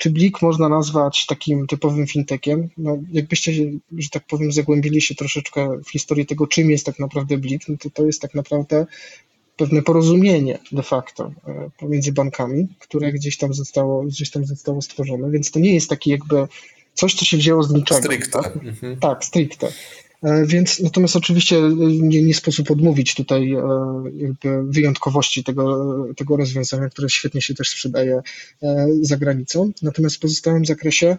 czy 0.00 0.10
Blik 0.10 0.42
można 0.42 0.68
nazwać 0.68 1.26
takim 1.26 1.66
typowym 1.66 2.06
fintechem? 2.06 2.68
No, 2.78 2.98
jakbyście, 3.12 3.52
że 3.98 4.08
tak 4.12 4.26
powiem, 4.26 4.52
zagłębili 4.52 5.00
się 5.00 5.14
troszeczkę 5.14 5.80
w 5.84 5.90
historię 5.90 6.24
tego, 6.24 6.46
czym 6.46 6.70
jest 6.70 6.86
tak 6.86 6.98
naprawdę 6.98 7.38
Blik, 7.38 7.68
no 7.68 7.76
to 7.80 7.90
to 7.90 8.06
jest 8.06 8.22
tak 8.22 8.34
naprawdę 8.34 8.86
pewne 9.56 9.82
porozumienie 9.82 10.58
de 10.72 10.82
facto 10.82 11.32
e, 11.48 11.70
pomiędzy 11.78 12.12
bankami, 12.12 12.68
które 12.78 13.12
gdzieś 13.12 13.36
tam 13.36 13.54
zostało, 13.54 14.02
gdzieś 14.02 14.30
tam 14.30 14.44
zostało 14.44 14.82
stworzone, 14.82 15.30
więc 15.30 15.50
to 15.50 15.60
nie 15.60 15.74
jest 15.74 15.90
taki 15.90 16.10
jakby 16.10 16.48
coś, 16.94 17.14
co 17.14 17.24
się 17.24 17.36
wzięło 17.36 17.62
z 17.62 17.72
niczego. 17.72 18.00
Stricte. 18.00 18.42
Tak, 18.42 18.56
mhm. 18.56 18.96
tak 18.96 19.24
stricte. 19.24 19.72
E, 20.22 20.46
więc 20.46 20.80
natomiast 20.80 21.16
oczywiście 21.16 21.56
e, 21.56 21.70
nie, 21.86 22.22
nie 22.22 22.34
sposób 22.34 22.70
odmówić 22.70 23.14
tutaj 23.14 23.52
e, 23.52 23.62
wyjątkowości 24.62 25.44
tego, 25.44 25.94
tego 26.16 26.36
rozwiązania, 26.36 26.88
które 26.88 27.08
świetnie 27.08 27.42
się 27.42 27.54
też 27.54 27.68
sprzedaje 27.68 28.20
za 29.00 29.16
granicą. 29.16 29.72
Natomiast 29.82 30.16
w 30.16 30.20
pozostałym 30.20 30.64
zakresie 30.64 31.16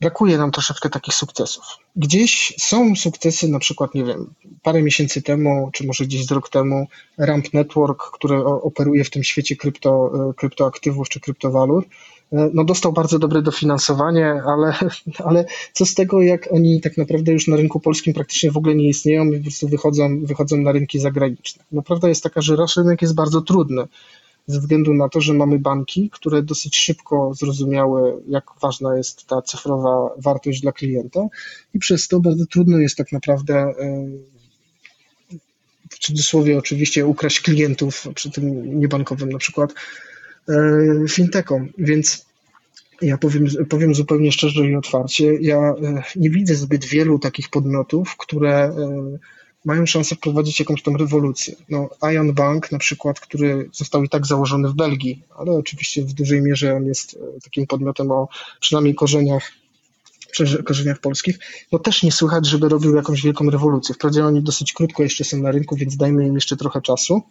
brakuje 0.00 0.38
nam 0.38 0.50
troszeczkę 0.50 0.90
takich 0.90 1.14
sukcesów. 1.14 1.64
Gdzieś 1.96 2.54
są 2.58 2.96
sukcesy, 2.96 3.48
na 3.48 3.58
przykład, 3.58 3.94
nie 3.94 4.04
wiem, 4.04 4.34
parę 4.62 4.82
miesięcy 4.82 5.22
temu, 5.22 5.70
czy 5.72 5.86
może 5.86 6.04
gdzieś 6.04 6.26
z 6.26 6.30
rok 6.30 6.50
temu, 6.50 6.86
Ramp 7.18 7.54
Network, 7.54 8.10
który 8.12 8.44
operuje 8.44 9.04
w 9.04 9.10
tym 9.10 9.24
świecie 9.24 9.56
krypto, 9.56 10.12
kryptoaktywów 10.36 11.08
czy 11.08 11.20
kryptowalut, 11.20 11.84
no 12.32 12.64
dostał 12.64 12.92
bardzo 12.92 13.18
dobre 13.18 13.42
dofinansowanie, 13.42 14.42
ale, 14.46 14.74
ale 15.28 15.44
co 15.72 15.86
z 15.86 15.94
tego, 15.94 16.22
jak 16.22 16.48
oni 16.52 16.80
tak 16.80 16.96
naprawdę 16.96 17.32
już 17.32 17.48
na 17.48 17.56
rynku 17.56 17.80
polskim 17.80 18.14
praktycznie 18.14 18.50
w 18.50 18.56
ogóle 18.56 18.74
nie 18.74 18.88
istnieją 18.88 19.24
i 19.24 19.36
po 19.38 19.42
prostu 19.42 19.68
wychodzą, 19.68 20.24
wychodzą 20.24 20.56
na 20.56 20.72
rynki 20.72 20.98
zagraniczne. 20.98 21.64
No 21.72 21.82
prawda 21.82 22.08
jest 22.08 22.22
taka, 22.22 22.40
że 22.40 22.56
nasz 22.56 22.76
rynek 22.76 23.02
jest 23.02 23.14
bardzo 23.14 23.40
trudny 23.40 23.84
ze 24.46 24.60
względu 24.60 24.94
na 24.94 25.08
to, 25.08 25.20
że 25.20 25.34
mamy 25.34 25.58
banki, 25.58 26.10
które 26.12 26.42
dosyć 26.42 26.76
szybko 26.76 27.34
zrozumiały, 27.34 28.22
jak 28.28 28.44
ważna 28.62 28.96
jest 28.96 29.26
ta 29.26 29.42
cyfrowa 29.42 30.10
wartość 30.18 30.60
dla 30.60 30.72
klienta 30.72 31.20
i 31.74 31.78
przez 31.78 32.08
to 32.08 32.20
bardzo 32.20 32.46
trudno 32.46 32.78
jest 32.78 32.96
tak 32.96 33.12
naprawdę 33.12 33.54
e, 33.54 33.74
w 35.90 35.98
cudzysłowie 35.98 36.58
oczywiście 36.58 37.06
ukraść 37.06 37.40
klientów 37.40 38.06
przy 38.14 38.30
tym 38.30 38.78
niebankowym 38.80 39.28
na 39.28 39.38
przykład 39.38 39.72
E, 39.72 40.15
fintechom, 41.08 41.68
więc 41.78 42.26
ja 43.02 43.18
powiem, 43.18 43.46
powiem 43.68 43.94
zupełnie 43.94 44.32
szczerze 44.32 44.66
i 44.66 44.76
otwarcie, 44.76 45.34
ja 45.40 45.58
e, 45.58 46.02
nie 46.16 46.30
widzę 46.30 46.54
zbyt 46.54 46.84
wielu 46.84 47.18
takich 47.18 47.48
podmiotów, 47.48 48.16
które 48.16 48.64
e, 48.64 48.72
mają 49.64 49.86
szansę 49.86 50.14
wprowadzić 50.14 50.60
jakąś 50.60 50.82
tą 50.82 50.96
rewolucję. 50.96 51.54
No, 51.68 51.88
Ion 52.12 52.32
Bank 52.34 52.72
na 52.72 52.78
przykład, 52.78 53.20
który 53.20 53.70
został 53.72 54.04
i 54.04 54.08
tak 54.08 54.26
założony 54.26 54.68
w 54.68 54.74
Belgii, 54.74 55.22
ale 55.36 55.52
oczywiście 55.52 56.02
w 56.02 56.12
dużej 56.12 56.42
mierze 56.42 56.74
on 56.74 56.86
jest 56.86 57.18
takim 57.44 57.66
podmiotem 57.66 58.10
o 58.10 58.28
przynajmniej 58.60 58.94
korzeniach 58.94 59.52
korzeniach 60.64 60.98
polskich, 60.98 61.38
no 61.72 61.78
też 61.78 62.02
nie 62.02 62.12
słychać, 62.12 62.46
żeby 62.46 62.68
robił 62.68 62.96
jakąś 62.96 63.22
wielką 63.22 63.50
rewolucję. 63.50 63.94
Wprawdzie 63.94 64.24
oni 64.24 64.42
dosyć 64.42 64.72
krótko 64.72 65.02
jeszcze 65.02 65.24
są 65.24 65.36
na 65.36 65.50
rynku, 65.50 65.76
więc 65.76 65.96
dajmy 65.96 66.26
im 66.26 66.34
jeszcze 66.34 66.56
trochę 66.56 66.82
czasu 66.82 67.22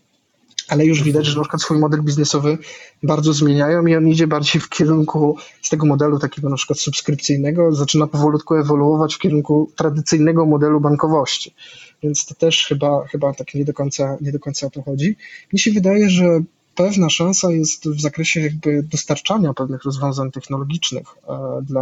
ale 0.68 0.86
już 0.86 1.04
widać, 1.04 1.26
że 1.26 1.36
na 1.36 1.42
przykład 1.42 1.62
swój 1.62 1.80
model 1.80 2.02
biznesowy 2.02 2.58
bardzo 3.04 3.34
zmieniają 3.34 3.86
i 3.86 3.96
on 3.96 4.08
idzie 4.08 4.28
bardziej 4.28 4.62
w 4.62 4.70
kierunku 4.70 5.38
z 5.62 5.70
tego 5.70 5.86
modelu 5.86 6.20
takiego 6.20 6.50
na 6.50 6.56
przykład 6.56 6.80
subskrypcyjnego, 6.80 7.76
zaczyna 7.76 8.08
powolutku 8.08 8.56
ewoluować 8.56 9.16
w 9.16 9.20
kierunku 9.20 9.72
tradycyjnego 9.76 10.46
modelu 10.46 10.82
bankowości. 10.82 11.56
Więc 12.04 12.26
to 12.26 12.36
też 12.36 12.66
chyba, 12.68 13.08
chyba 13.08 13.34
tak 13.34 13.54
nie 13.54 13.66
do, 13.66 13.74
końca, 13.74 14.18
nie 14.22 14.32
do 14.32 14.40
końca 14.40 14.68
o 14.68 14.70
to 14.70 14.82
chodzi. 14.82 15.16
Mi 15.54 15.60
się 15.60 15.72
wydaje, 15.72 16.10
że 16.10 16.40
pewna 16.76 17.10
szansa 17.10 17.52
jest 17.52 17.90
w 17.90 18.02
zakresie 18.02 18.42
jakby 18.42 18.84
dostarczania 18.84 19.54
pewnych 19.54 19.84
rozwiązań 19.84 20.32
technologicznych 20.32 21.08
e, 21.08 21.62
dla 21.62 21.82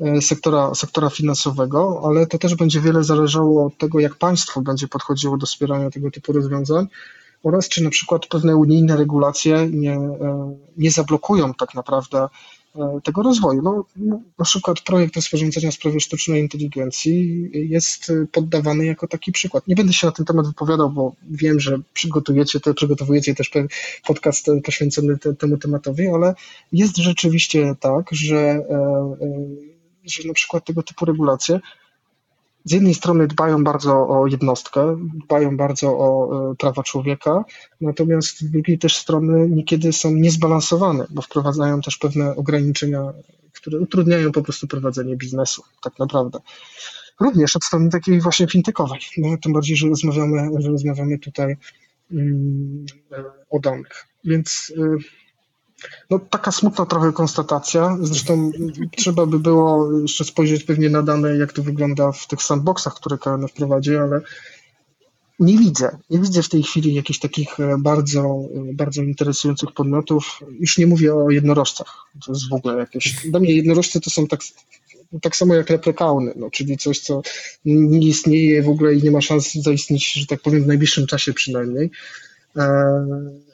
e, 0.00 0.16
e, 0.16 0.22
sektora, 0.22 0.74
sektora 0.74 1.10
finansowego, 1.10 2.02
ale 2.04 2.26
to 2.26 2.38
też 2.38 2.54
będzie 2.54 2.80
wiele 2.80 3.04
zależało 3.04 3.66
od 3.66 3.78
tego, 3.78 4.00
jak 4.00 4.14
państwo 4.14 4.60
będzie 4.60 4.88
podchodziło 4.88 5.36
do 5.36 5.46
wspierania 5.46 5.90
tego 5.90 6.10
typu 6.10 6.32
rozwiązań 6.32 6.86
oraz 7.42 7.68
czy 7.68 7.84
na 7.84 7.90
przykład 7.90 8.26
pewne 8.26 8.56
unijne 8.56 8.96
regulacje 8.96 9.68
nie, 9.70 9.94
e, 9.94 10.56
nie 10.76 10.90
zablokują 10.90 11.54
tak 11.54 11.74
naprawdę 11.74 12.28
e, 12.76 13.00
tego 13.04 13.22
rozwoju. 13.22 13.62
No, 13.62 13.84
na 14.38 14.44
przykład 14.44 14.80
projekt 14.80 15.16
rozporządzenia 15.16 15.70
w 15.70 15.74
sprawie 15.74 16.00
sztucznej 16.00 16.40
inteligencji 16.42 17.48
jest 17.52 18.12
poddawany 18.32 18.84
jako 18.84 19.08
taki 19.08 19.32
przykład. 19.32 19.68
Nie 19.68 19.74
będę 19.74 19.92
się 19.92 20.06
na 20.06 20.12
ten 20.12 20.26
temat 20.26 20.46
wypowiadał, 20.46 20.90
bo 20.90 21.12
wiem, 21.30 21.60
że 21.60 21.78
przygotujecie, 21.92 22.60
te, 22.60 22.74
przygotowujecie 22.74 23.34
też 23.34 23.50
podcast 24.06 24.46
poświęcony 24.64 25.18
temu 25.38 25.58
tematowi, 25.58 26.08
ale 26.08 26.34
jest 26.72 26.96
rzeczywiście 26.96 27.74
tak, 27.80 28.08
że, 28.12 28.38
e, 28.38 29.16
że 30.04 30.28
na 30.28 30.34
przykład 30.34 30.64
tego 30.64 30.82
typu 30.82 31.04
regulacje 31.04 31.60
z 32.64 32.72
jednej 32.72 32.94
strony 32.94 33.26
dbają 33.26 33.64
bardzo 33.64 34.08
o 34.08 34.26
jednostkę, 34.26 34.96
dbają 35.24 35.56
bardzo 35.56 35.88
o 35.98 36.30
e, 36.50 36.54
prawa 36.54 36.82
człowieka, 36.82 37.44
natomiast 37.80 38.40
z 38.40 38.50
drugiej 38.50 38.78
też 38.78 38.96
strony 38.96 39.48
niekiedy 39.48 39.92
są 39.92 40.10
niezbalansowane, 40.14 41.06
bo 41.10 41.22
wprowadzają 41.22 41.80
też 41.80 41.98
pewne 41.98 42.36
ograniczenia, 42.36 43.12
które 43.52 43.78
utrudniają 43.78 44.32
po 44.32 44.42
prostu 44.42 44.66
prowadzenie 44.66 45.16
biznesu, 45.16 45.62
tak 45.82 45.98
naprawdę. 45.98 46.38
Również 47.20 47.56
od 47.56 47.64
strony 47.64 47.90
takiej 47.90 48.20
właśnie 48.20 48.46
fintechowej, 48.46 49.00
no, 49.18 49.36
tym 49.42 49.52
bardziej, 49.52 49.76
że 49.76 49.88
rozmawiamy, 49.88 50.50
że 50.58 50.68
rozmawiamy 50.68 51.18
tutaj 51.18 51.56
um, 52.12 52.86
o 53.50 53.60
danych. 53.60 54.06
Więc 54.24 54.72
y, 54.76 55.19
no, 56.10 56.18
taka 56.18 56.52
smutna 56.52 56.86
trochę 56.86 57.12
konstatacja. 57.12 57.98
Zresztą 58.00 58.52
trzeba 58.96 59.26
by 59.26 59.38
było 59.38 59.92
jeszcze 60.00 60.24
spojrzeć 60.24 60.64
pewnie 60.64 60.90
na 60.90 61.02
dane, 61.02 61.36
jak 61.36 61.52
to 61.52 61.62
wygląda 61.62 62.12
w 62.12 62.26
tych 62.26 62.42
sandboxach, 62.42 62.94
które 62.94 63.18
KNF 63.18 63.52
prowadzi, 63.52 63.96
ale 63.96 64.20
nie 65.40 65.58
widzę. 65.58 65.98
Nie 66.10 66.18
widzę 66.18 66.42
w 66.42 66.48
tej 66.48 66.62
chwili 66.62 66.94
jakichś 66.94 67.18
takich 67.18 67.60
e, 67.60 67.76
bardzo, 67.78 68.20
e, 68.20 68.74
bardzo 68.74 69.02
interesujących 69.02 69.72
podmiotów. 69.72 70.40
Już 70.60 70.78
nie 70.78 70.86
mówię 70.86 71.14
o 71.14 71.30
jednorożcach. 71.30 72.04
To 72.26 72.32
jest 72.32 72.48
w 72.48 72.52
ogóle 72.52 72.78
jakieś. 72.78 73.26
Dla 73.30 73.40
mnie 73.40 73.54
jednorożce 73.54 74.00
to 74.00 74.10
są 74.10 74.26
tak, 74.26 74.40
tak 75.22 75.36
samo 75.36 75.54
jak 75.54 75.70
leprekauny, 75.70 76.32
no, 76.36 76.50
czyli 76.50 76.78
coś, 76.78 77.00
co 77.00 77.22
nie 77.64 78.08
istnieje 78.08 78.62
w 78.62 78.68
ogóle 78.68 78.94
i 78.94 79.02
nie 79.02 79.10
ma 79.10 79.20
szans 79.20 79.54
zaistnieć, 79.54 80.12
że 80.12 80.26
tak 80.26 80.40
powiem, 80.40 80.62
w 80.62 80.66
najbliższym 80.66 81.06
czasie 81.06 81.32
przynajmniej. 81.32 81.90
E, 82.56 83.06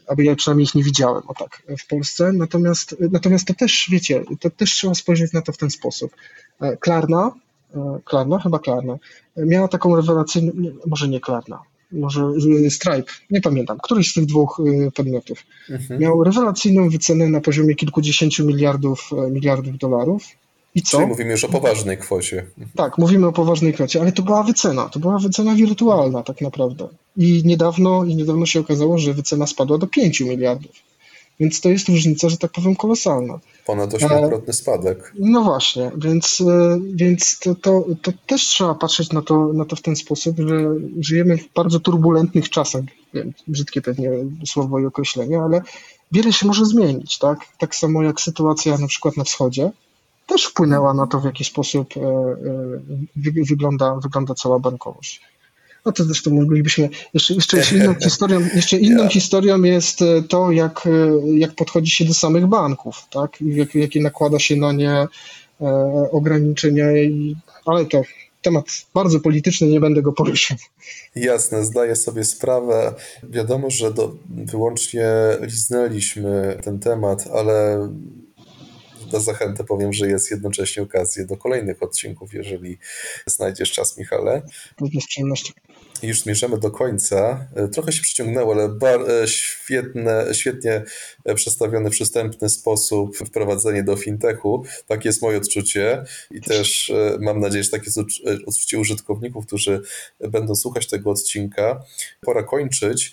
albo 0.07 0.23
ja 0.23 0.35
przynajmniej 0.35 0.65
ich 0.65 0.75
nie 0.75 0.83
widziałem, 0.83 1.23
o 1.27 1.35
tak, 1.35 1.63
w 1.79 1.87
Polsce. 1.87 2.33
Natomiast, 2.33 2.97
natomiast 3.13 3.47
to 3.47 3.55
też, 3.55 3.87
wiecie, 3.91 4.25
to 4.41 4.51
też 4.51 4.73
trzeba 4.73 4.95
spojrzeć 4.95 5.33
na 5.33 5.43
to 5.43 5.53
w 5.53 5.57
ten 5.57 5.71
sposób. 5.71 6.17
E, 6.61 6.77
Klarna, 6.77 7.33
e, 7.75 7.99
Klarna, 8.05 8.39
chyba 8.39 8.59
Klarna, 8.59 8.99
miała 9.37 9.69
taką 9.69 9.97
rewelacyjną, 9.97 10.53
może 10.87 11.09
nie 11.09 11.21
Klarna, 11.21 11.63
może 11.93 12.33
Stripe, 12.71 13.13
nie 13.31 13.41
pamiętam, 13.41 13.79
któryś 13.83 14.11
z 14.11 14.15
tych 14.15 14.27
dwóch 14.27 14.61
podmiotów, 14.95 15.39
mhm. 15.71 16.01
miał 16.01 16.25
rewelacyjną 16.25 16.89
wycenę 16.89 17.29
na 17.29 17.41
poziomie 17.41 17.75
kilkudziesięciu 17.75 18.47
miliardów, 18.47 19.11
miliardów 19.31 19.79
dolarów 19.79 20.23
i 20.77 20.83
co? 20.83 20.97
Czyli 20.97 21.09
mówimy 21.09 21.31
już 21.31 21.45
o 21.45 21.49
poważnej 21.49 21.99
kwocie. 21.99 22.47
Tak, 22.75 22.99
mówimy 22.99 23.27
o 23.27 23.33
poważnej 23.33 23.73
kwocie, 23.73 24.01
ale 24.01 24.13
to 24.13 24.23
była 24.23 24.43
wycena, 24.43 24.89
to 24.89 25.01
była 25.01 25.19
wycena 25.19 25.55
wirtualna 25.55 26.23
tak 26.23 26.41
naprawdę. 26.41 26.89
I 27.17 27.43
niedawno, 27.45 28.05
i 28.05 28.17
niedawno 28.17 28.47
się 28.47 28.61
okazało, 28.61 28.99
że 28.99 29.15
wycena 29.15 29.47
spadła 29.47 29.79
do 29.79 29.87
5 29.87 30.21
miliardów. 30.21 30.73
Więc 31.41 31.61
to 31.61 31.69
jest 31.69 31.89
różnica, 31.89 32.29
że 32.29 32.37
tak 32.37 32.53
powiem, 32.53 32.77
kolosalna. 32.77 33.39
Ponad 33.67 33.95
ośmiokrotny 33.95 34.53
spadek. 34.53 35.13
No 35.19 35.43
właśnie, 35.43 35.91
więc, 35.97 36.41
e, 36.41 36.79
więc 36.95 37.39
to, 37.39 37.55
to, 37.55 37.85
to 38.03 38.13
też 38.27 38.43
trzeba 38.43 38.75
patrzeć 38.75 39.13
na 39.13 39.23
to, 39.23 39.53
na 39.53 39.65
to 39.65 39.77
w 39.77 39.83
ten 39.83 39.97
sposób, 39.97 40.37
że 40.39 40.71
żyjemy 41.01 41.39
w 41.39 41.53
bardzo 41.55 41.81
turbulentnych 41.81 42.51
czasach. 42.51 42.83
Wiem, 43.15 43.33
brzydkie 43.49 43.83
pewnie 43.83 44.11
słowo 44.47 44.81
i 44.81 44.87
określenie, 44.87 45.39
ale 45.41 45.63
wiele 46.13 46.33
się 46.33 46.47
może 46.47 46.67
zmienić, 46.67 47.19
tak? 47.19 47.39
Tak 47.59 47.75
samo 47.75 48.03
jak 48.03 48.21
sytuacja 48.21 48.79
na 48.79 48.87
przykład 48.87 49.17
na 49.17 49.25
wschodzie, 49.25 49.71
też 50.27 50.45
wpłynęła 50.45 50.95
na 50.95 51.07
to, 51.07 51.21
w 51.21 51.25
jaki 51.25 51.45
sposób 51.45 51.95
e, 51.97 52.01
e, 52.01 53.45
wygląda, 53.49 53.95
wygląda 53.95 54.35
cała 54.35 54.59
bankowość. 54.59 55.21
No 55.85 55.93
to 55.93 56.05
zresztą 56.05 56.31
moglibyśmy, 56.31 56.89
jeszcze, 57.15 57.35
jeszcze, 57.35 57.57
jeszcze 57.57 57.77
inną 57.79 57.95
historią, 57.95 58.41
jeszcze 58.55 58.77
inną 58.77 59.01
yeah. 59.01 59.13
historią 59.13 59.63
jest 59.63 60.03
e, 60.03 60.23
to, 60.23 60.53
jak, 60.53 60.89
jak 61.35 61.55
podchodzi 61.55 61.91
się 61.91 62.05
do 62.05 62.15
samych 62.15 62.47
banków, 62.47 63.03
tak? 63.11 63.39
Jak, 63.41 63.75
jakie 63.75 64.01
nakłada 64.01 64.39
się 64.39 64.57
na 64.57 64.73
nie 64.73 65.07
ograniczenia, 66.13 66.93
i, 66.93 67.37
ale 67.67 67.87
to 67.87 68.03
temat 68.43 68.65
bardzo 68.95 69.21
polityczny, 69.21 69.67
nie 69.67 69.81
będę 69.81 70.03
go 70.03 70.13
poruszał. 70.13 70.57
Jasne, 71.17 71.65
zdaję 71.65 71.97
sobie 71.97 72.25
sprawę. 72.25 72.95
Wiadomo, 73.23 73.71
że 73.71 73.95
do, 73.95 74.15
wyłącznie 74.29 75.09
liznęliśmy 75.41 76.59
ten 76.65 76.79
temat, 76.79 77.29
ale 77.35 77.89
na 79.13 79.21
zachętę 79.21 79.65
powiem, 79.65 79.93
że 79.93 80.09
jest 80.09 80.31
jednocześnie 80.31 80.83
okazja 80.83 81.25
do 81.25 81.37
kolejnych 81.37 81.83
odcinków, 81.83 82.35
jeżeli 82.35 82.79
znajdziesz 83.27 83.73
czas, 83.73 83.99
Michale. 83.99 84.43
Z 85.01 85.07
przyjemnością. 85.07 85.53
Już 86.03 86.21
zmierzamy 86.21 86.59
do 86.59 86.71
końca. 86.71 87.49
E, 87.57 87.69
trochę 87.69 87.93
się 87.93 88.03
przyciągnęło, 88.03 88.55
ale 88.55 88.69
bar, 88.69 89.01
e, 89.11 89.29
świetne, 89.29 90.27
świetnie 90.33 90.83
e, 91.25 91.35
przedstawiony, 91.35 91.91
przystępny 91.91 92.49
sposób 92.49 93.17
wprowadzenie 93.17 93.83
do 93.83 93.97
fintechu. 93.97 94.65
Takie 94.87 95.09
jest 95.09 95.23
moje 95.23 95.39
odczucie 95.39 96.05
i 96.31 96.41
też 96.41 96.93
mam 97.21 97.41
nadzieję, 97.41 97.65
że 97.65 97.71
takie 97.71 97.85
jest 97.87 97.99
odczucie 98.47 98.79
użytkowników, 98.79 99.47
którzy 99.47 99.83
będą 100.21 100.55
słuchać 100.55 100.87
tego 100.87 101.11
odcinka. 101.11 101.85
Pora 102.21 102.43
kończyć. 102.43 103.13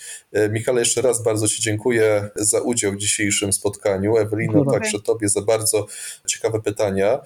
Michale, 0.50 0.80
jeszcze 0.80 1.02
raz 1.02 1.24
bardzo 1.24 1.48
Ci 1.48 1.62
dziękuję 1.62 2.30
za 2.36 2.62
udział 2.62 2.92
w 2.92 2.98
dzisiejszym 2.98 3.54
spotkaniu. 3.54 4.18
Ewelino, 4.18 4.72
także 4.72 5.00
Tobie 5.00 5.30
za 5.30 5.42
bardzo 5.42 5.88
ciekawe 6.28 6.62
pytania. 6.62 7.20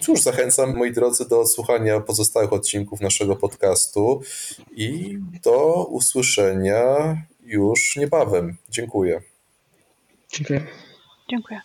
Cóż, 0.00 0.20
zachęcam 0.20 0.76
moi 0.76 0.92
drodzy 0.92 1.28
do 1.28 1.40
odsłuchania 1.40 2.00
pozostałych 2.00 2.52
odcinków 2.52 3.00
naszego 3.00 3.36
podcastu 3.36 4.22
i 4.72 5.18
do 5.42 5.84
usłyszenia 5.84 7.16
już 7.40 7.96
niebawem. 7.96 8.56
Dziękuję. 8.70 9.22
Dziękuję. 10.32 10.66
Dziękuję. 11.30 11.60